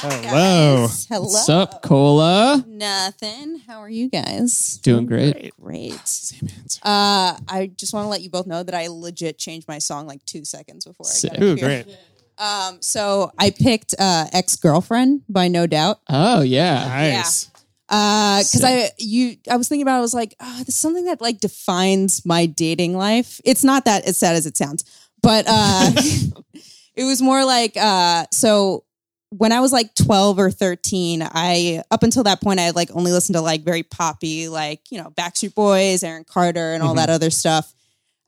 Hello. 0.00 0.86
Hello. 1.08 1.24
What's 1.24 1.48
up, 1.48 1.82
Cola? 1.82 2.64
Nothing. 2.68 3.60
How 3.66 3.80
are 3.80 3.88
you 3.88 4.08
guys? 4.08 4.78
Doing 4.84 5.06
great. 5.06 5.52
Great. 5.60 6.06
Same 6.06 6.48
answer. 6.56 6.80
Uh, 6.84 7.36
I 7.48 7.72
just 7.74 7.92
want 7.92 8.04
to 8.04 8.08
let 8.08 8.20
you 8.20 8.30
both 8.30 8.46
know 8.46 8.62
that 8.62 8.76
I 8.76 8.86
legit 8.86 9.38
changed 9.38 9.66
my 9.66 9.78
song 9.78 10.06
like 10.06 10.24
two 10.24 10.44
seconds 10.44 10.84
before 10.84 11.06
I 11.06 11.10
Sick. 11.10 11.32
got 11.32 11.42
Ooh, 11.42 11.52
up 11.54 11.58
here. 11.58 11.82
great. 11.84 11.98
Um, 12.38 12.80
so 12.80 13.32
I 13.40 13.50
picked 13.50 13.96
uh, 13.98 14.26
"Ex 14.32 14.54
Girlfriend" 14.54 15.22
by 15.28 15.48
No 15.48 15.66
Doubt. 15.66 15.98
Oh 16.08 16.42
yeah. 16.42 16.84
Nice. 16.86 17.50
Uh, 17.88 18.38
because 18.38 18.50
Sick. 18.60 18.64
I 18.64 18.90
you 18.98 19.36
I 19.50 19.56
was 19.56 19.66
thinking 19.66 19.82
about 19.82 19.96
it, 19.96 19.98
I 19.98 20.02
was 20.02 20.14
like, 20.14 20.36
oh, 20.38 20.58
this 20.58 20.68
is 20.68 20.78
something 20.78 21.06
that 21.06 21.20
like 21.20 21.40
defines 21.40 22.24
my 22.24 22.46
dating 22.46 22.96
life. 22.96 23.40
It's 23.44 23.64
not 23.64 23.84
that 23.86 24.06
as 24.06 24.16
sad 24.16 24.36
as 24.36 24.46
it 24.46 24.56
sounds, 24.56 24.84
but 25.22 25.44
uh, 25.48 25.90
it 26.94 27.02
was 27.04 27.20
more 27.20 27.44
like 27.44 27.76
uh, 27.76 28.26
so 28.32 28.84
when 29.30 29.52
I 29.52 29.60
was 29.60 29.72
like 29.72 29.94
12 29.94 30.38
or 30.38 30.50
13, 30.50 31.22
I 31.22 31.82
up 31.90 32.02
until 32.02 32.22
that 32.24 32.40
point 32.40 32.60
I 32.60 32.64
had 32.64 32.76
like 32.76 32.90
only 32.94 33.12
listened 33.12 33.34
to 33.36 33.42
like 33.42 33.62
very 33.62 33.82
poppy, 33.82 34.48
like, 34.48 34.80
you 34.90 35.02
know, 35.02 35.10
Backstreet 35.10 35.54
Boys, 35.54 36.02
Aaron 36.02 36.24
Carter, 36.24 36.72
and 36.72 36.82
all 36.82 36.94
that 36.94 37.10
other 37.10 37.30
stuff. 37.30 37.74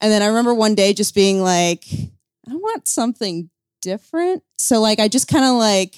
And 0.01 0.13
then 0.13 0.23
I 0.23 0.27
remember 0.27 0.55
one 0.55 0.75
day 0.75 0.93
just 0.93 1.15
being 1.15 1.43
like, 1.43 1.85
I 2.51 2.55
want 2.55 2.87
something 2.89 3.49
different. 3.83 4.43
So 4.59 4.81
like 4.81 5.01
I 5.01 5.09
just 5.09 5.29
kind 5.29 5.45
of 5.45 5.55
like 5.55 5.97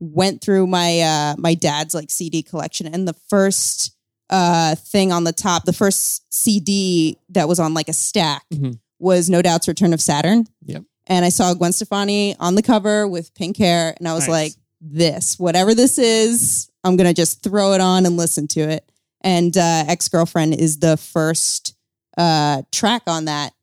went 0.00 0.42
through 0.42 0.66
my 0.66 1.00
uh 1.00 1.34
my 1.38 1.54
dad's 1.54 1.94
like 1.94 2.10
CD 2.10 2.42
collection 2.42 2.86
and 2.86 3.08
the 3.08 3.14
first 3.28 3.96
uh 4.28 4.74
thing 4.74 5.12
on 5.12 5.24
the 5.24 5.32
top, 5.32 5.64
the 5.64 5.72
first 5.72 6.22
CD 6.32 7.18
that 7.30 7.48
was 7.48 7.58
on 7.60 7.72
like 7.72 7.88
a 7.88 7.92
stack 7.94 8.42
Mhm. 8.52 8.78
was 8.98 9.30
No 9.30 9.40
Doubt's 9.40 9.68
Return 9.68 9.94
of 9.94 10.00
Saturn. 10.02 10.46
Yep. 10.66 10.82
And 11.06 11.24
I 11.24 11.28
saw 11.28 11.52
Gwen 11.54 11.72
Stefani 11.72 12.34
on 12.40 12.54
the 12.54 12.62
cover 12.62 13.06
with 13.06 13.34
pink 13.34 13.56
hair 13.56 13.94
and 13.98 14.08
I 14.08 14.14
was 14.14 14.22
Nice. 14.28 14.30
like, 14.30 14.52
this, 14.86 15.38
whatever 15.38 15.74
this 15.74 15.96
is, 15.98 16.70
I'm 16.84 16.96
gonna 16.96 17.14
just 17.14 17.42
throw 17.42 17.72
it 17.72 17.80
on 17.80 18.04
and 18.04 18.16
listen 18.18 18.46
to 18.48 18.60
it. 18.60 18.90
And 19.22 19.56
uh 19.56 19.84
ex-girlfriend 19.88 20.54
is 20.54 20.78
the 20.78 20.96
first 20.98 21.74
uh 22.18 22.62
track 22.70 23.02
on 23.06 23.24
that. 23.24 23.54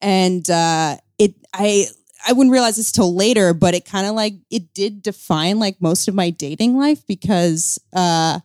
And 0.00 0.48
uh 0.50 0.96
it 1.18 1.34
I 1.54 1.86
I 2.26 2.32
wouldn't 2.32 2.52
realize 2.52 2.76
this 2.76 2.90
till 2.90 3.14
later, 3.14 3.54
but 3.54 3.74
it 3.74 3.84
kind 3.84 4.08
of 4.08 4.16
like 4.16 4.34
it 4.50 4.74
did 4.74 5.02
define 5.02 5.60
like 5.60 5.80
most 5.80 6.08
of 6.08 6.14
my 6.16 6.30
dating 6.30 6.76
life 6.76 7.06
because 7.06 7.78
uh 7.92 8.40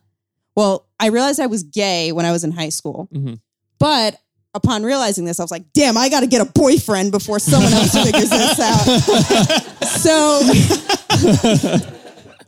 well, 0.54 0.86
I 1.00 1.08
realized 1.08 1.40
I 1.40 1.46
was 1.46 1.64
gay 1.64 2.12
when 2.12 2.24
I 2.26 2.30
was 2.30 2.44
in 2.44 2.52
high 2.52 2.68
school. 2.68 3.08
Mhm. 3.12 3.40
But 3.80 4.20
upon 4.54 4.82
realizing 4.82 5.24
this, 5.24 5.40
I 5.40 5.44
was 5.44 5.50
like, 5.50 5.72
damn, 5.72 5.96
I 5.96 6.08
gotta 6.08 6.26
get 6.26 6.40
a 6.40 6.50
boyfriend 6.52 7.12
before 7.12 7.38
someone 7.38 7.72
else 7.72 7.92
figures 7.92 8.30
this 8.30 8.60
out. 8.60 8.84
so 9.86 10.40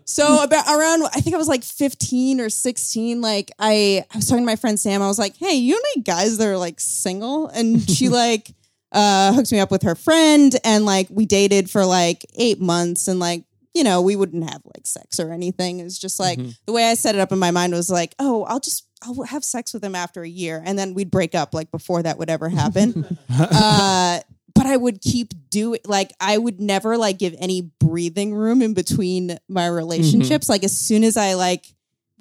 so 0.04 0.42
about 0.42 0.66
around 0.66 1.04
I 1.14 1.20
think 1.20 1.34
I 1.34 1.38
was 1.38 1.48
like 1.48 1.64
15 1.64 2.40
or 2.40 2.50
16, 2.50 3.20
like 3.20 3.50
I, 3.58 4.04
I 4.12 4.16
was 4.16 4.28
talking 4.28 4.44
to 4.44 4.46
my 4.46 4.56
friend 4.56 4.78
Sam. 4.78 5.02
I 5.02 5.06
was 5.06 5.18
like, 5.18 5.36
hey, 5.36 5.54
you 5.54 5.74
know 5.74 5.80
any 5.96 6.02
guys 6.02 6.38
that 6.38 6.46
are 6.46 6.58
like 6.58 6.80
single? 6.80 7.48
And 7.48 7.88
she 7.88 8.08
like 8.10 8.54
uh 8.92 9.32
hooked 9.32 9.50
me 9.50 9.58
up 9.58 9.70
with 9.70 9.82
her 9.82 9.94
friend 9.94 10.54
and 10.62 10.84
like 10.86 11.08
we 11.10 11.26
dated 11.26 11.68
for 11.70 11.84
like 11.84 12.24
eight 12.36 12.60
months 12.60 13.08
and 13.08 13.18
like 13.18 13.44
you 13.74 13.82
know, 13.82 14.00
we 14.02 14.14
wouldn't 14.14 14.48
have 14.48 14.62
like 14.64 14.86
sex 14.86 15.18
or 15.18 15.32
anything. 15.32 15.80
It 15.80 15.84
was 15.84 15.98
just 15.98 16.20
like 16.20 16.38
the 16.64 16.72
way 16.72 16.84
I 16.84 16.94
set 16.94 17.16
it 17.16 17.20
up 17.20 17.32
in 17.32 17.40
my 17.40 17.50
mind 17.50 17.72
was 17.72 17.90
like, 17.90 18.14
oh, 18.20 18.44
I'll 18.44 18.60
just 18.60 18.86
I'll 19.04 19.22
have 19.24 19.44
sex 19.44 19.72
with 19.74 19.84
him 19.84 19.94
after 19.94 20.22
a 20.22 20.28
year, 20.28 20.62
and 20.64 20.78
then 20.78 20.94
we'd 20.94 21.10
break 21.10 21.34
up 21.34 21.52
like 21.54 21.70
before 21.70 22.02
that 22.02 22.18
would 22.18 22.30
ever 22.30 22.48
happen. 22.48 23.04
uh, 23.38 24.20
but 24.54 24.66
I 24.66 24.76
would 24.76 25.00
keep 25.00 25.32
doing 25.50 25.80
like 25.84 26.12
I 26.20 26.38
would 26.38 26.60
never 26.60 26.96
like 26.96 27.18
give 27.18 27.34
any 27.38 27.62
breathing 27.80 28.34
room 28.34 28.62
in 28.62 28.72
between 28.74 29.38
my 29.48 29.66
relationships. 29.66 30.48
Like 30.48 30.64
as 30.64 30.78
soon 30.78 31.02
as 31.04 31.16
I 31.16 31.34
like 31.34 31.66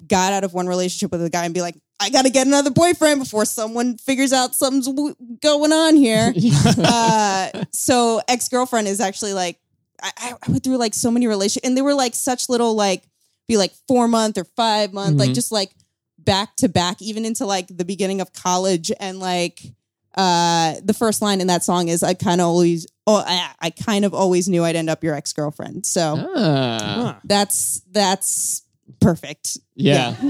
got 0.06 0.32
out 0.32 0.44
of 0.44 0.52
one 0.52 0.66
relationship 0.66 1.12
with 1.12 1.22
a 1.24 1.30
guy 1.30 1.44
and 1.44 1.54
be 1.54 1.62
like, 1.62 1.76
I 2.00 2.10
got 2.10 2.22
to 2.22 2.30
get 2.30 2.46
another 2.46 2.70
boyfriend 2.70 3.20
before 3.20 3.44
someone 3.44 3.96
figures 3.98 4.32
out 4.32 4.54
something's 4.54 4.86
w- 4.86 5.14
going 5.40 5.72
on 5.72 5.96
here. 5.96 6.34
uh, 6.78 7.64
so 7.72 8.20
ex 8.28 8.48
girlfriend 8.48 8.88
is 8.88 9.00
actually 9.00 9.32
like 9.32 9.58
I, 10.02 10.34
I 10.46 10.50
went 10.50 10.64
through 10.64 10.76
like 10.78 10.92
so 10.92 11.10
many 11.10 11.26
relationships, 11.26 11.66
and 11.66 11.76
they 11.76 11.82
were 11.82 11.94
like 11.94 12.14
such 12.14 12.48
little 12.48 12.74
like 12.74 13.04
be 13.46 13.56
like 13.56 13.72
four 13.86 14.08
month 14.08 14.36
or 14.38 14.44
five 14.44 14.92
month, 14.92 15.18
like 15.18 15.30
Mhm. 15.30 15.34
just 15.34 15.52
like 15.52 15.70
back 16.24 16.56
to 16.56 16.68
back, 16.68 17.00
even 17.02 17.24
into 17.24 17.46
like 17.46 17.66
the 17.68 17.84
beginning 17.84 18.20
of 18.20 18.32
college, 18.32 18.90
and 19.00 19.18
like 19.18 19.60
uh 20.16 20.74
the 20.84 20.94
first 20.94 21.22
line 21.22 21.40
in 21.40 21.48
that 21.48 21.64
song 21.64 21.88
is 21.88 22.02
I 22.02 22.14
kind 22.14 22.40
of 22.40 22.46
always 22.46 22.86
oh 23.06 23.22
I, 23.26 23.52
I 23.60 23.70
kind 23.70 24.04
of 24.04 24.14
always 24.14 24.48
knew 24.48 24.62
I'd 24.64 24.76
end 24.76 24.88
up 24.88 25.02
your 25.02 25.14
ex 25.14 25.32
girlfriend, 25.32 25.84
so 25.86 26.16
Ah, 26.36 27.20
that's 27.24 27.80
that's 27.90 28.62
perfect. 29.00 29.58
yeah. 29.74 30.12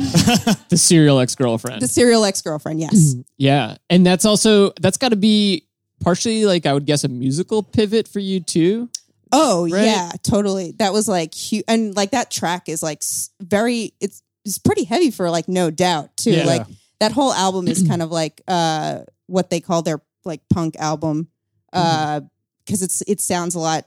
the 0.69 0.77
serial 0.77 1.19
ex 1.21 1.35
girlfriend. 1.35 1.83
The 1.83 1.89
serial 1.89 2.25
ex 2.25 2.41
girlfriend, 2.43 2.81
yes. 2.81 3.15
Yeah. 3.37 3.77
And 3.91 4.07
that's 4.07 4.25
also, 4.25 4.71
that's 4.81 4.97
got 4.97 5.11
to 5.11 5.17
be 5.17 5.67
partially 6.01 6.47
like, 6.47 6.65
I 6.67 6.73
would 6.73 6.87
guess, 6.87 7.05
a 7.05 7.09
musical 7.09 7.63
pivot 7.63 8.09
for 8.09 8.21
you 8.21 8.41
too. 8.41 8.89
Oh 9.33 9.69
Right? 9.69 9.85
yeah, 9.85 10.11
totally. 10.23 10.73
That 10.79 10.93
was 10.93 11.09
like 11.09 11.35
huge, 11.35 11.65
and 11.69 11.95
like 11.97 12.13
that 12.13 12.31
track 12.31 12.69
is 12.69 12.83
like 12.83 13.03
very. 13.41 13.93
It's 14.01 14.23
it's 14.45 14.59
pretty 14.59 14.85
heavy 14.85 15.11
for 15.11 15.31
like 15.31 15.49
no 15.49 15.71
doubt 15.71 16.17
too. 16.17 16.33
Yeah. 16.33 16.45
Like 16.45 16.67
that 17.01 17.13
whole 17.13 17.33
album 17.33 17.69
is 17.69 17.83
kind 17.89 18.03
of 18.03 18.11
like 18.11 18.41
uh 18.49 19.01
what 19.27 19.51
they 19.51 19.61
call 19.61 19.83
their 19.83 20.01
like 20.25 20.41
punk 20.53 20.77
album, 20.79 21.29
uh 21.73 22.21
because 22.65 22.83
it's 22.83 23.03
it 23.07 23.21
sounds 23.21 23.55
a 23.55 23.59
lot 23.59 23.87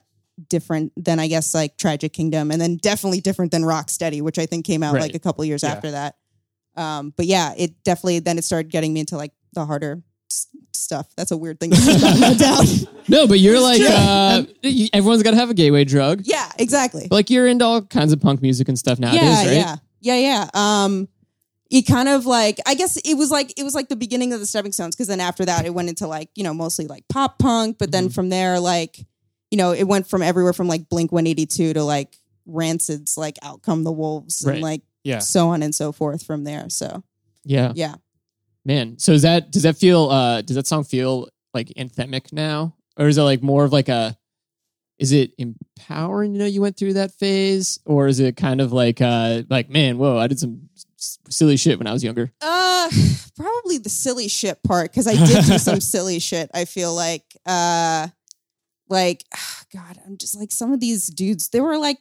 different 0.50 0.92
than 1.04 1.20
I 1.20 1.28
guess 1.28 1.54
like 1.56 1.78
Tragic 1.78 2.14
Kingdom, 2.14 2.52
and 2.52 2.62
then 2.62 2.78
definitely 2.78 3.22
different 3.22 3.52
than 3.52 3.64
Rocksteady, 3.64 4.22
which 4.22 4.38
I 4.38 4.46
think 4.46 4.66
came 4.66 4.84
out 4.84 4.94
Right. 4.94 5.02
like 5.04 5.16
a 5.16 5.20
couple 5.20 5.44
years 5.46 5.64
Yeah. 5.64 5.72
after 5.72 5.92
that. 5.92 6.16
Um, 6.76 7.12
but 7.18 7.26
yeah, 7.26 7.54
it 7.58 7.84
definitely 7.84 8.20
then 8.20 8.38
it 8.38 8.44
started 8.44 8.72
getting 8.72 8.94
me 8.94 9.00
into 9.00 9.18
like 9.18 9.32
the 9.54 9.66
harder 9.66 10.04
s- 10.32 10.46
stuff. 10.74 11.08
That's 11.18 11.32
a 11.32 11.38
weird 11.38 11.60
thing 11.60 11.72
to 11.72 11.78
say 11.78 11.96
about 11.98 12.20
no 12.20 12.34
doubt. 12.36 12.66
No, 13.10 13.26
but 13.26 13.40
you're 13.40 13.60
like, 13.62 13.80
uh, 13.82 14.44
y- 14.64 14.90
everyone's 14.92 15.24
got 15.24 15.32
to 15.32 15.38
have 15.38 15.50
a 15.50 15.54
gateway 15.54 15.86
drug. 15.86 16.24
yeah, 16.26 16.52
exactly. 16.60 17.08
Like, 17.10 17.30
you're 17.30 17.48
into 17.48 17.64
all 17.64 17.82
kinds 17.82 18.12
of 18.12 18.20
punk 18.20 18.42
music 18.42 18.68
and 18.68 18.78
stuff 18.78 19.00
nowadays, 19.00 19.22
yeah, 19.24 19.38
right? 19.46 19.52
yeah, 19.54 19.76
yeah, 20.02 20.16
yeah. 20.16 20.50
Um, 20.54 21.08
it 21.70 21.82
kind 21.82 22.08
of 22.08 22.26
like 22.26 22.60
I 22.66 22.76
guess 22.76 22.96
it 22.98 23.16
was 23.16 23.30
like 23.32 23.54
it 23.58 23.64
was 23.64 23.76
like 23.76 23.90
the 23.90 23.96
beginning 23.96 24.32
of 24.34 24.40
the 24.40 24.46
stepping 24.46 24.72
stones 24.72 24.96
because 24.96 25.08
then 25.08 25.20
after 25.20 25.44
that 25.46 25.66
it 25.66 25.74
went 25.74 25.90
into 25.90 26.08
like 26.08 26.30
you 26.36 26.44
know 26.44 26.54
mostly 26.54 26.88
like 26.88 27.06
pop 27.10 27.40
punk, 27.40 27.78
but 27.78 27.88
Mm-hmm. 27.90 27.92
then 27.92 28.10
from 28.10 28.30
there 28.30 28.60
like 28.60 29.06
you 29.52 29.58
know 29.58 29.72
it 29.74 29.84
went 29.84 30.08
from 30.08 30.22
everywhere 30.22 30.54
from 30.54 30.68
like 30.68 30.88
Blink 30.90 31.12
One 31.12 31.28
Eighty 31.28 31.46
Two 31.46 31.74
to 31.74 31.84
like 31.84 32.18
Rancid's 32.46 33.18
like 33.18 33.38
Out 33.44 33.62
Come 33.64 33.84
the 33.84 33.92
Wolves 33.92 34.44
Right. 34.48 34.54
and 34.54 34.62
like 34.64 34.82
Yeah. 35.04 35.20
so 35.20 35.50
on 35.50 35.62
and 35.62 35.76
so 35.76 35.92
forth 35.92 36.24
from 36.26 36.46
there. 36.46 36.70
So 36.70 37.04
Yeah. 37.44 37.74
yeah, 37.76 37.96
Man. 38.64 38.98
So 39.00 39.12
is 39.12 39.22
that, 39.24 39.52
does 39.52 39.64
that 39.64 39.76
feel, 39.78 40.10
uh, 40.10 40.42
does 40.42 40.56
that 40.56 40.68
song 40.68 40.84
feel 40.86 41.28
like 41.54 41.68
anthemic 41.78 42.32
now? 42.34 42.76
Or 42.98 43.08
is 43.08 43.18
it 43.18 43.24
like 43.24 43.42
more 43.44 43.64
of 43.66 43.72
like 43.74 43.90
a, 43.90 44.18
is 45.00 45.12
it 45.12 45.32
empowering 45.78 46.34
you 46.34 46.40
know 46.40 46.46
you 46.46 46.62
went 46.62 46.78
through 46.78 46.94
that 46.94 47.12
phase, 47.14 47.80
or 47.86 48.08
is 48.08 48.20
it 48.20 48.36
kind 48.38 48.62
of 48.62 48.72
like 48.74 49.02
uh 49.02 49.44
like 49.50 49.70
man, 49.70 49.98
whoa, 49.98 50.18
I 50.18 50.28
did 50.28 50.40
some 50.40 50.70
s- 50.98 51.20
silly 51.30 51.58
shit 51.58 51.78
when 51.78 51.88
I 51.88 51.94
was 51.94 52.04
younger. 52.04 52.32
Uh, 52.42 52.90
probably 53.36 53.78
the 53.78 53.90
silly 53.90 54.28
shit 54.28 54.62
part 54.64 54.92
because 54.92 55.08
I 55.08 55.14
did 55.14 55.46
do 55.46 55.58
some 55.58 55.80
silly 55.94 56.20
shit. 56.20 56.50
I 56.54 56.66
feel 56.66 56.94
like, 56.94 57.24
uh, 57.46 58.08
like, 58.90 59.24
God, 59.74 59.98
I'm 60.06 60.18
just 60.18 60.38
like 60.38 60.52
some 60.52 60.72
of 60.74 60.80
these 60.80 61.08
dudes. 61.08 61.50
They 61.50 61.62
were 61.62 61.78
like, 61.78 61.98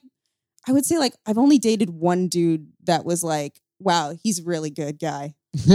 I 0.68 0.72
would 0.72 0.86
say 0.86 0.98
like 0.98 1.14
I've 1.26 1.38
only 1.38 1.58
dated 1.58 1.90
one 1.90 2.28
dude 2.28 2.68
that 2.84 3.04
was 3.04 3.22
like, 3.22 3.60
wow, 3.78 4.14
he's 4.22 4.40
a 4.40 4.44
really 4.44 4.70
good 4.70 4.98
guy. 4.98 5.34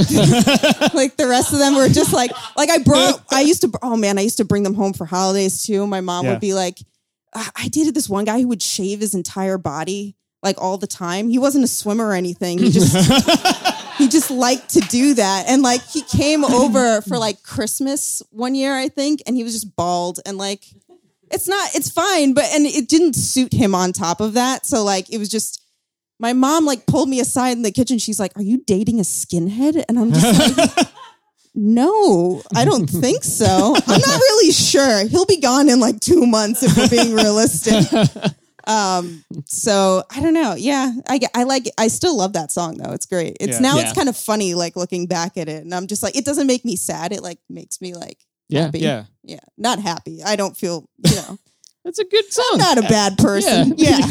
like 0.93 1.17
the 1.17 1.25
rest 1.27 1.53
of 1.53 1.59
them 1.59 1.75
were 1.75 1.87
just 1.89 2.13
like, 2.13 2.29
like 2.55 2.69
I 2.69 2.77
brought. 2.79 3.23
I 3.31 3.41
used 3.41 3.61
to. 3.61 3.71
Oh 3.81 3.97
man, 3.97 4.19
I 4.19 4.21
used 4.21 4.37
to 4.37 4.45
bring 4.45 4.61
them 4.63 4.75
home 4.75 4.93
for 4.93 5.05
holidays 5.05 5.65
too. 5.65 5.87
My 5.87 6.01
mom 6.01 6.25
Yeah. 6.25 6.31
would 6.33 6.39
be 6.39 6.53
like, 6.53 6.77
"Ah, 6.79 6.90
I 7.33 7.67
dated 7.69 7.95
this 7.95 8.09
one 8.09 8.25
guy 8.25 8.41
who 8.41 8.47
would 8.49 8.61
shave 8.61 8.99
his 8.99 9.15
entire 9.15 9.57
body 9.57 10.15
like 10.43 10.59
all 10.61 10.77
the 10.77 10.87
time. 10.87 11.29
He 11.29 11.39
wasn't 11.39 11.63
a 11.63 11.67
swimmer 11.67 12.07
or 12.07 12.13
anything. 12.13 12.57
He 12.57 12.71
just 12.71 12.95
he 13.97 14.07
just 14.07 14.31
liked 14.31 14.71
to 14.71 14.79
do 14.81 15.13
that. 15.13 15.45
And 15.47 15.61
like 15.61 15.81
he 15.87 16.01
came 16.01 16.43
over 16.43 17.01
for 17.01 17.17
like 17.17 17.43
Christmas 17.43 18.21
one 18.31 18.55
year, 18.55 18.75
I 18.75 18.89
think, 18.89 19.21
and 19.25 19.35
he 19.35 19.43
was 19.43 19.53
just 19.53 19.75
bald 19.75 20.19
and 20.25 20.37
like 20.37 20.65
it's 21.29 21.47
not 21.47 21.73
it's 21.75 21.89
fine, 21.89 22.33
but 22.33 22.45
and 22.53 22.65
it 22.65 22.89
didn't 22.89 23.13
suit 23.13 23.53
him 23.53 23.73
on 23.73 23.93
top 23.93 24.19
of 24.19 24.33
that. 24.33 24.65
So 24.65 24.83
like 24.83 25.09
it 25.09 25.17
was 25.17 25.29
just 25.29 25.63
my 26.19 26.33
mom 26.33 26.65
like 26.65 26.85
pulled 26.85 27.09
me 27.09 27.19
aside 27.19 27.51
in 27.51 27.63
the 27.63 27.71
kitchen. 27.71 27.97
She's 27.97 28.19
like, 28.19 28.35
Are 28.37 28.43
you 28.43 28.63
dating 28.65 28.99
a 28.99 29.03
skinhead? 29.03 29.83
And 29.87 29.97
I'm 29.97 30.11
just 30.11 30.57
like 30.57 30.87
No, 31.53 32.41
I 32.55 32.65
don't 32.65 32.87
think 33.01 33.23
so. 33.23 33.73
I'm 33.75 34.01
not 34.01 34.19
really 34.19 34.51
sure. 34.51 35.05
He'll 35.07 35.25
be 35.25 35.39
gone 35.39 35.69
in 35.69 35.79
like 35.79 35.99
two 35.99 36.25
months 36.25 36.63
if 36.63 36.77
we're 36.77 36.89
being 36.89 37.13
realistic. 37.13 37.85
Um, 38.67 39.23
so 39.47 40.03
I 40.15 40.21
don't 40.21 40.33
know. 40.33 40.53
Yeah, 40.55 40.91
I 41.09 41.19
I 41.35 41.43
like. 41.43 41.65
I 41.77 41.87
still 41.87 42.15
love 42.15 42.33
that 42.33 42.51
song 42.51 42.77
though. 42.77 42.93
It's 42.93 43.05
great. 43.07 43.37
It's 43.39 43.53
Yeah. 43.53 43.59
now 43.59 43.75
Yeah. 43.77 43.83
it's 43.83 43.93
kind 43.93 44.07
of 44.07 44.15
funny 44.15 44.53
like 44.53 44.75
looking 44.75 45.07
back 45.07 45.35
at 45.37 45.49
it, 45.49 45.63
and 45.63 45.73
I'm 45.73 45.87
just 45.87 46.03
like, 46.03 46.15
it 46.15 46.25
doesn't 46.25 46.47
make 46.47 46.63
me 46.63 46.75
sad. 46.75 47.11
It 47.11 47.23
like 47.23 47.39
makes 47.49 47.81
me 47.81 47.95
like 47.95 48.19
Yeah, 48.49 48.65
happy. 48.65 48.79
Yeah. 48.79 49.05
yeah, 49.23 49.39
not 49.57 49.79
happy. 49.79 50.23
I 50.23 50.35
don't 50.35 50.55
feel 50.55 50.87
you 51.03 51.15
know 51.15 51.37
that's 51.83 51.99
a 51.99 52.05
good 52.05 52.31
song. 52.31 52.45
I'm 52.53 52.59
not 52.59 52.77
a 52.77 52.81
bad 52.83 53.17
person. 53.17 53.73
Yeah. 53.77 53.99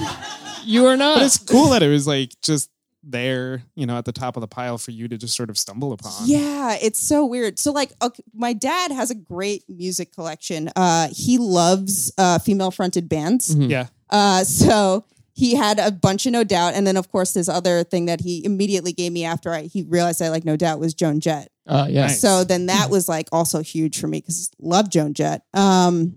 Yeah, 0.00 0.24
you 0.64 0.86
are 0.86 0.96
not. 0.96 1.16
But 1.16 1.24
it's 1.24 1.38
cool 1.38 1.70
that 1.70 1.82
it 1.82 1.88
was 1.88 2.06
like 2.06 2.30
just 2.42 2.70
there, 3.02 3.62
you 3.74 3.86
know, 3.86 3.96
at 3.96 4.04
the 4.04 4.12
top 4.12 4.36
of 4.36 4.40
the 4.42 4.46
pile 4.46 4.76
for 4.78 4.90
you 4.90 5.08
to 5.08 5.16
just 5.16 5.34
sort 5.34 5.48
of 5.50 5.56
stumble 5.58 5.92
upon. 5.92 6.12
yeah. 6.26 6.76
It's 6.80 7.00
so 7.00 7.24
weird. 7.24 7.58
So 7.58 7.72
like, 7.72 7.92
okay, 8.02 8.22
my 8.34 8.52
dad 8.52 8.92
has 8.92 9.10
a 9.10 9.14
great 9.14 9.64
music 9.68 10.12
collection. 10.14 10.70
Uh, 10.76 11.08
he 11.10 11.38
loves 11.38 12.12
uh 12.18 12.38
female 12.38 12.70
fronted 12.70 13.08
bands. 13.08 13.54
Mhm. 13.54 13.70
Yeah. 13.70 13.86
Uh, 14.10 14.44
so 14.44 15.04
he 15.32 15.54
had 15.54 15.78
a 15.78 15.90
bunch 15.90 16.26
of 16.26 16.32
No 16.32 16.44
Doubt, 16.44 16.74
and 16.74 16.86
then 16.86 16.96
of 16.98 17.10
course 17.10 17.32
this 17.32 17.48
other 17.48 17.82
thing 17.84 18.04
that 18.06 18.20
he 18.20 18.44
immediately 18.44 18.92
gave 18.92 19.12
me 19.12 19.24
after 19.24 19.50
I 19.54 19.62
he 19.62 19.82
realized 19.84 20.20
I 20.20 20.28
like 20.28 20.44
No 20.44 20.56
Doubt 20.56 20.78
was 20.80 20.92
Joan 20.92 21.20
Jett. 21.20 21.50
Uh, 21.66 21.86
yeah. 21.88 22.02
Nice. 22.02 22.20
So 22.20 22.44
then 22.44 22.66
that 22.66 22.90
was 22.90 23.08
like 23.08 23.28
also 23.32 23.62
huge 23.62 23.98
for 24.00 24.08
me 24.08 24.18
because 24.20 24.50
love 24.60 24.90
Joan 24.90 25.14
Jett. 25.14 25.42
Um, 25.54 26.16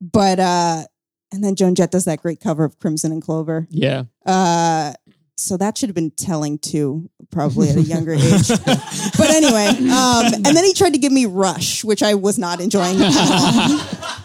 but 0.00 0.38
uh, 0.38 0.84
and 1.32 1.42
then 1.42 1.56
Joan 1.56 1.74
Jett 1.74 1.90
does 1.90 2.04
that 2.04 2.22
great 2.22 2.38
cover 2.40 2.62
of 2.64 2.78
Crimson 2.78 3.10
and 3.10 3.22
Clover. 3.22 3.66
Yeah. 3.70 4.04
Uh, 4.24 4.92
so 5.36 5.56
that 5.58 5.76
should 5.76 5.90
have 5.90 5.94
been 5.94 6.10
telling 6.10 6.58
too, 6.58 7.10
probably 7.30 7.68
at 7.68 7.76
a 7.76 7.82
younger 7.82 8.14
age. 8.14 8.48
but 8.48 9.30
anyway, 9.30 9.66
um, 9.68 10.32
and 10.32 10.44
then 10.44 10.64
he 10.64 10.72
tried 10.72 10.94
to 10.94 10.98
give 10.98 11.12
me 11.12 11.26
Rush, 11.26 11.84
which 11.84 12.02
I 12.02 12.14
was 12.14 12.38
not 12.38 12.60
enjoying 12.60 12.96
at 13.00 13.12
all. 13.14 13.80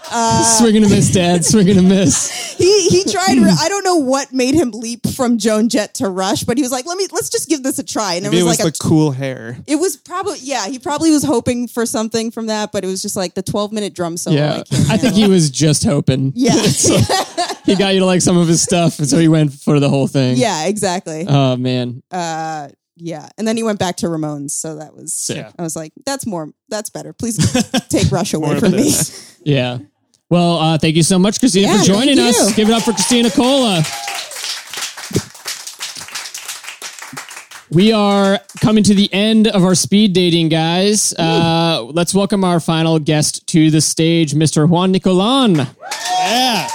Uh, 0.09 0.43
Swing 0.59 0.77
and 0.77 0.85
a 0.85 0.89
miss, 0.89 1.11
Dad. 1.11 1.43
Swing 1.43 1.69
and 1.69 1.79
a 1.79 1.81
miss. 1.81 2.53
he 2.57 2.87
he 2.87 3.03
tried. 3.03 3.37
I 3.37 3.67
don't 3.67 3.83
know 3.83 3.97
what 3.97 4.31
made 4.31 4.55
him 4.55 4.71
leap 4.71 5.05
from 5.07 5.37
Joan 5.37 5.67
Jett 5.67 5.95
to 5.95 6.09
Rush, 6.09 6.45
but 6.45 6.57
he 6.57 6.63
was 6.63 6.71
like, 6.71 6.85
"Let 6.85 6.97
me 6.97 7.07
let's 7.11 7.29
just 7.29 7.49
give 7.49 7.61
this 7.61 7.77
a 7.77 7.83
try." 7.83 8.13
And 8.13 8.23
Maybe 8.23 8.37
it 8.37 8.41
it 8.41 8.43
was, 8.43 8.57
was 8.57 8.65
like 8.65 8.73
the 8.73 8.79
cool 8.79 9.11
hair. 9.11 9.57
it 9.67 9.75
was 9.75 9.97
probably 9.97 10.37
yeah. 10.41 10.67
He 10.67 10.79
probably 10.79 11.11
was 11.11 11.23
hoping 11.23 11.67
for 11.67 11.85
something 11.85 12.31
from 12.31 12.47
that, 12.47 12.71
but 12.71 12.85
it 12.85 12.87
was 12.87 13.01
just 13.01 13.17
like 13.17 13.33
the 13.33 13.43
twelve 13.43 13.73
minute 13.73 13.93
drum 13.93 14.15
solo. 14.15 14.37
Yeah. 14.37 14.63
can't 14.63 14.89
I 14.91 14.97
think 14.97 15.15
he 15.15 15.27
was 15.27 15.49
just 15.49 15.83
hoping. 15.83 16.31
Yeah, 16.35 16.53
He 17.71 17.77
got 17.77 17.93
you 17.93 17.99
to 18.01 18.05
like 18.05 18.21
some 18.21 18.37
of 18.37 18.47
his 18.47 18.61
stuff, 18.61 18.99
and 18.99 19.07
so 19.07 19.17
he 19.17 19.27
went 19.27 19.53
for 19.53 19.79
the 19.79 19.89
whole 19.89 20.07
thing. 20.07 20.37
yeah, 20.37 20.65
exactly. 20.65 21.25
Oh 21.27 21.55
man. 21.57 22.03
Uh, 22.11 22.69
yeah, 22.97 23.29
and 23.37 23.47
then 23.47 23.57
he 23.57 23.63
went 23.63 23.79
back 23.79 23.95
to 23.97 24.07
Ramones, 24.07 24.51
so 24.51 24.75
that 24.75 24.93
was. 24.95 25.13
Sick. 25.13 25.45
I 25.57 25.61
was 25.63 25.75
like, 25.75 25.91
"That's 26.05 26.27
more. 26.27 26.49
That's 26.69 26.89
better. 26.91 27.13
Please 27.13 27.37
take 27.89 28.11
Rush 28.11 28.33
away 28.33 28.59
from 28.59 28.71
me." 28.73 28.91
Yeah. 29.43 29.79
Well, 30.29 30.57
uh, 30.59 30.77
thank 30.77 30.95
you 30.95 31.01
so 31.03 31.17
much, 31.17 31.39
Christina, 31.39 31.67
Yeah, 31.67 31.79
for 31.79 31.83
joining 31.85 32.19
us. 32.19 32.49
you. 32.49 32.55
Give 32.55 32.69
it 32.69 32.73
up 32.73 32.83
for 32.83 32.93
Christina 32.93 33.31
Cola. 33.31 33.81
We 37.71 37.93
are 37.93 38.39
coming 38.59 38.83
to 38.83 38.93
the 38.93 39.11
end 39.13 39.47
of 39.47 39.63
our 39.63 39.75
speed 39.75 40.13
dating, 40.13 40.49
guys. 40.49 41.13
Uh, 41.13 41.83
let's 41.93 42.13
welcome 42.13 42.43
our 42.43 42.59
final 42.59 42.99
guest 42.99 43.47
to 43.47 43.71
the 43.71 43.79
stage, 43.81 44.33
Mr. 44.33 44.67
Juan 44.69 44.93
Nicolón. 44.93 45.55
Yeah. 46.19 46.67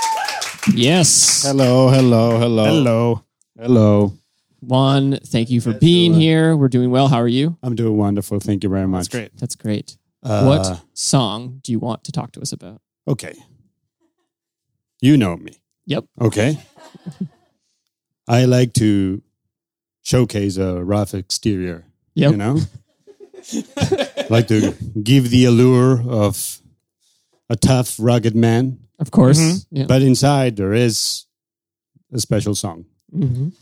Yes. 0.74 1.44
Hello, 1.44 1.88
hello, 1.88 2.38
hello, 2.38 2.66
Hello. 2.66 3.24
hello. 3.58 4.12
Juan, 4.60 5.18
thank 5.24 5.48
you 5.50 5.60
for 5.60 5.72
being 5.72 6.12
Juan. 6.12 6.20
here. 6.20 6.56
We're 6.56 6.68
doing 6.68 6.90
well. 6.90 7.08
How 7.08 7.18
are 7.18 7.28
you? 7.28 7.56
I'm 7.62 7.76
doing 7.76 7.96
wonderful. 7.96 8.40
Thank 8.40 8.64
you 8.64 8.70
very 8.70 8.88
much. 8.88 9.04
That's 9.04 9.08
great. 9.08 9.36
That's 9.38 9.54
great. 9.54 9.96
Uh, 10.22 10.44
what 10.44 10.82
song 10.92 11.60
do 11.62 11.70
you 11.70 11.78
want 11.78 12.04
to 12.04 12.12
talk 12.12 12.32
to 12.32 12.40
us 12.40 12.52
about? 12.52 12.80
Okay. 13.06 13.34
You 15.00 15.16
know 15.16 15.36
me. 15.36 15.52
Yep. 15.86 16.04
Okay. 16.20 16.58
I 18.26 18.44
like 18.46 18.72
to 18.74 19.22
showcase 20.02 20.56
a 20.56 20.82
rough 20.82 21.14
exterior. 21.14 21.84
Yep. 22.14 22.30
You 22.32 22.36
know? 22.36 22.58
like 24.30 24.48
to 24.48 24.72
give 25.00 25.30
the 25.30 25.44
allure 25.44 26.02
of 26.08 26.60
a 27.48 27.54
tough, 27.54 27.94
rugged 28.00 28.34
man. 28.34 28.80
Of 28.98 29.10
course. 29.10 29.38
Mhm. 29.38 29.66
Yeah. 29.70 29.86
But 29.86 30.02
inside 30.02 30.56
there 30.56 30.72
is 30.72 31.26
a 32.12 32.18
special 32.18 32.54
song. 32.54 32.84
Mhm. 33.14 33.52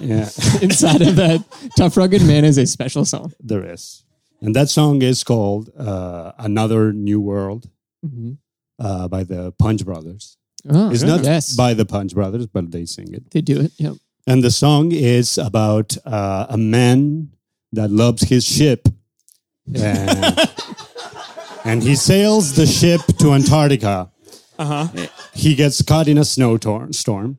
Yeah, 0.00 0.28
Inside 0.62 1.02
of 1.02 1.16
that 1.16 1.42
tough, 1.76 1.96
rugged 1.96 2.22
man 2.22 2.44
is 2.44 2.56
a 2.58 2.66
special 2.66 3.04
song. 3.04 3.32
there 3.40 3.64
is. 3.74 4.04
And 4.40 4.54
that 4.54 4.68
song 4.70 5.02
is 5.02 5.24
called 5.24 5.70
uh, 5.76 6.32
Another 6.38 6.92
New 6.92 7.20
World 7.20 7.68
Mhm. 8.06 8.36
uh, 8.78 9.08
by 9.08 9.24
the 9.24 9.50
Punch 9.58 9.84
Brothers. 9.84 10.36
Oh, 10.70 10.90
It's 10.90 11.02
not 11.02 11.24
yes. 11.24 11.56
by 11.56 11.74
the 11.74 11.84
Punch 11.84 12.14
Brothers, 12.14 12.46
but 12.46 12.70
they 12.70 12.84
sing 12.86 13.12
it. 13.12 13.30
they 13.32 13.40
do 13.40 13.60
it. 13.60 13.72
Yep. 13.78 13.94
And 14.26 14.42
the 14.44 14.50
song 14.52 14.92
is 14.92 15.36
about 15.38 15.96
uh, 16.06 16.46
a 16.48 16.56
man 16.58 17.30
that 17.72 17.90
loves 17.90 18.22
his 18.22 18.44
ship. 18.44 18.88
And, 19.74 20.34
and 21.64 21.82
he 21.82 21.94
sails 21.94 22.54
the 22.54 22.66
ship 22.66 23.00
to 23.18 23.32
Antarctica. 23.32 24.10
Uh 24.58 24.64
huh. 24.64 25.06
He 25.34 25.54
gets 25.54 25.82
caught 25.82 26.08
in 26.08 26.18
a 26.18 26.24
snowstorm 26.24 26.92
storm, 26.92 27.38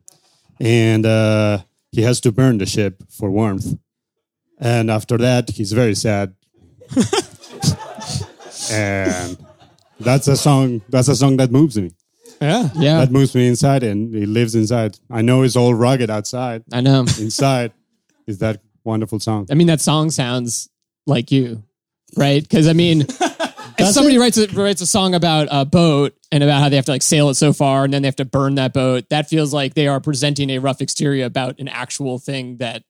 and 0.59 1.05
uh, 1.05 1.59
he 1.91 2.01
has 2.03 2.19
to 2.21 2.31
burn 2.31 2.57
the 2.57 2.65
ship 2.65 3.03
for 3.09 3.29
warmth. 3.29 3.77
And 4.59 4.89
after 4.91 5.17
that, 5.17 5.49
he's 5.49 5.71
very 5.71 5.95
sad. 5.95 6.35
and 8.71 9.37
that's 9.99 10.27
a 10.27 10.37
song. 10.37 10.81
That's 10.89 11.07
a 11.07 11.15
song 11.15 11.37
that 11.37 11.51
moves 11.51 11.77
me. 11.77 11.91
Yeah. 12.41 12.69
Yeah. 12.75 12.99
That 12.99 13.11
moves 13.11 13.35
me 13.35 13.47
inside, 13.47 13.83
and 13.83 14.15
it 14.15 14.27
lives 14.27 14.55
inside. 14.55 14.97
I 15.09 15.21
know 15.21 15.43
it's 15.43 15.55
all 15.55 15.73
rugged 15.73 16.09
outside. 16.09 16.63
I 16.71 16.81
know. 16.81 17.01
Inside 17.19 17.73
is 18.27 18.37
that 18.39 18.61
wonderful 18.83 19.19
song. 19.19 19.47
I 19.51 19.55
mean, 19.55 19.67
that 19.67 19.81
song 19.81 20.09
sounds 20.09 20.69
like 21.05 21.31
you, 21.31 21.63
right? 22.15 22.41
Because 22.41 22.67
I 22.67 22.73
mean, 22.73 23.05
if 23.79 23.87
somebody 23.87 24.17
writes 24.17 24.37
a, 24.37 24.47
writes 24.47 24.81
a 24.81 24.87
song 24.87 25.13
about 25.15 25.47
a 25.51 25.65
boat 25.65 26.15
and 26.31 26.43
about 26.43 26.61
how 26.61 26.69
they 26.69 26.75
have 26.75 26.85
to 26.85 26.91
like 26.91 27.01
sail 27.01 27.29
it 27.29 27.35
so 27.35 27.53
far 27.53 27.83
and 27.83 27.93
then 27.93 28.01
they 28.01 28.07
have 28.07 28.15
to 28.17 28.25
burn 28.25 28.55
that 28.55 28.73
boat, 28.73 29.09
that 29.09 29.29
feels 29.29 29.53
like 29.53 29.73
they 29.73 29.87
are 29.87 29.99
presenting 29.99 30.49
a 30.49 30.59
rough 30.59 30.81
exterior 30.81 31.25
about 31.25 31.59
an 31.59 31.67
actual 31.67 32.19
thing 32.19 32.57
that 32.57 32.83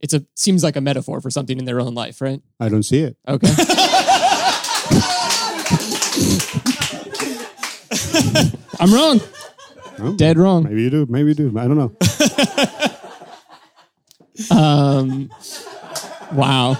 it's 0.00 0.14
a 0.14 0.24
seems 0.34 0.62
like 0.62 0.76
a 0.76 0.80
metaphor 0.80 1.20
for 1.20 1.30
something 1.30 1.58
in 1.58 1.64
their 1.64 1.80
own 1.80 1.94
life, 1.94 2.20
right? 2.20 2.40
I 2.60 2.68
don't 2.68 2.84
see 2.84 3.00
it. 3.00 3.16
Okay. 3.26 3.48
I'm 8.80 8.94
wrong. 8.94 9.20
No? 9.98 10.14
Dead 10.14 10.38
wrong. 10.38 10.62
Maybe 10.64 10.82
you 10.82 10.90
do. 10.90 11.06
Maybe 11.08 11.30
you 11.30 11.34
do. 11.34 11.58
I 11.58 11.66
don't 11.66 11.76
know. 11.76 11.92
Um, 14.50 15.30
wow. 16.32 16.78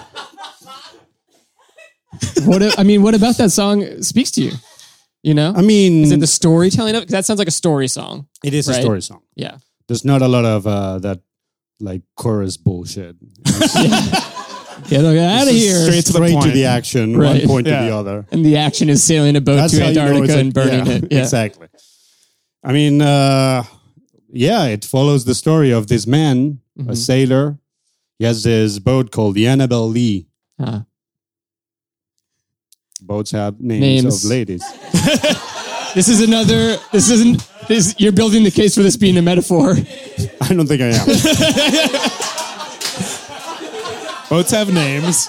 What 2.45 2.61
a- 2.61 2.73
I 2.77 2.83
mean, 2.83 3.01
what 3.03 3.15
about 3.15 3.37
that 3.37 3.51
song 3.51 4.01
speaks 4.01 4.31
to 4.31 4.41
you? 4.41 4.51
You 5.23 5.33
know, 5.33 5.53
I 5.55 5.61
mean, 5.61 6.03
is 6.03 6.11
it 6.11 6.19
the 6.21 6.27
storytelling 6.27 6.95
of 6.95 7.03
it? 7.03 7.07
'Cause 7.07 7.11
that 7.11 7.25
sounds 7.25 7.39
like 7.39 7.47
a 7.49 7.51
story 7.51 7.87
song. 7.87 8.27
it 8.43 8.53
is 8.53 8.67
a 8.69 8.73
story 8.73 9.01
song. 9.01 9.21
Yeah. 9.35 9.57
There's 9.87 10.05
not 10.05 10.21
a 10.21 10.27
lot 10.27 10.45
of 10.45 10.65
uh, 10.67 10.99
that 10.99 11.19
like 11.81 12.01
chorus 12.15 12.57
bullshit. 12.57 13.15
Yeah. 13.75 14.25
Get 14.87 15.03
out 15.03 15.47
of 15.47 15.53
here. 15.53 15.75
Straight 15.85 16.05
to 16.05 16.13
the 16.13 16.19
Straight 16.27 16.41
to 16.43 16.51
the 16.51 16.65
action, 16.65 17.17
Right. 17.17 17.39
one 17.41 17.47
point 17.47 17.67
Yeah. 17.67 17.79
to 17.81 17.85
the 17.89 17.95
other. 17.95 18.25
And 18.31 18.45
the 18.45 18.55
action 18.55 18.89
is 18.89 19.03
sailing 19.03 19.35
a 19.35 19.41
boat 19.41 19.57
That's 19.57 19.73
to 19.73 19.81
how 19.83 19.89
you 19.89 19.95
know 19.95 20.01
Antarctica 20.05 20.33
a- 20.35 20.39
and 20.39 20.53
burning 20.53 20.85
yeah, 20.85 20.93
it. 20.93 21.07
Yeah. 21.11 21.19
Exactly. 21.19 21.67
I 22.63 22.71
mean, 22.71 23.01
uh, 23.01 23.63
yeah, 24.31 24.65
it 24.65 24.85
follows 24.85 25.25
the 25.25 25.35
story 25.35 25.71
of 25.71 25.87
this 25.87 26.07
man, 26.07 26.59
Mhm. 26.79 26.89
a 26.91 26.95
sailor. 26.95 27.59
He 28.19 28.25
has 28.25 28.43
this 28.43 28.79
boat 28.79 29.11
called 29.11 29.35
the 29.35 29.47
Annabelle 29.47 29.89
Lee. 29.89 30.27
Ah. 30.59 30.85
Boats 33.09 33.31
have 33.31 33.59
names, 33.59 33.81
Names. 34.03 34.23
of 34.23 34.29
ladies. 34.29 34.63
This 35.95 36.07
is 36.07 36.21
another. 36.21 36.77
This 36.91 37.09
isn't. 37.09 37.49
This 37.67 37.95
you're 37.97 38.11
building 38.11 38.43
the 38.43 38.51
case 38.51 38.75
for 38.75 38.83
this 38.83 38.95
being 38.95 39.17
a 39.17 39.23
metaphor. 39.23 39.71
I 40.41 40.53
don't 40.53 40.67
think 40.67 40.83
I 40.83 40.91
am. 40.93 41.07
Boats 44.29 44.51
have 44.51 44.71
names. 44.71 45.27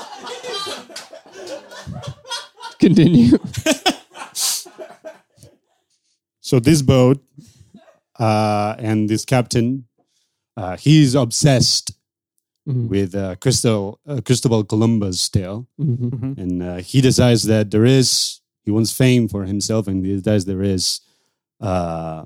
Continue. 2.78 3.38
so 6.42 6.60
this 6.60 6.82
boat 6.82 7.24
uh, 8.18 8.74
and 8.78 9.08
this 9.08 9.24
captain, 9.24 9.86
uh, 10.58 10.76
he's 10.76 11.14
obsessed 11.14 11.89
Mhm. 12.70 12.88
with 12.88 13.14
uh, 13.14 13.34
Crystal, 13.36 13.98
uh, 14.06 14.20
Cristobal 14.24 14.64
Columbus 14.64 15.28
tale. 15.28 15.66
Mhm. 15.78 16.38
and 16.38 16.62
uh, 16.62 16.76
he 16.90 17.00
decides 17.00 17.42
that 17.44 17.70
there 17.70 17.84
is 17.98 18.40
he 18.64 18.70
wants 18.70 18.92
fame 18.92 19.28
for 19.28 19.44
himself 19.44 19.88
and 19.88 20.04
he 20.04 20.16
decides 20.16 20.44
there 20.44 20.62
is 20.62 21.00
uh, 21.60 22.24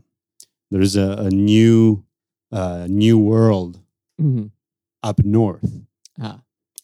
there 0.70 0.82
is 0.82 0.96
a, 0.96 1.08
a 1.26 1.30
new 1.30 2.04
uh, 2.52 2.86
new 2.88 3.18
world 3.18 3.80
Mhm. 4.20 4.50
up 5.02 5.18
north 5.24 5.70
Ah. 6.18 6.40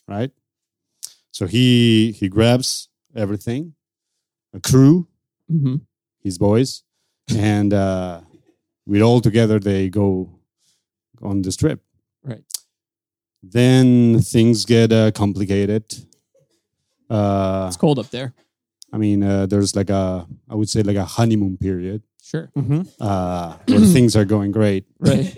right 0.08 0.32
so 1.30 1.46
he 1.46 2.12
he 2.18 2.28
grabs 2.28 2.88
everything 3.14 3.74
a 4.52 4.60
crew 4.60 5.06
Mhm. 5.48 5.80
his 6.24 6.38
boys 6.38 6.82
and 7.36 7.72
uh, 7.72 8.20
with 8.86 9.02
all 9.02 9.20
together 9.20 9.58
they 9.60 9.88
go 9.88 10.28
on 11.22 11.42
this 11.42 11.56
trip 11.56 11.80
Right. 12.24 12.44
Then 13.42 14.20
things 14.20 14.64
get 14.64 14.92
uh, 14.92 15.10
complicated 15.12 15.84
uh, 17.08 17.64
It's 17.68 17.76
cold 17.76 17.98
up 17.98 18.10
there. 18.10 18.34
I 18.92 18.98
mean, 18.98 19.22
uh, 19.22 19.46
there's 19.46 19.74
like 19.76 19.90
a, 19.90 20.26
I 20.48 20.54
would 20.54 20.68
say 20.68 20.82
like 20.82 20.96
a 20.96 21.04
honeymoon 21.04 21.56
period 21.56 22.02
Sure. 22.22 22.50
uh, 23.00 23.56
where 23.66 23.80
things 23.80 24.14
are 24.16 24.24
going 24.24 24.52
great. 24.52 24.84
Right. 25.00 25.36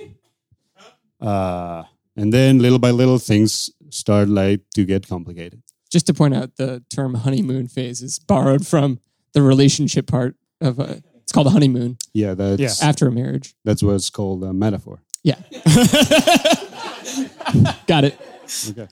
Uh, 1.21 1.85
and 2.17 2.33
then 2.33 2.59
little 2.59 2.79
by 2.79 2.91
little, 2.91 3.19
things 3.19 3.71
start 3.91 4.29
like 4.29 4.61
to 4.75 4.85
get 4.85 5.07
complicated. 5.09 5.63
Just 5.91 6.07
to 6.07 6.15
point 6.15 6.35
out, 6.35 6.57
the 6.57 6.83
term 6.91 7.15
honeymoon 7.15 7.69
phase 7.69 8.03
is 8.03 8.19
borrowed 8.19 8.67
from 8.67 8.99
the 9.33 9.41
relationship 9.43 10.07
part 10.07 10.35
of 10.61 10.79
a. 10.79 11.03
It's 11.23 11.31
called 11.33 11.47
a 11.47 11.51
honeymoon 11.51 11.97
Yeah, 12.13 12.35
that's, 12.35 12.83
after 12.83 13.07
a 13.07 13.13
marriage. 13.13 13.55
that's 13.65 13.83
what's 13.83 14.11
called 14.11 14.43
a 14.43 14.53
metaphor. 14.53 15.01
Yeah. 15.23 15.37
Got 17.87 18.05
it. 18.05 18.19
Okay. 18.71 18.89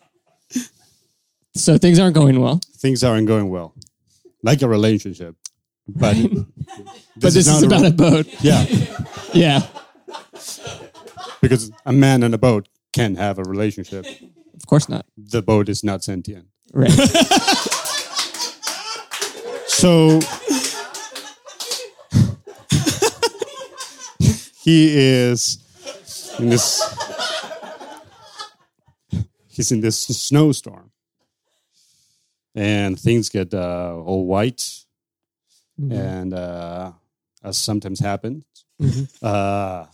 So 1.54 1.76
things 1.78 1.98
aren't 1.98 2.14
going 2.14 2.40
well. 2.40 2.60
Things 2.76 3.02
aren't 3.04 3.26
going 3.26 3.48
well, 3.50 3.74
like 4.42 4.62
a 4.62 4.68
relationship. 4.68 5.36
But, 5.88 6.16
But 7.16 7.32
this 7.34 7.36
is, 7.36 7.62
a- 7.62 7.66
about 7.66 7.84
a 7.84 7.90
boat. 7.90 8.26
Yeah, 8.42 8.64
Yeah. 9.34 9.60
because 11.42 11.70
a 11.84 11.92
man 11.92 12.22
and 12.22 12.32
a 12.34 12.38
boat 12.38 12.68
can 12.92 13.16
have 13.16 13.38
a 13.38 13.42
relationship. 13.44 14.06
Of 14.54 14.66
course 14.66 14.88
not. 14.88 15.04
The 15.16 15.42
boat 15.42 15.68
is 15.68 15.82
not 15.82 16.04
sentient. 16.04 16.46
Right. 16.72 16.90
So 19.66 20.20
he 24.62 24.96
is 24.96 25.58
in 26.38 26.50
this. 26.50 26.80
He's 29.60 29.72
in 29.72 29.82
this 29.82 29.98
snowstorm, 29.98 30.90
and 32.54 32.98
things 32.98 33.28
get 33.28 33.52
uh, 33.52 33.94
all 33.94 34.24
white, 34.24 34.86
and 35.76 36.32
uh, 36.32 36.92
as 37.44 37.58
sometimes 37.58 38.00
happens, 38.00 38.42
uh, 39.22 39.84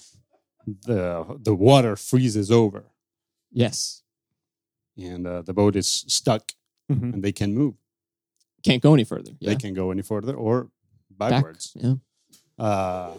the 0.87 1.37
the 1.43 1.53
water 1.53 1.97
freezes 1.97 2.49
over, 2.53 2.85
yes. 3.51 4.03
and 4.97 5.27
uh, 5.27 5.43
the 5.43 5.53
boat 5.53 5.75
is 5.75 5.89
stuck, 6.07 6.53
Mhm. 6.89 7.15
and 7.15 7.25
they 7.25 7.33
can 7.33 7.53
move. 7.53 7.75
Can't 8.63 8.81
go 8.81 8.95
any 8.95 9.03
further. 9.05 9.33
Yeah. 9.41 9.51
They 9.51 9.57
can 9.57 9.75
go 9.75 9.91
any 9.91 10.03
further 10.03 10.35
or 10.37 10.69
Back. 11.11 11.31
backwards. 11.31 11.73
Yeah. 11.75 11.95
uh, 12.57 13.15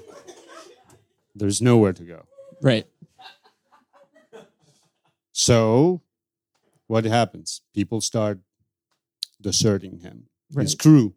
there's 1.35 1.61
nowhere 1.61 1.91
to 1.91 2.03
go. 2.05 2.25
Right. 2.61 2.87
So, 5.33 6.01
what 6.87 7.05
happens? 7.05 7.61
People 7.73 8.01
start 8.01 8.39
deserting 9.39 9.99
him, 9.99 10.27
his 10.57 10.75
crew, 10.75 11.13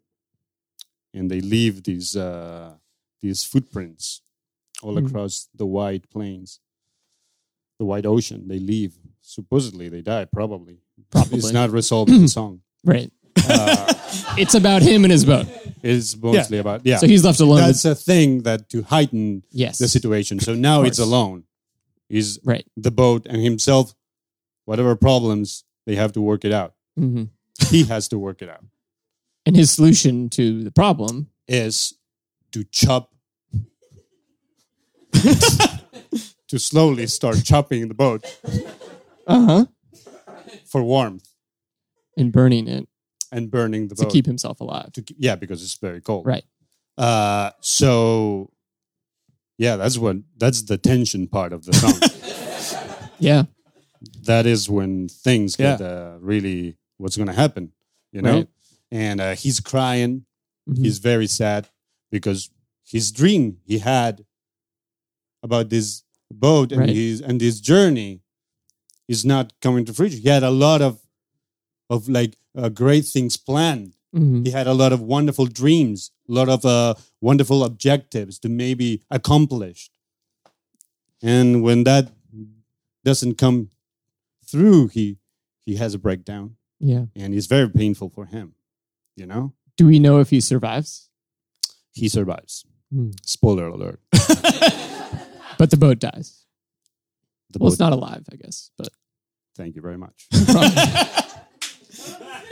and 1.15 1.31
they 1.31 1.41
leave 1.41 1.83
these 1.85 2.17
uh, 2.17 2.75
these 3.23 3.45
footprints 3.45 4.23
all 4.83 4.95
Mhm. 4.97 5.07
across 5.09 5.49
the 5.55 5.67
wide 5.67 6.09
plains, 6.11 6.61
the 7.79 7.85
wide 7.85 8.07
ocean. 8.07 8.49
They 8.49 8.59
leave. 8.59 8.99
Supposedly, 9.23 9.89
they 9.89 10.01
die. 10.03 10.25
Probably. 10.25 10.79
Probably. 11.11 11.39
It's 11.39 11.53
not 11.53 11.71
resolved 11.71 12.11
in 12.11 12.23
the 12.23 12.29
song. 12.29 12.61
Right. 12.85 13.13
Uh, 13.49 13.95
It's 14.39 14.55
about 14.55 14.83
him 14.83 15.05
and 15.05 15.13
his 15.13 15.25
boat. 15.25 15.47
it's 15.83 16.17
mostly 16.17 16.59
about 16.59 16.81
yeah. 16.85 16.97
So 16.99 17.07
he's 17.07 17.25
left 17.25 17.41
alone. 17.41 17.61
That's 17.61 17.85
a 17.85 17.95
thing 17.95 18.43
that 18.43 18.69
to 18.71 18.83
heighten 18.83 19.45
yes. 19.53 19.79
the 19.79 19.87
situation. 19.87 20.41
So 20.41 20.55
now 20.55 20.83
it's 20.83 20.99
alone. 20.99 21.45
He's 22.09 22.39
Right. 22.45 22.67
the 22.77 22.91
boat 22.91 23.27
and 23.27 23.41
himself, 23.43 23.95
whatever 24.65 24.95
problems, 24.97 25.65
they 25.87 25.95
have 25.97 26.13
to 26.13 26.21
work 26.21 26.45
it 26.45 26.53
out. 26.53 26.75
hmm 26.97 27.25
He 27.69 27.85
has 27.85 28.09
to 28.09 28.19
work 28.19 28.43
it 28.43 28.49
out. 28.49 28.65
And 29.47 29.57
his 29.57 29.71
solution 29.71 30.29
to 30.31 30.63
the 30.63 30.71
problem. 30.71 31.29
Is 31.49 31.95
to 32.53 32.65
chop, 32.65 33.13
to 35.13 36.59
slowly 36.59 37.07
start 37.07 37.43
chopping 37.45 37.89
the 37.89 37.95
boat 37.95 38.25
Uh 39.27 39.47
huh. 39.47 39.65
for 40.67 40.83
warmth 40.83 41.29
And 42.17 42.33
burning 42.33 42.69
it 42.69 42.87
and 43.33 43.51
burning 43.51 43.89
the 43.89 43.95
to 43.95 44.03
boat. 44.03 44.11
To 44.11 44.13
keep 44.13 44.27
himself 44.27 44.61
alive. 44.61 44.93
to 44.93 45.03
keep- 45.03 45.17
yeah, 45.21 45.37
because 45.37 45.63
it's 45.63 45.77
very 45.79 46.01
cold. 46.01 46.27
Right. 46.27 46.45
Uh, 46.99 47.51
so, 47.61 48.51
yeah, 49.57 49.77
that's 49.77 49.97
what 49.97 50.17
that's 50.37 50.63
the 50.63 50.77
tension 50.79 51.29
part 51.29 51.53
of 51.53 51.65
the 51.65 51.73
song. 51.73 51.95
Yeah. 53.23 53.45
That 54.23 54.47
is 54.47 54.69
when 54.69 55.09
things 55.09 55.57
Yeah. 55.59 55.77
get 55.77 55.81
uh, 55.83 56.19
really 56.21 56.77
what's 56.99 57.17
going 57.17 57.29
to 57.29 57.33
happen, 57.35 57.73
you 58.13 58.23
know. 58.23 58.35
Right. 58.39 58.49
And 58.91 59.21
uh, 59.21 59.35
he's 59.35 59.61
crying. 59.61 60.25
Mhm. 60.69 60.79
He's 60.85 60.99
very 60.99 61.27
sad 61.27 61.69
because 62.11 62.51
his 62.85 63.13
dream 63.13 63.59
he 63.65 63.79
had 63.79 64.25
about 65.43 65.69
this 65.71 66.03
boat 66.31 66.73
and 66.73 66.81
Right. 66.81 66.91
his 66.95 67.21
and 67.21 67.41
his 67.41 67.61
journey 67.61 68.21
is 69.09 69.25
not 69.25 69.53
coming 69.61 69.85
to 69.87 69.93
fruition. 69.93 70.21
He 70.23 70.29
had 70.29 70.43
a 70.43 70.51
lot 70.51 70.81
of 70.83 71.01
of 71.89 72.09
like 72.09 72.37
uh, 72.57 72.69
great 72.69 73.07
things 73.07 73.37
planned. 73.37 73.95
Mhm. 74.15 74.45
He 74.47 74.51
had 74.53 74.67
a 74.67 74.75
lot 74.75 74.93
of 74.93 75.01
wonderful 75.01 75.47
dreams, 75.47 76.11
a 76.29 76.33
lot 76.33 76.49
of 76.49 76.65
uh, 76.65 76.95
wonderful 77.21 77.63
objectives 77.65 78.39
to 78.41 78.49
maybe 78.49 79.03
accomplish. 79.11 79.91
And 81.23 81.63
when 81.63 81.85
that 81.85 82.11
doesn't 83.05 83.37
come 83.39 83.70
through, 84.51 84.89
he 84.89 85.19
he 85.65 85.77
has 85.77 85.95
a 85.95 85.99
breakdown, 85.99 86.57
Yeah. 86.81 87.07
and 87.17 87.35
it's 87.35 87.47
very 87.47 87.69
painful 87.69 88.11
for 88.11 88.27
him. 88.27 88.55
You 89.17 89.27
know, 89.27 89.53
Do 89.77 89.87
we 89.87 89.99
know 89.99 90.21
if 90.21 90.31
he 90.31 90.41
survives? 90.41 91.09
he 91.93 92.09
survives. 92.09 92.65
Hmm. 92.93 93.11
Spoiler 93.25 93.67
alert: 93.69 94.01
But 95.59 95.71
the 95.71 95.77
boat 95.77 95.99
dies. 95.99 96.45
the 97.51 97.59
Well, 97.59 97.69
it's 97.69 97.77
boat- 97.79 97.91
not 97.91 97.93
alive, 97.93 98.25
I 98.33 98.37
guess. 98.37 98.71
But 98.79 98.89
Thank 99.57 99.77
you 99.77 99.83
very 99.83 99.99
much. 99.99 100.27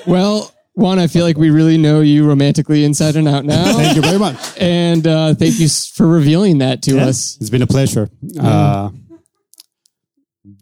well, 0.07 0.53
Juan, 0.75 0.99
I 0.99 1.07
feel 1.07 1.25
like 1.25 1.37
we 1.39 1.51
really 1.51 1.79
know 1.79 2.01
you 2.01 2.27
romantically 2.27 2.85
inside 2.85 3.17
and 3.17 3.27
out 3.29 3.45
now. 3.45 3.77
Thank 3.77 3.97
you 3.97 4.03
very 4.03 4.19
much. 4.19 4.37
and 4.61 5.07
uh, 5.07 5.35
thank 5.35 5.59
you 5.59 5.69
for 5.69 6.07
revealing 6.07 6.59
that 6.59 6.83
to 6.83 6.99
us. 7.01 7.37
It's 7.41 7.51
been 7.51 7.63
a 7.63 7.67
pleasure. 7.67 8.09
Uh, 8.39 8.91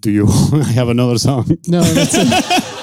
do 0.00 0.10
you 0.10 0.26
have 0.74 0.88
another 0.88 1.18
song? 1.18 1.46
No, 1.66 1.82
that's 1.82 2.14
it. 2.14 2.76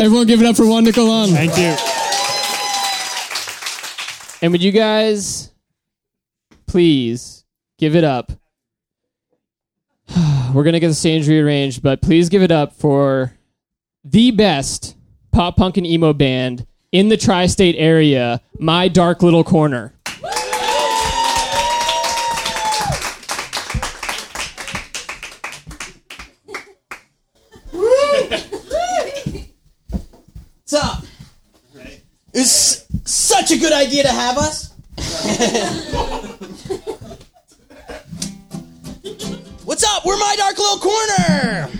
Everyone 0.00 0.26
give 0.26 0.40
it 0.40 0.46
up 0.46 0.56
for 0.56 0.66
Juan 0.66 0.84
Nicolón. 0.84 1.32
Thank 1.32 1.56
you. 1.58 1.74
And 4.42 4.52
would 4.52 4.62
you 4.62 4.72
guys 4.72 5.50
please 6.66 7.44
give 7.78 7.96
it 7.96 8.04
up? 8.04 8.32
We're 10.54 10.62
going 10.62 10.74
to 10.74 10.80
get 10.80 10.88
the 10.88 10.94
stage 10.94 11.28
rearranged, 11.28 11.82
but 11.82 12.00
please 12.02 12.28
give 12.28 12.42
it 12.42 12.50
up 12.52 12.74
for 12.74 13.34
the 14.04 14.30
best 14.30 14.96
pop 15.32 15.56
punk 15.56 15.76
and 15.76 15.86
emo 15.86 16.12
band 16.12 16.66
in 16.92 17.08
the 17.08 17.16
tri 17.16 17.46
state 17.46 17.76
area, 17.76 18.40
My 18.58 18.88
Dark 18.88 19.22
Little 19.22 19.44
Corner. 19.44 19.95
What's 30.68 30.84
up? 30.84 31.04
It's 32.34 32.88
such 33.08 33.52
a 33.52 33.56
good 33.56 33.72
idea 33.72 34.02
to 34.02 34.08
have 34.08 34.36
us. 34.36 34.72
What's 39.64 39.84
up? 39.84 40.04
We're 40.04 40.18
my 40.18 40.34
dark 40.36 40.58
little 40.58 40.78
corner. 40.78 41.70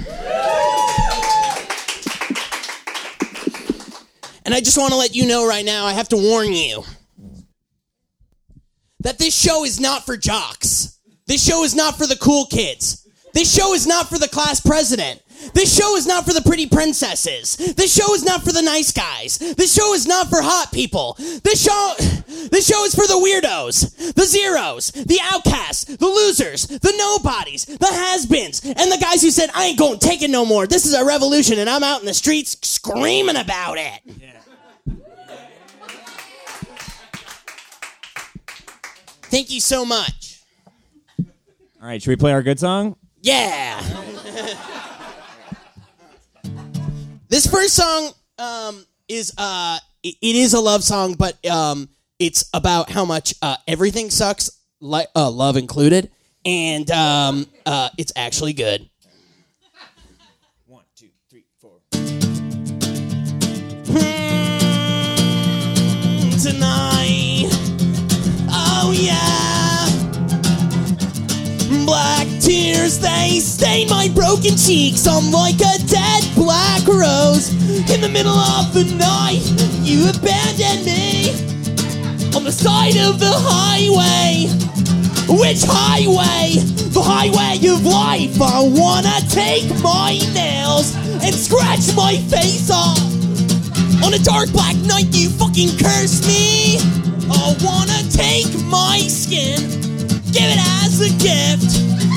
And 4.45 4.55
I 4.55 4.61
just 4.61 4.79
want 4.79 4.93
to 4.93 4.97
let 4.97 5.17
you 5.17 5.27
know 5.27 5.49
right 5.49 5.65
now, 5.65 5.85
I 5.85 5.93
have 5.93 6.09
to 6.11 6.17
warn 6.17 6.53
you 6.53 6.85
that 9.01 9.19
this 9.19 9.37
show 9.37 9.65
is 9.65 9.81
not 9.81 10.07
for 10.07 10.17
jocks. 10.17 10.97
This 11.27 11.45
show 11.45 11.65
is 11.65 11.75
not 11.75 11.99
for 11.99 12.07
the 12.07 12.19
cool 12.19 12.47
kids. 12.47 13.05
This 13.35 13.53
show 13.53 13.75
is 13.75 13.85
not 13.85 14.09
for 14.09 14.21
the 14.21 14.29
class 14.29 14.61
president. 14.61 15.23
This 15.55 15.77
show 15.77 15.97
is 15.97 16.07
not 16.07 16.25
for 16.25 16.33
the 16.33 16.43
pretty 16.43 16.67
princesses. 16.67 17.57
This 17.57 17.95
show 17.95 18.15
is 18.15 18.25
not 18.25 18.43
for 18.43 18.53
the 18.53 18.63
nice 18.63 18.93
guys. 18.93 19.39
This 19.39 19.75
show 19.75 19.95
is 19.95 20.07
not 20.07 20.29
for 20.29 20.41
hot 20.43 20.71
people. 20.73 21.17
This 21.19 21.63
show 21.63 21.95
this 22.51 22.67
show 22.67 22.85
is 22.85 22.95
for 22.95 23.07
the 23.07 23.15
weirdos, 23.15 24.15
the 24.15 24.25
zeros, 24.25 24.91
the 24.93 25.19
outcasts, 25.23 25.85
the 25.85 26.07
losers, 26.07 26.67
the 26.67 26.95
nobodies, 26.97 27.67
the 27.67 27.87
has-beens, 27.87 28.65
and 28.65 28.93
the 28.93 28.99
guys 29.01 29.23
who 29.23 29.31
said, 29.31 29.51
I 29.55 29.67
ain't 29.67 29.79
gonna 29.79 29.99
take 29.99 30.23
it 30.23 30.31
no 30.31 30.45
more. 30.45 30.67
This 30.67 30.87
is 30.87 30.95
a 30.95 31.05
revolution 31.05 31.59
and 31.59 31.69
I'm 31.69 31.83
out 31.83 32.01
in 32.01 32.07
the 32.07 32.15
streets 32.15 32.57
screaming 32.63 33.37
about 33.37 33.79
it. 33.79 34.01
Thank 39.29 39.51
you 39.51 39.61
so 39.61 39.85
much. 39.85 40.41
All 41.19 41.89
right, 41.89 42.01
should 42.01 42.11
we 42.11 42.17
play 42.17 42.33
our 42.33 42.43
good 42.43 42.59
song? 42.59 42.97
Yeah. 43.23 43.83
this 47.29 47.47
first 47.47 47.75
song 47.75 48.13
um, 48.39 48.85
is 49.09 49.33
uh, 49.39 49.79
it, 50.03 50.15
it 50.21 50.37
is 50.37 50.55
a 50.55 50.61
love 50.61 50.83
song, 50.85 51.15
but 51.15 51.45
um, 51.47 51.89
it's 52.19 52.49
about 52.55 52.91
how 52.91 53.05
much 53.05 53.35
uh, 53.43 53.57
everything 53.67 54.11
sucks, 54.11 54.51
li- 54.81 55.07
uh, 55.15 55.31
love 55.31 55.57
included, 55.57 56.11
and 56.45 56.91
um, 56.91 57.47
uh, 57.65 57.89
it's 57.99 58.13
actually 58.17 58.53
good. 58.53 58.89
One, 60.67 60.85
two, 60.97 61.09
three, 61.31 61.45
four. 61.61 61.81
Tonight, 66.43 67.49
oh 68.51 68.95
yeah. 68.97 69.36
Tears, 72.87 72.99
they 72.99 73.41
stain 73.41 73.89
my 73.89 74.09
broken 74.15 74.57
cheeks. 74.57 75.07
I'm 75.07 75.31
like 75.31 75.57
a 75.57 75.79
dead 75.87 76.25
black 76.35 76.87
rose. 76.87 77.51
In 77.91 78.01
the 78.01 78.09
middle 78.09 78.33
of 78.33 78.73
the 78.73 78.85
night, 78.97 79.43
you 79.83 80.09
abandoned 80.09 80.85
me 80.85 81.31
on 82.37 82.45
the 82.45 82.53
side 82.53 82.97
of 82.97 83.19
the 83.19 83.33
highway. 83.33 84.49
Which 85.29 85.63
highway? 85.67 86.61
The 86.93 87.03
highway 87.03 87.57
of 87.69 87.85
life. 87.85 88.41
I 88.41 88.63
wanna 88.63 89.21
take 89.29 89.69
my 89.83 90.19
nails 90.33 90.95
and 91.23 91.35
scratch 91.35 91.95
my 91.95 92.17
face 92.31 92.71
off. 92.71 92.99
On 94.05 94.15
a 94.15 94.19
dark 94.19 94.51
black 94.53 94.77
night, 94.77 95.09
you 95.13 95.31
fucking 95.31 95.77
curse 95.79 96.27
me. 96.27 96.79
I 97.31 97.57
wanna 97.63 98.03
take 98.11 98.53
my 98.65 98.99
skin 98.99 99.87
give 100.37 100.53
it 100.53 100.61
as 100.85 101.01
a 101.01 101.09
gift. 101.17 102.16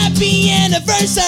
Happy 0.00 0.50
anniversary! 0.50 1.24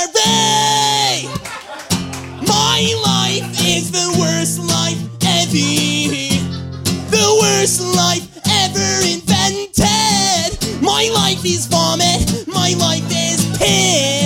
My 2.47 2.81
life 3.05 3.49
is 3.67 3.91
the 3.91 4.17
worst 4.19 4.59
life 4.61 5.01
ever. 5.21 6.39
The 7.11 7.29
worst 7.43 7.81
life 7.97 8.27
ever 8.49 8.91
invented. 9.15 10.83
My 10.83 11.11
life 11.13 11.45
is 11.45 11.67
vomit. 11.67 12.47
My 12.47 12.75
life 12.79 13.09
is 13.11 13.41
piss. 13.59 14.20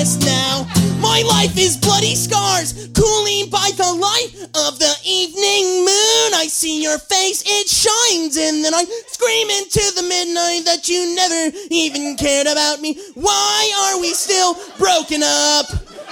My 1.15 1.23
life 1.23 1.57
is 1.57 1.77
bloody 1.77 2.17
scars, 2.17 2.73
cooling 2.93 3.49
by 3.49 3.71
the 3.77 3.87
light 3.87 4.35
of 4.67 4.81
the 4.81 4.93
evening 5.07 5.85
moon. 5.87 6.35
I 6.35 6.47
see 6.49 6.83
your 6.83 6.99
face, 6.99 7.45
it 7.47 7.69
shines, 7.69 8.37
and 8.37 8.65
then 8.65 8.75
I 8.75 8.83
scream 8.83 9.49
into 9.49 9.95
the 9.95 10.03
midnight 10.03 10.65
that 10.65 10.89
you 10.89 11.15
never 11.15 11.57
even 11.71 12.17
cared 12.17 12.49
about 12.49 12.81
me. 12.81 12.99
Why 13.15 13.93
are 13.95 14.01
we 14.01 14.13
still 14.13 14.55
broken 14.77 15.23
up? 15.23 15.67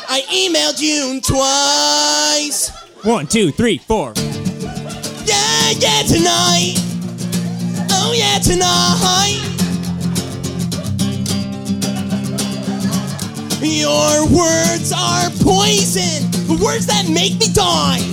I 0.08 0.22
emailed 0.30 0.80
you 0.80 1.20
twice. 1.20 2.70
One, 3.02 3.26
two, 3.26 3.50
three, 3.50 3.78
four. 3.78 4.12
Yeah, 5.26 5.70
yeah, 5.82 6.02
tonight. 6.06 6.78
Oh, 7.90 8.14
yeah, 8.14 8.38
tonight. 8.38 9.51
Your 13.72 14.28
words 14.28 14.92
are 14.92 15.30
poison, 15.40 16.28
the 16.44 16.60
words 16.62 16.84
that 16.84 17.08
make 17.08 17.40
me 17.40 17.48
die. 17.54 18.04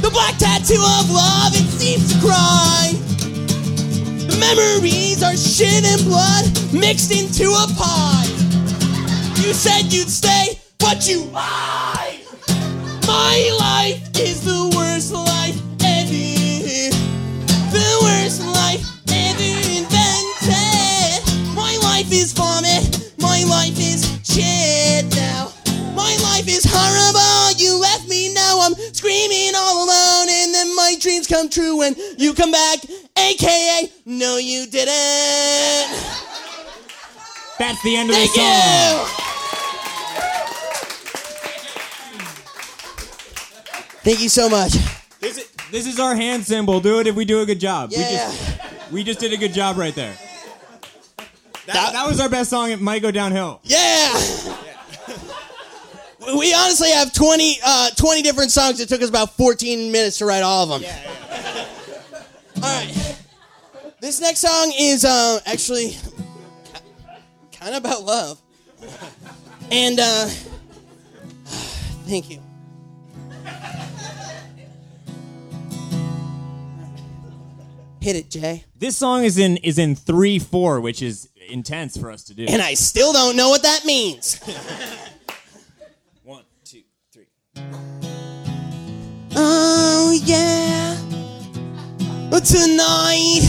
The 0.00 0.08
black 0.08 0.38
tattoo 0.38 0.80
of 0.80 1.10
love, 1.12 1.52
it 1.52 1.68
seems 1.68 2.08
to 2.08 2.20
cry. 2.24 2.88
The 4.24 4.38
memories 4.40 5.22
are 5.22 5.36
shit 5.36 5.84
and 5.84 6.02
blood 6.08 6.48
mixed 6.72 7.12
into 7.12 7.52
a 7.52 7.68
pie. 7.76 8.24
You 9.44 9.52
said 9.52 9.92
you'd 9.92 10.08
stay, 10.08 10.58
but 10.78 11.06
you 11.06 11.24
lied. 11.26 12.24
My 13.06 13.36
life 13.60 14.08
is 14.18 14.40
the 14.40 14.72
worst 14.74 15.12
life 15.12 15.60
ever. 15.84 16.96
The 17.76 17.90
worst 18.00 18.40
life 18.40 18.80
ever 19.12 19.52
invented. 19.68 21.20
My 21.54 21.76
life 21.82 22.10
is 22.10 22.32
vomit. 22.32 23.12
My 23.18 23.44
life 23.44 23.78
is 23.78 24.00
shit 24.24 24.83
horrible. 26.74 27.60
You 27.62 27.78
left 27.80 28.08
me 28.08 28.32
now. 28.34 28.60
I'm 28.62 28.74
screaming 28.92 29.52
all 29.56 29.84
alone. 29.84 30.28
And 30.28 30.52
then 30.54 30.74
my 30.76 30.96
dreams 31.00 31.26
come 31.26 31.48
true 31.48 31.78
when 31.78 31.94
you 32.18 32.34
come 32.34 32.50
back. 32.52 32.78
AKA, 33.16 33.90
no, 34.06 34.36
you 34.38 34.66
didn't. 34.66 34.90
That's 37.58 37.80
the 37.84 37.96
end 37.96 38.10
of 38.10 38.16
Thank 38.16 38.32
the 38.34 38.40
song. 38.40 38.98
you. 38.98 39.20
Thank 44.04 44.20
you 44.20 44.28
so 44.28 44.48
much. 44.50 44.72
This 45.20 45.38
is, 45.38 45.50
this 45.70 45.86
is 45.86 45.98
our 45.98 46.14
hand 46.14 46.44
symbol. 46.44 46.80
Do 46.80 47.00
it 47.00 47.06
if 47.06 47.14
we 47.14 47.24
do 47.24 47.40
a 47.40 47.46
good 47.46 47.60
job. 47.60 47.90
We 47.90 47.96
Yeah. 47.98 48.10
just 48.28 48.92
we 48.92 49.02
just 49.02 49.18
did 49.20 49.32
a 49.32 49.36
good 49.38 49.54
job 49.54 49.78
right 49.78 49.94
there. 49.94 50.14
That, 51.66 51.72
That- 51.74 51.92
that 51.94 52.06
was 52.06 52.20
our 52.20 52.28
best 52.28 52.50
song. 52.50 52.70
It 52.70 52.80
might 52.80 53.00
go 53.00 53.10
downhill. 53.10 53.60
Yeah. 53.64 54.12
We 56.26 56.54
honestly 56.54 56.90
have 56.90 57.12
20, 57.12 57.58
uh, 57.64 57.90
20 57.90 58.22
different 58.22 58.50
songs. 58.50 58.80
It 58.80 58.88
took 58.88 59.02
us 59.02 59.08
about 59.08 59.36
14 59.36 59.92
minutes 59.92 60.18
to 60.18 60.26
write 60.26 60.42
all 60.42 60.72
of 60.72 60.80
them. 60.80 60.90
All 62.56 62.62
right. 62.62 63.16
This 64.00 64.20
next 64.20 64.40
song 64.40 64.72
is 64.78 65.04
uh, 65.04 65.40
actually 65.46 65.96
kind 67.52 67.74
of 67.74 67.84
about 67.84 68.04
love. 68.04 68.40
And 69.70 69.98
uh, 70.00 70.26
thank 72.06 72.30
you. 72.30 72.40
Hit 78.00 78.16
it, 78.16 78.30
Jay. 78.30 78.64
This 78.76 78.98
song 78.98 79.24
is 79.24 79.38
in 79.38 79.56
is 79.58 79.78
in 79.78 79.96
three 79.96 80.38
four, 80.38 80.82
which 80.82 81.00
is 81.00 81.30
intense 81.48 81.96
for 81.96 82.10
us 82.10 82.24
to 82.24 82.34
do. 82.34 82.44
And 82.46 82.60
I 82.60 82.74
still 82.74 83.14
don't 83.14 83.34
know 83.34 83.48
what 83.48 83.62
that 83.62 83.86
means. 83.86 84.38
Oh 89.36 90.18
yeah. 90.24 90.96
Tonight. 92.44 93.40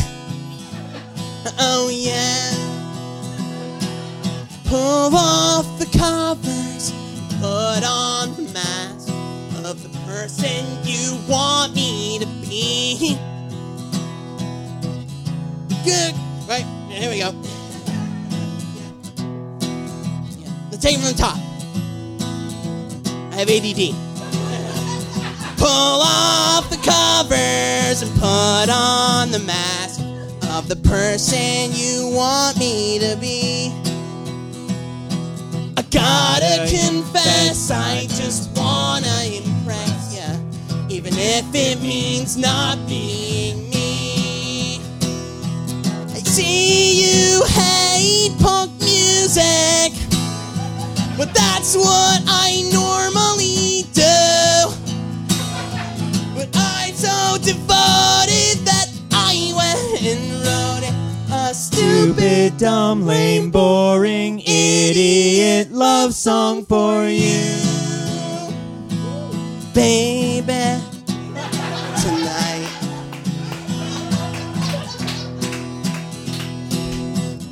Oh 1.59 1.89
yeah. 1.91 2.53
Pull 4.63 5.13
off 5.13 5.79
the 5.79 5.85
covers. 5.97 6.91
Put 7.41 7.83
on 7.83 8.35
the 8.37 8.49
mask 8.53 9.09
of 9.65 9.83
the 9.83 9.89
person 10.07 10.65
you 10.83 11.17
want 11.27 11.75
me 11.75 12.19
to 12.19 12.25
be. 12.47 13.17
Good. 15.83 16.15
Right. 16.47 16.65
Here 16.89 17.09
we 17.09 17.19
go. 17.19 17.33
Yeah. 20.39 20.51
Let's 20.71 21.19
top. 21.19 21.44
I 23.36 23.39
have 23.39 23.49
ADD. 23.49 23.93
pull 25.57 25.67
off 25.67 26.69
the 26.69 26.77
covers 26.77 28.01
and 28.01 28.09
put 28.13 28.69
on 28.69 29.29
the 29.31 29.39
mask 29.39 29.99
of 30.55 30.69
the 30.69 30.77
person 30.77 31.73
you 31.73 32.11
want 32.15 32.57
me 32.57 32.97
to 32.99 33.17
be. 33.19 33.73
I 35.75 35.81
gotta 35.91 36.65
confess, 36.69 37.71
I 37.71 38.05
just 38.07 38.57
wanna 38.57 39.23
impress 39.25 40.15
ya, 40.15 40.38
even 40.88 41.11
if 41.17 41.45
it 41.53 41.81
means 41.81 42.38
not 42.38 42.77
being 42.88 43.69
me. 43.69 44.79
I 46.13 46.19
see 46.19 47.03
you 47.03 47.43
hate 47.47 48.31
punk 48.39 48.71
music, 48.79 49.91
but 51.18 51.34
that's 51.34 51.76
what 51.76 52.22
I 52.28 52.68
normally 52.74 53.84
do. 53.93 54.01
But 56.36 56.49
I'm 56.53 56.93
so 56.93 57.38
devoted 57.41 58.66
that 58.66 58.88
I 59.11 59.53
went 59.55 60.03
and 60.03 60.43
wrote. 60.43 60.91
A 61.32 61.53
stupid, 61.53 62.57
dumb, 62.57 63.05
lame, 63.05 63.51
boring, 63.51 64.39
idiot 64.41 65.72
love 65.72 66.13
song 66.13 66.66
for 66.66 67.07
you, 67.07 67.55
baby. 69.74 70.82
Tonight. 72.01 72.70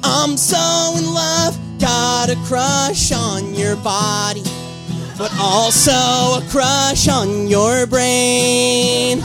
I'm 0.03 0.38
so 0.38 0.95
in 0.97 1.14
love, 1.14 1.57
got 1.84 2.29
a 2.29 2.36
crush 2.45 3.11
on 3.11 3.53
your 3.53 3.75
body, 3.75 4.41
but 5.17 5.29
also 5.38 5.91
a 5.91 6.43
crush 6.49 7.09
on 7.09 7.47
your 7.49 7.86
brain. 7.88 9.19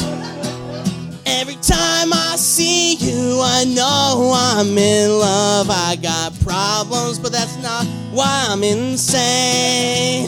Every 1.24 1.54
time 1.54 2.12
I 2.12 2.34
see 2.36 2.96
you, 2.96 3.40
I 3.40 3.64
know 3.64 4.32
I'm 4.34 4.76
in 4.76 5.09
love. 5.09 5.68
I 5.70 5.94
got 6.02 6.32
problems, 6.40 7.20
but 7.20 7.30
that's 7.30 7.56
not 7.62 7.86
why 8.11 8.46
I'm 8.48 8.64
insane. 8.64 10.26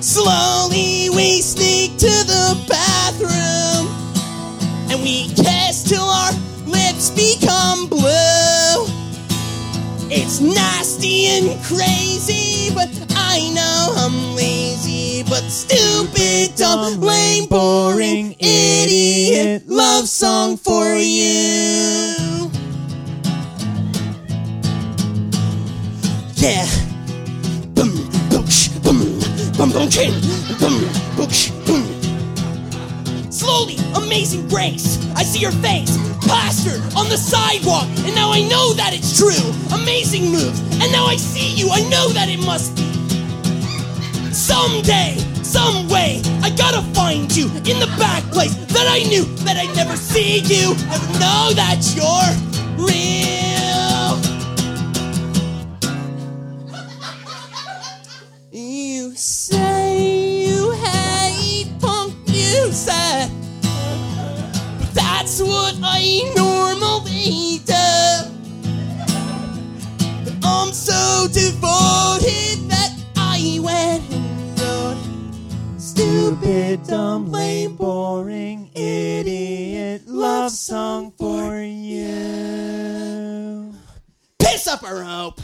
Slowly 0.00 1.10
we 1.10 1.42
sneak 1.42 1.98
to 1.98 2.06
the 2.06 2.64
bathroom 2.66 3.88
and 4.90 5.02
we 5.02 5.28
kiss 5.34 5.82
till 5.82 6.00
our 6.00 6.32
lips 6.66 7.10
become 7.10 7.88
blue. 7.88 8.39
It's 10.12 10.40
nasty 10.40 11.26
and 11.26 11.62
crazy, 11.62 12.74
but 12.74 12.88
I 13.14 13.48
know 13.54 13.94
I'm 13.96 14.34
lazy, 14.34 15.22
but 15.22 15.44
stupid, 15.44 16.56
dumb, 16.56 17.00
lame, 17.00 17.46
boring, 17.46 18.34
idiot 18.40 19.68
love 19.68 20.08
song 20.08 20.56
for 20.56 20.96
you. 20.96 22.50
Yeah. 26.34 26.66
Boom, 27.74 27.94
boom, 28.30 28.46
boom, 28.82 29.70
boom, 29.70 29.88
chin, 29.88 30.10
boom, 30.58 30.99
amazing 34.10 34.48
grace. 34.48 34.98
I 35.14 35.22
see 35.22 35.38
your 35.38 35.52
face, 35.62 35.96
plastered 36.26 36.82
on 36.96 37.08
the 37.08 37.16
sidewalk, 37.16 37.86
and 38.02 38.12
now 38.12 38.32
I 38.32 38.40
know 38.40 38.74
that 38.74 38.90
it's 38.92 39.16
true. 39.16 39.54
Amazing 39.72 40.32
moves, 40.32 40.60
and 40.82 40.90
now 40.90 41.06
I 41.06 41.14
see 41.14 41.54
you. 41.54 41.70
I 41.70 41.80
know 41.88 42.08
that 42.08 42.28
it 42.28 42.40
must 42.40 42.74
be. 42.74 42.90
Someday, 44.32 45.14
some 45.44 45.88
way, 45.88 46.22
I 46.42 46.50
gotta 46.50 46.82
find 46.92 47.30
you 47.36 47.46
in 47.70 47.78
the 47.78 47.86
back 48.00 48.24
place 48.32 48.56
that 48.74 48.88
I 48.90 49.04
knew 49.08 49.26
that 49.46 49.56
I'd 49.56 49.76
never 49.76 49.94
see 49.94 50.40
you. 50.40 50.74
Never 50.90 51.12
know 51.20 51.52
that 51.54 51.78
you're 51.94 52.84
real. 52.84 53.49
I 65.82 66.32
normally 66.36 67.60
do. 67.64 67.88
But 70.24 70.34
I'm 70.44 70.72
so 70.72 71.26
devoted 71.32 72.68
that 72.70 72.92
I 73.16 73.58
went 73.62 74.02
and 74.12 74.60
wrote 74.60 74.98
stupid, 75.80 76.82
dumb, 76.86 77.30
lame, 77.30 77.76
boring, 77.76 78.70
idiot 78.74 80.06
love 80.06 80.52
song 80.52 81.12
for 81.12 81.60
you. 81.60 82.12
Piss 84.38 84.66
up 84.66 84.82
a 84.82 84.94
rope. 84.94 85.40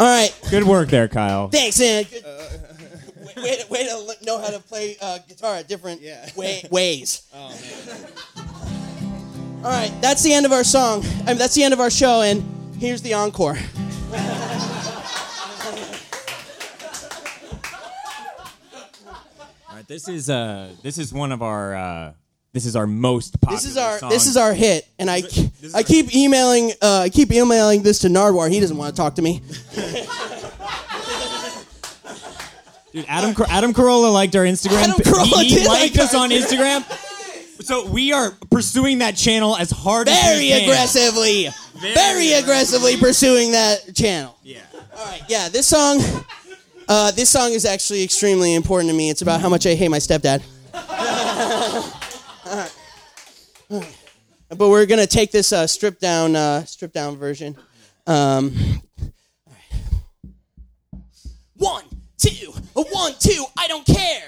All 0.00 0.06
right. 0.06 0.34
Good 0.48 0.64
work 0.64 0.88
there, 0.88 1.08
Kyle. 1.08 1.48
Thanks, 1.48 1.78
man. 1.78 2.04
Good. 2.04 2.24
way, 2.24 3.34
way, 3.42 3.56
to, 3.58 3.66
way 3.68 3.86
to 3.86 3.98
le- 3.98 4.14
know 4.24 4.38
how 4.40 4.48
to 4.48 4.58
play 4.58 4.96
uh, 4.98 5.18
guitar 5.28 5.56
at 5.56 5.68
different 5.68 6.00
way, 6.34 6.66
ways. 6.70 7.26
All 7.34 7.52
right, 9.64 9.92
that's 10.00 10.22
the 10.22 10.32
end 10.32 10.46
of 10.46 10.52
our 10.52 10.64
song. 10.64 11.04
I 11.04 11.26
mean, 11.26 11.36
that's 11.36 11.54
the 11.54 11.62
end 11.62 11.74
of 11.74 11.80
our 11.80 11.90
show, 11.90 12.22
and 12.22 12.42
here's 12.78 13.02
the 13.02 13.12
encore. 13.12 13.58
All 19.68 19.76
right, 19.76 19.86
this 19.86 20.08
is 20.08 20.30
uh, 20.30 20.70
this 20.82 20.96
is 20.96 21.12
one 21.12 21.30
of 21.30 21.42
our 21.42 21.74
uh, 21.76 22.12
this 22.52 22.66
is 22.66 22.74
our 22.76 22.86
most 22.86 23.40
popular. 23.40 23.56
This 23.56 23.66
is 23.66 23.76
our 23.76 23.98
song. 23.98 24.10
this 24.10 24.26
is 24.26 24.36
our 24.36 24.52
hit, 24.52 24.86
and 24.98 25.10
I 25.10 25.18
is 25.18 25.74
I 25.74 25.82
keep 25.82 26.14
emailing 26.14 26.72
uh, 26.82 27.02
I 27.04 27.08
keep 27.08 27.32
emailing 27.32 27.82
this 27.82 28.00
to 28.00 28.08
Nardwuar. 28.08 28.50
He 28.50 28.60
doesn't 28.60 28.76
want 28.76 28.94
to 28.94 29.00
talk 29.00 29.14
to 29.16 29.22
me. 29.22 29.42
Dude, 32.92 33.04
Adam 33.06 33.36
Adam 33.48 33.72
Carolla 33.72 34.12
liked 34.12 34.34
our 34.34 34.42
Instagram. 34.44 34.82
Adam 34.82 34.96
Carolla 34.96 35.44
he, 35.44 35.64
liked 35.66 35.96
like 35.96 36.04
us 36.04 36.14
on 36.14 36.30
Instagram. 36.30 36.82
So 37.62 37.86
we 37.86 38.12
are 38.12 38.32
pursuing 38.50 38.98
that 38.98 39.16
channel 39.16 39.56
as 39.56 39.70
hard 39.70 40.08
as 40.08 40.20
Very 40.20 40.38
we 40.38 40.48
can. 40.48 40.62
aggressively, 40.62 41.48
very, 41.94 42.32
aggressively 42.32 42.96
pursuing 42.96 43.52
that 43.52 43.94
channel. 43.94 44.36
Yeah. 44.42 44.60
All 44.96 45.04
right, 45.04 45.22
yeah, 45.28 45.48
this 45.50 45.66
song, 45.68 46.00
uh, 46.88 47.10
this 47.12 47.28
song 47.30 47.52
is 47.52 47.64
actually 47.64 48.02
extremely 48.02 48.54
important 48.54 48.90
to 48.90 48.96
me. 48.96 49.10
It's 49.10 49.22
about 49.22 49.40
how 49.40 49.48
much 49.50 49.66
I 49.66 49.74
hate 49.74 49.88
my 49.88 49.98
stepdad. 49.98 50.42
All 50.74 50.80
right. 50.88 51.92
All 52.46 52.56
right. 52.56 52.76
But 53.70 54.68
we're 54.68 54.86
gonna 54.86 55.06
take 55.06 55.30
this 55.30 55.52
uh, 55.52 55.66
stripped 55.68 56.00
down, 56.00 56.34
uh, 56.34 56.64
stripped 56.64 56.94
down 56.94 57.16
version. 57.16 57.56
Um, 58.06 58.52
right. 59.46 59.82
One, 61.54 61.84
two, 62.18 62.52
a 62.74 62.82
one, 62.82 63.12
two. 63.20 63.44
I 63.56 63.68
don't 63.68 63.86
care. 63.86 64.24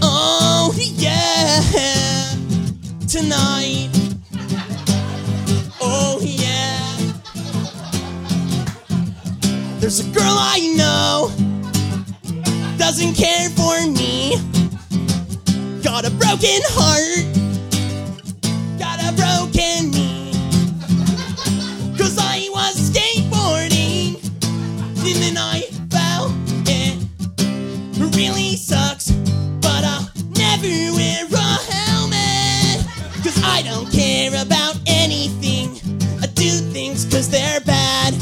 Oh 0.00 0.72
yeah, 0.76 1.60
tonight. 3.06 3.90
Oh 5.82 6.20
yeah. 6.22 6.96
There's 9.78 10.00
a 10.00 10.10
girl 10.14 10.24
I 10.24 10.74
know 10.76 11.30
doesn't 12.78 13.14
care 13.14 13.50
for 13.50 13.86
me. 13.90 14.57
Got 15.88 16.04
a 16.04 16.10
broken 16.10 16.60
heart. 16.76 17.24
Got 18.78 19.00
a 19.00 19.10
broken 19.16 19.90
knee. 19.90 20.32
Cause 21.96 22.18
I 22.20 22.46
was 22.52 22.90
skateboarding 22.90 24.22
and 24.98 25.16
then 25.22 25.38
I 25.38 25.62
fell. 25.88 26.30
It 26.68 28.16
really 28.16 28.54
sucks, 28.56 29.10
but 29.62 29.82
I'll 29.82 30.10
never 30.36 30.68
wear 30.94 31.24
a 31.24 31.56
helmet. 31.72 32.86
Cause 33.24 33.42
I 33.42 33.62
don't 33.62 33.90
care 33.90 34.28
about 34.44 34.78
anything. 34.86 35.80
I 36.20 36.26
do 36.26 36.50
things 36.70 37.06
cause 37.06 37.30
they're 37.30 37.60
bad. 37.62 38.12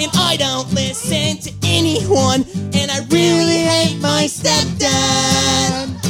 And 0.00 0.10
I 0.14 0.36
don't 0.38 0.72
listen 0.72 1.36
to 1.36 1.52
anyone. 1.68 2.46
And 2.72 2.90
I 2.90 3.00
really 3.10 3.58
hate 3.58 4.00
my 4.00 4.24
stepdad. 4.24 6.01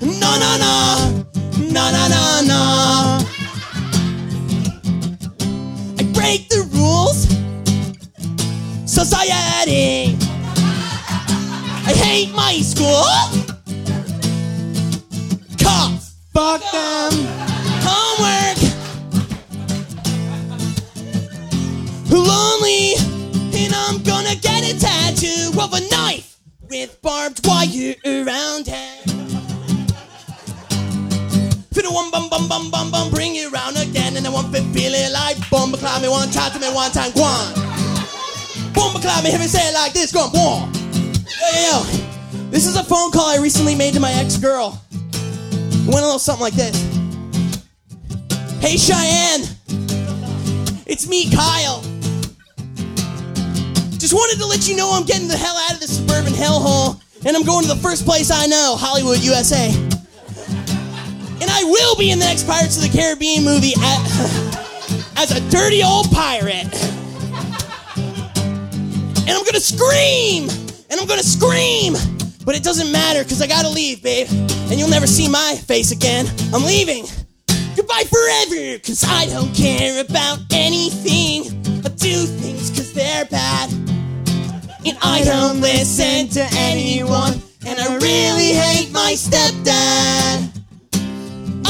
No, 0.00 0.38
no, 0.38 0.58
no. 0.58 1.24
No, 1.58 1.90
no, 1.90 2.08
no, 2.08 2.42
no. 2.44 3.18
I 5.98 6.02
break 6.12 6.48
the 6.50 6.68
rules. 6.74 7.26
Society. 8.84 10.16
I 11.86 11.92
hate 11.92 12.34
my 12.34 12.58
school. 12.60 13.06
Cops. 15.58 16.14
Fuck 16.34 16.60
them. 16.72 17.12
Homework. 17.86 18.58
lonely, 22.10 22.94
and 23.54 23.74
I'm 23.74 24.02
gonna 24.02 24.34
get 24.36 24.62
a 24.62 24.78
tattoo 24.78 25.58
of 25.60 25.72
a 25.72 25.80
knife 25.90 26.38
with 26.68 27.00
barbed 27.00 27.46
wire 27.46 27.94
around 28.04 28.68
it. 28.68 28.95
One 31.96 32.10
bum 32.10 32.28
bum 32.28 32.46
bum 32.46 32.70
bum 32.70 32.90
bum, 32.90 33.08
bring 33.08 33.36
it 33.36 33.50
round 33.50 33.78
again, 33.78 34.18
and 34.18 34.26
I 34.26 34.28
want 34.28 34.54
to 34.54 34.60
feel 34.60 34.92
it 34.92 35.12
like 35.14 35.38
bomba 35.48 35.78
cloud 35.78 36.02
me 36.02 36.10
one 36.10 36.30
time 36.30 36.52
to 36.52 36.58
me 36.60 36.68
one 36.68 36.90
time, 36.92 37.10
guan. 37.12 37.54
Bomba 38.74 39.00
cloud 39.00 39.24
me, 39.24 39.30
hear 39.30 39.38
me 39.38 39.46
say 39.46 39.66
it 39.66 39.72
like 39.72 39.94
this, 39.94 40.12
going, 40.12 40.30
boom. 40.30 40.70
Yo, 41.40 41.48
yo, 41.54 41.60
yo. 41.72 42.50
This 42.50 42.66
is 42.66 42.76
a 42.76 42.84
phone 42.84 43.12
call 43.12 43.24
I 43.30 43.38
recently 43.38 43.74
made 43.74 43.94
to 43.94 44.00
my 44.00 44.12
ex 44.12 44.36
girl. 44.36 44.78
It 44.92 45.86
went 45.86 46.00
a 46.00 46.04
little 46.04 46.18
something 46.18 46.42
like 46.42 46.52
this. 46.52 46.76
Hey 48.60 48.76
Cheyenne, 48.76 49.48
it's 50.84 51.08
me, 51.08 51.30
Kyle. 51.30 51.80
Just 53.96 54.12
wanted 54.12 54.38
to 54.38 54.44
let 54.44 54.68
you 54.68 54.76
know 54.76 54.90
I'm 54.92 55.06
getting 55.06 55.28
the 55.28 55.36
hell 55.38 55.56
out 55.56 55.72
of 55.72 55.80
this 55.80 55.96
suburban 55.96 56.34
hellhole, 56.34 57.00
and 57.24 57.34
I'm 57.34 57.42
going 57.42 57.62
to 57.62 57.72
the 57.72 57.80
first 57.80 58.04
place 58.04 58.30
I 58.30 58.44
know, 58.44 58.76
Hollywood, 58.78 59.20
USA. 59.20 59.95
And 61.40 61.50
I 61.50 61.64
will 61.64 61.96
be 61.96 62.10
in 62.10 62.18
the 62.18 62.24
next 62.24 62.46
Pirates 62.46 62.76
of 62.76 62.90
the 62.90 62.96
Caribbean 62.96 63.44
movie 63.44 63.74
at, 63.76 64.00
as 65.16 65.30
a 65.32 65.40
dirty 65.50 65.82
old 65.82 66.10
pirate. 66.10 66.72
And 69.26 69.30
I'm 69.30 69.44
gonna 69.44 69.60
scream! 69.60 70.48
And 70.88 71.00
I'm 71.00 71.06
gonna 71.06 71.22
scream! 71.22 71.94
But 72.44 72.54
it 72.54 72.62
doesn't 72.62 72.92
matter, 72.92 73.24
because 73.24 73.42
I 73.42 73.46
gotta 73.48 73.68
leave, 73.68 74.02
babe. 74.02 74.28
And 74.70 74.78
you'll 74.78 74.88
never 74.88 75.06
see 75.06 75.28
my 75.28 75.56
face 75.66 75.90
again. 75.90 76.26
I'm 76.54 76.64
leaving. 76.64 77.06
Goodbye 77.76 78.04
forever, 78.08 78.78
cause 78.78 79.04
I 79.06 79.26
don't 79.26 79.54
care 79.54 80.00
about 80.00 80.38
anything. 80.52 81.42
I 81.84 81.88
do 81.88 82.24
things 82.24 82.70
cause 82.70 82.92
they're 82.94 83.26
bad. 83.26 83.70
And 84.86 84.96
I 85.02 85.22
don't 85.24 85.60
listen 85.60 86.28
to 86.28 86.46
anyone. 86.56 87.34
And 87.66 87.78
I 87.80 87.96
really 87.96 88.52
hate 88.52 88.92
my 88.92 89.14
stepdad. 89.14 90.55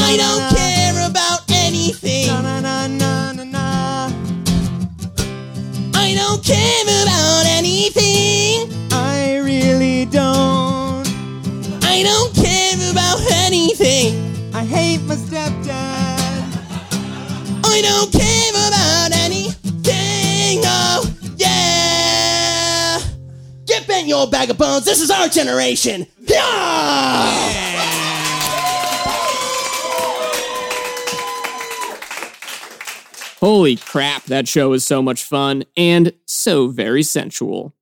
I 0.09 0.15
don't 0.15 0.55
care 0.55 1.09
about 1.09 1.41
anything. 1.51 2.29
I 5.93 6.13
don't 6.15 6.41
care 6.41 7.03
about 7.03 7.45
anything. 7.45 8.71
I 8.93 9.41
really 9.43 10.05
don't. 10.05 11.05
I 11.83 12.03
don't 12.03 12.33
care 12.33 12.89
about 12.89 13.19
anything. 13.33 14.15
I 14.55 14.63
hate 14.63 15.01
my 15.01 15.15
stepdad. 15.15 16.41
I 17.65 17.81
don't 17.81 18.09
care 18.09 18.51
about 18.69 19.11
anything. 19.11 20.61
Oh, 20.63 21.03
yeah. 21.35 23.01
Get 23.65 23.85
bent, 23.85 24.07
you 24.07 24.15
old 24.15 24.31
bag 24.31 24.49
of 24.51 24.57
bones. 24.57 24.85
This 24.85 25.01
is 25.01 25.11
our 25.11 25.27
generation. 25.27 26.07
Yeah! 26.21 27.66
Holy 33.39 33.75
crap, 33.75 34.23
that 34.23 34.47
show 34.47 34.69
was 34.69 34.83
so 34.83 35.03
much 35.03 35.23
fun 35.23 35.63
and 35.75 36.11
so 36.25 36.69
very 36.69 37.03
sensual. 37.03 37.75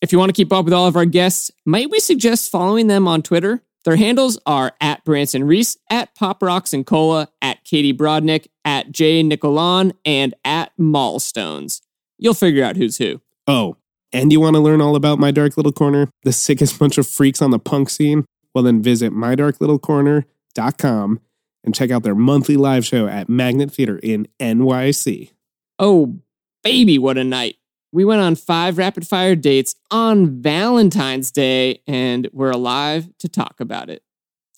If 0.00 0.10
you 0.10 0.18
want 0.18 0.30
to 0.30 0.34
keep 0.34 0.50
up 0.52 0.64
with 0.64 0.72
all 0.72 0.86
of 0.86 0.96
our 0.96 1.04
guests, 1.04 1.50
might 1.66 1.90
we 1.90 2.00
suggest 2.00 2.50
following 2.50 2.86
them 2.86 3.06
on 3.06 3.20
Twitter? 3.20 3.62
Their 3.84 3.96
handles 3.96 4.38
are 4.46 4.72
at 4.80 5.04
Branson 5.04 5.44
Reese, 5.44 5.76
at 5.90 6.14
Pop 6.14 6.42
Rocks 6.42 6.72
and 6.72 6.86
Cola, 6.86 7.28
at 7.42 7.62
Katie 7.64 7.92
Brodnick, 7.92 8.46
at 8.64 8.90
Jay 8.90 9.22
Nicolon, 9.22 9.92
and 10.04 10.34
at 10.46 10.72
Mallstones. 10.80 11.82
You'll 12.16 12.32
figure 12.32 12.64
out 12.64 12.76
who's 12.76 12.96
who. 12.96 13.20
Oh, 13.46 13.76
and 14.14 14.32
you 14.32 14.40
want 14.40 14.54
to 14.54 14.60
learn 14.60 14.80
all 14.80 14.96
about 14.96 15.18
My 15.18 15.30
Dark 15.30 15.58
Little 15.58 15.72
Corner, 15.72 16.08
the 16.22 16.32
sickest 16.32 16.78
bunch 16.78 16.96
of 16.96 17.06
freaks 17.06 17.42
on 17.42 17.50
the 17.50 17.58
punk 17.58 17.90
scene? 17.90 18.24
Well, 18.54 18.64
then 18.64 18.82
visit 18.82 19.12
mydarklittlecorner.com 19.12 21.20
and 21.64 21.74
check 21.74 21.90
out 21.90 22.02
their 22.02 22.14
monthly 22.14 22.56
live 22.56 22.84
show 22.84 23.06
at 23.06 23.28
Magnet 23.28 23.72
Theater 23.72 23.98
in 24.02 24.26
NYC. 24.40 25.30
Oh, 25.78 26.18
baby, 26.62 26.98
what 26.98 27.18
a 27.18 27.24
night. 27.24 27.56
We 27.92 28.04
went 28.04 28.22
on 28.22 28.36
five 28.36 28.78
rapid 28.78 29.06
fire 29.06 29.36
dates 29.36 29.74
on 29.90 30.40
Valentine's 30.40 31.30
Day, 31.30 31.82
and 31.86 32.28
we're 32.32 32.50
alive 32.50 33.08
to 33.18 33.28
talk 33.28 33.56
about 33.60 33.90
it. 33.90 34.02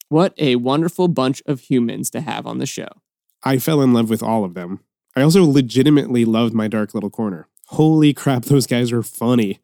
What 0.08 0.34
a 0.38 0.56
wonderful 0.56 1.08
bunch 1.08 1.42
of 1.46 1.60
humans 1.60 2.10
to 2.10 2.20
have 2.20 2.46
on 2.46 2.58
the 2.58 2.66
show. 2.66 2.88
I 3.42 3.58
fell 3.58 3.82
in 3.82 3.92
love 3.92 4.08
with 4.08 4.22
all 4.22 4.44
of 4.44 4.54
them. 4.54 4.80
I 5.16 5.22
also 5.22 5.44
legitimately 5.44 6.24
loved 6.24 6.54
My 6.54 6.68
Dark 6.68 6.94
Little 6.94 7.10
Corner. 7.10 7.48
Holy 7.68 8.14
crap, 8.14 8.42
those 8.44 8.66
guys 8.66 8.92
are 8.92 9.02
funny. 9.02 9.60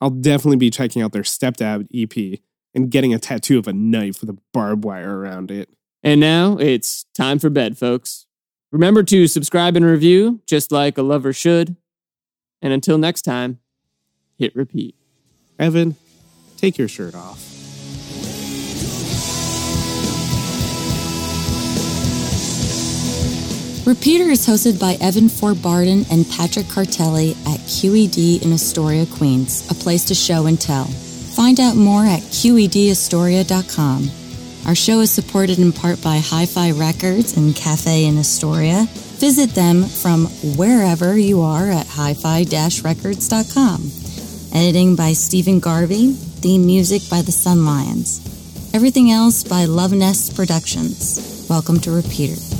I'll 0.00 0.10
definitely 0.10 0.56
be 0.56 0.70
checking 0.70 1.02
out 1.02 1.12
their 1.12 1.22
Stepdad 1.22 1.86
EP 1.94 2.40
and 2.74 2.90
getting 2.90 3.12
a 3.12 3.18
tattoo 3.18 3.58
of 3.58 3.68
a 3.68 3.72
knife 3.72 4.20
with 4.20 4.30
a 4.30 4.38
barbed 4.52 4.84
wire 4.84 5.18
around 5.18 5.50
it. 5.50 5.68
And 6.02 6.20
now 6.20 6.56
it's 6.58 7.04
time 7.14 7.38
for 7.38 7.50
bed, 7.50 7.78
folks. 7.78 8.26
Remember 8.72 9.02
to 9.04 9.26
subscribe 9.26 9.76
and 9.76 9.84
review, 9.84 10.40
just 10.46 10.72
like 10.72 10.98
a 10.98 11.02
lover 11.02 11.32
should. 11.32 11.76
And 12.60 12.72
until 12.72 12.98
next 12.98 13.22
time, 13.22 13.60
hit 14.38 14.54
repeat. 14.56 14.96
Evan, 15.58 15.96
take 16.56 16.78
your 16.78 16.88
shirt 16.88 17.14
off. 17.14 17.48
Repeater 23.84 24.30
is 24.30 24.46
hosted 24.46 24.78
by 24.78 24.96
Evan 25.00 25.28
Ford 25.28 25.60
Barden 25.60 26.06
and 26.10 26.28
Patrick 26.30 26.66
Cartelli 26.66 27.32
at 27.48 27.58
QED 27.60 28.42
in 28.42 28.52
Astoria, 28.52 29.06
Queens, 29.06 29.68
a 29.70 29.74
place 29.74 30.04
to 30.04 30.14
show 30.14 30.46
and 30.46 30.60
tell. 30.60 30.84
Find 30.84 31.58
out 31.58 31.74
more 31.74 32.04
at 32.04 32.20
QEDAstoria.com. 32.20 34.21
Our 34.66 34.76
show 34.76 35.00
is 35.00 35.10
supported 35.10 35.58
in 35.58 35.72
part 35.72 36.00
by 36.02 36.18
Hi 36.18 36.46
Fi 36.46 36.70
Records 36.70 37.36
and 37.36 37.54
Cafe 37.54 38.04
in 38.04 38.16
Astoria. 38.16 38.86
Visit 39.18 39.50
them 39.50 39.84
from 39.84 40.26
wherever 40.56 41.18
you 41.18 41.42
are 41.42 41.70
at 41.70 41.86
hi 41.86 42.14
fi 42.14 42.44
records.com. 42.84 43.90
Editing 44.54 44.94
by 44.94 45.14
Stephen 45.14 45.58
Garvey, 45.58 46.12
theme 46.12 46.64
music 46.66 47.02
by 47.10 47.22
the 47.22 47.32
Sun 47.32 47.64
Lions. 47.64 48.20
Everything 48.72 49.10
else 49.10 49.42
by 49.42 49.64
Love 49.64 49.92
Nest 49.92 50.36
Productions. 50.36 51.46
Welcome 51.48 51.80
to 51.80 51.90
Repeater. 51.90 52.51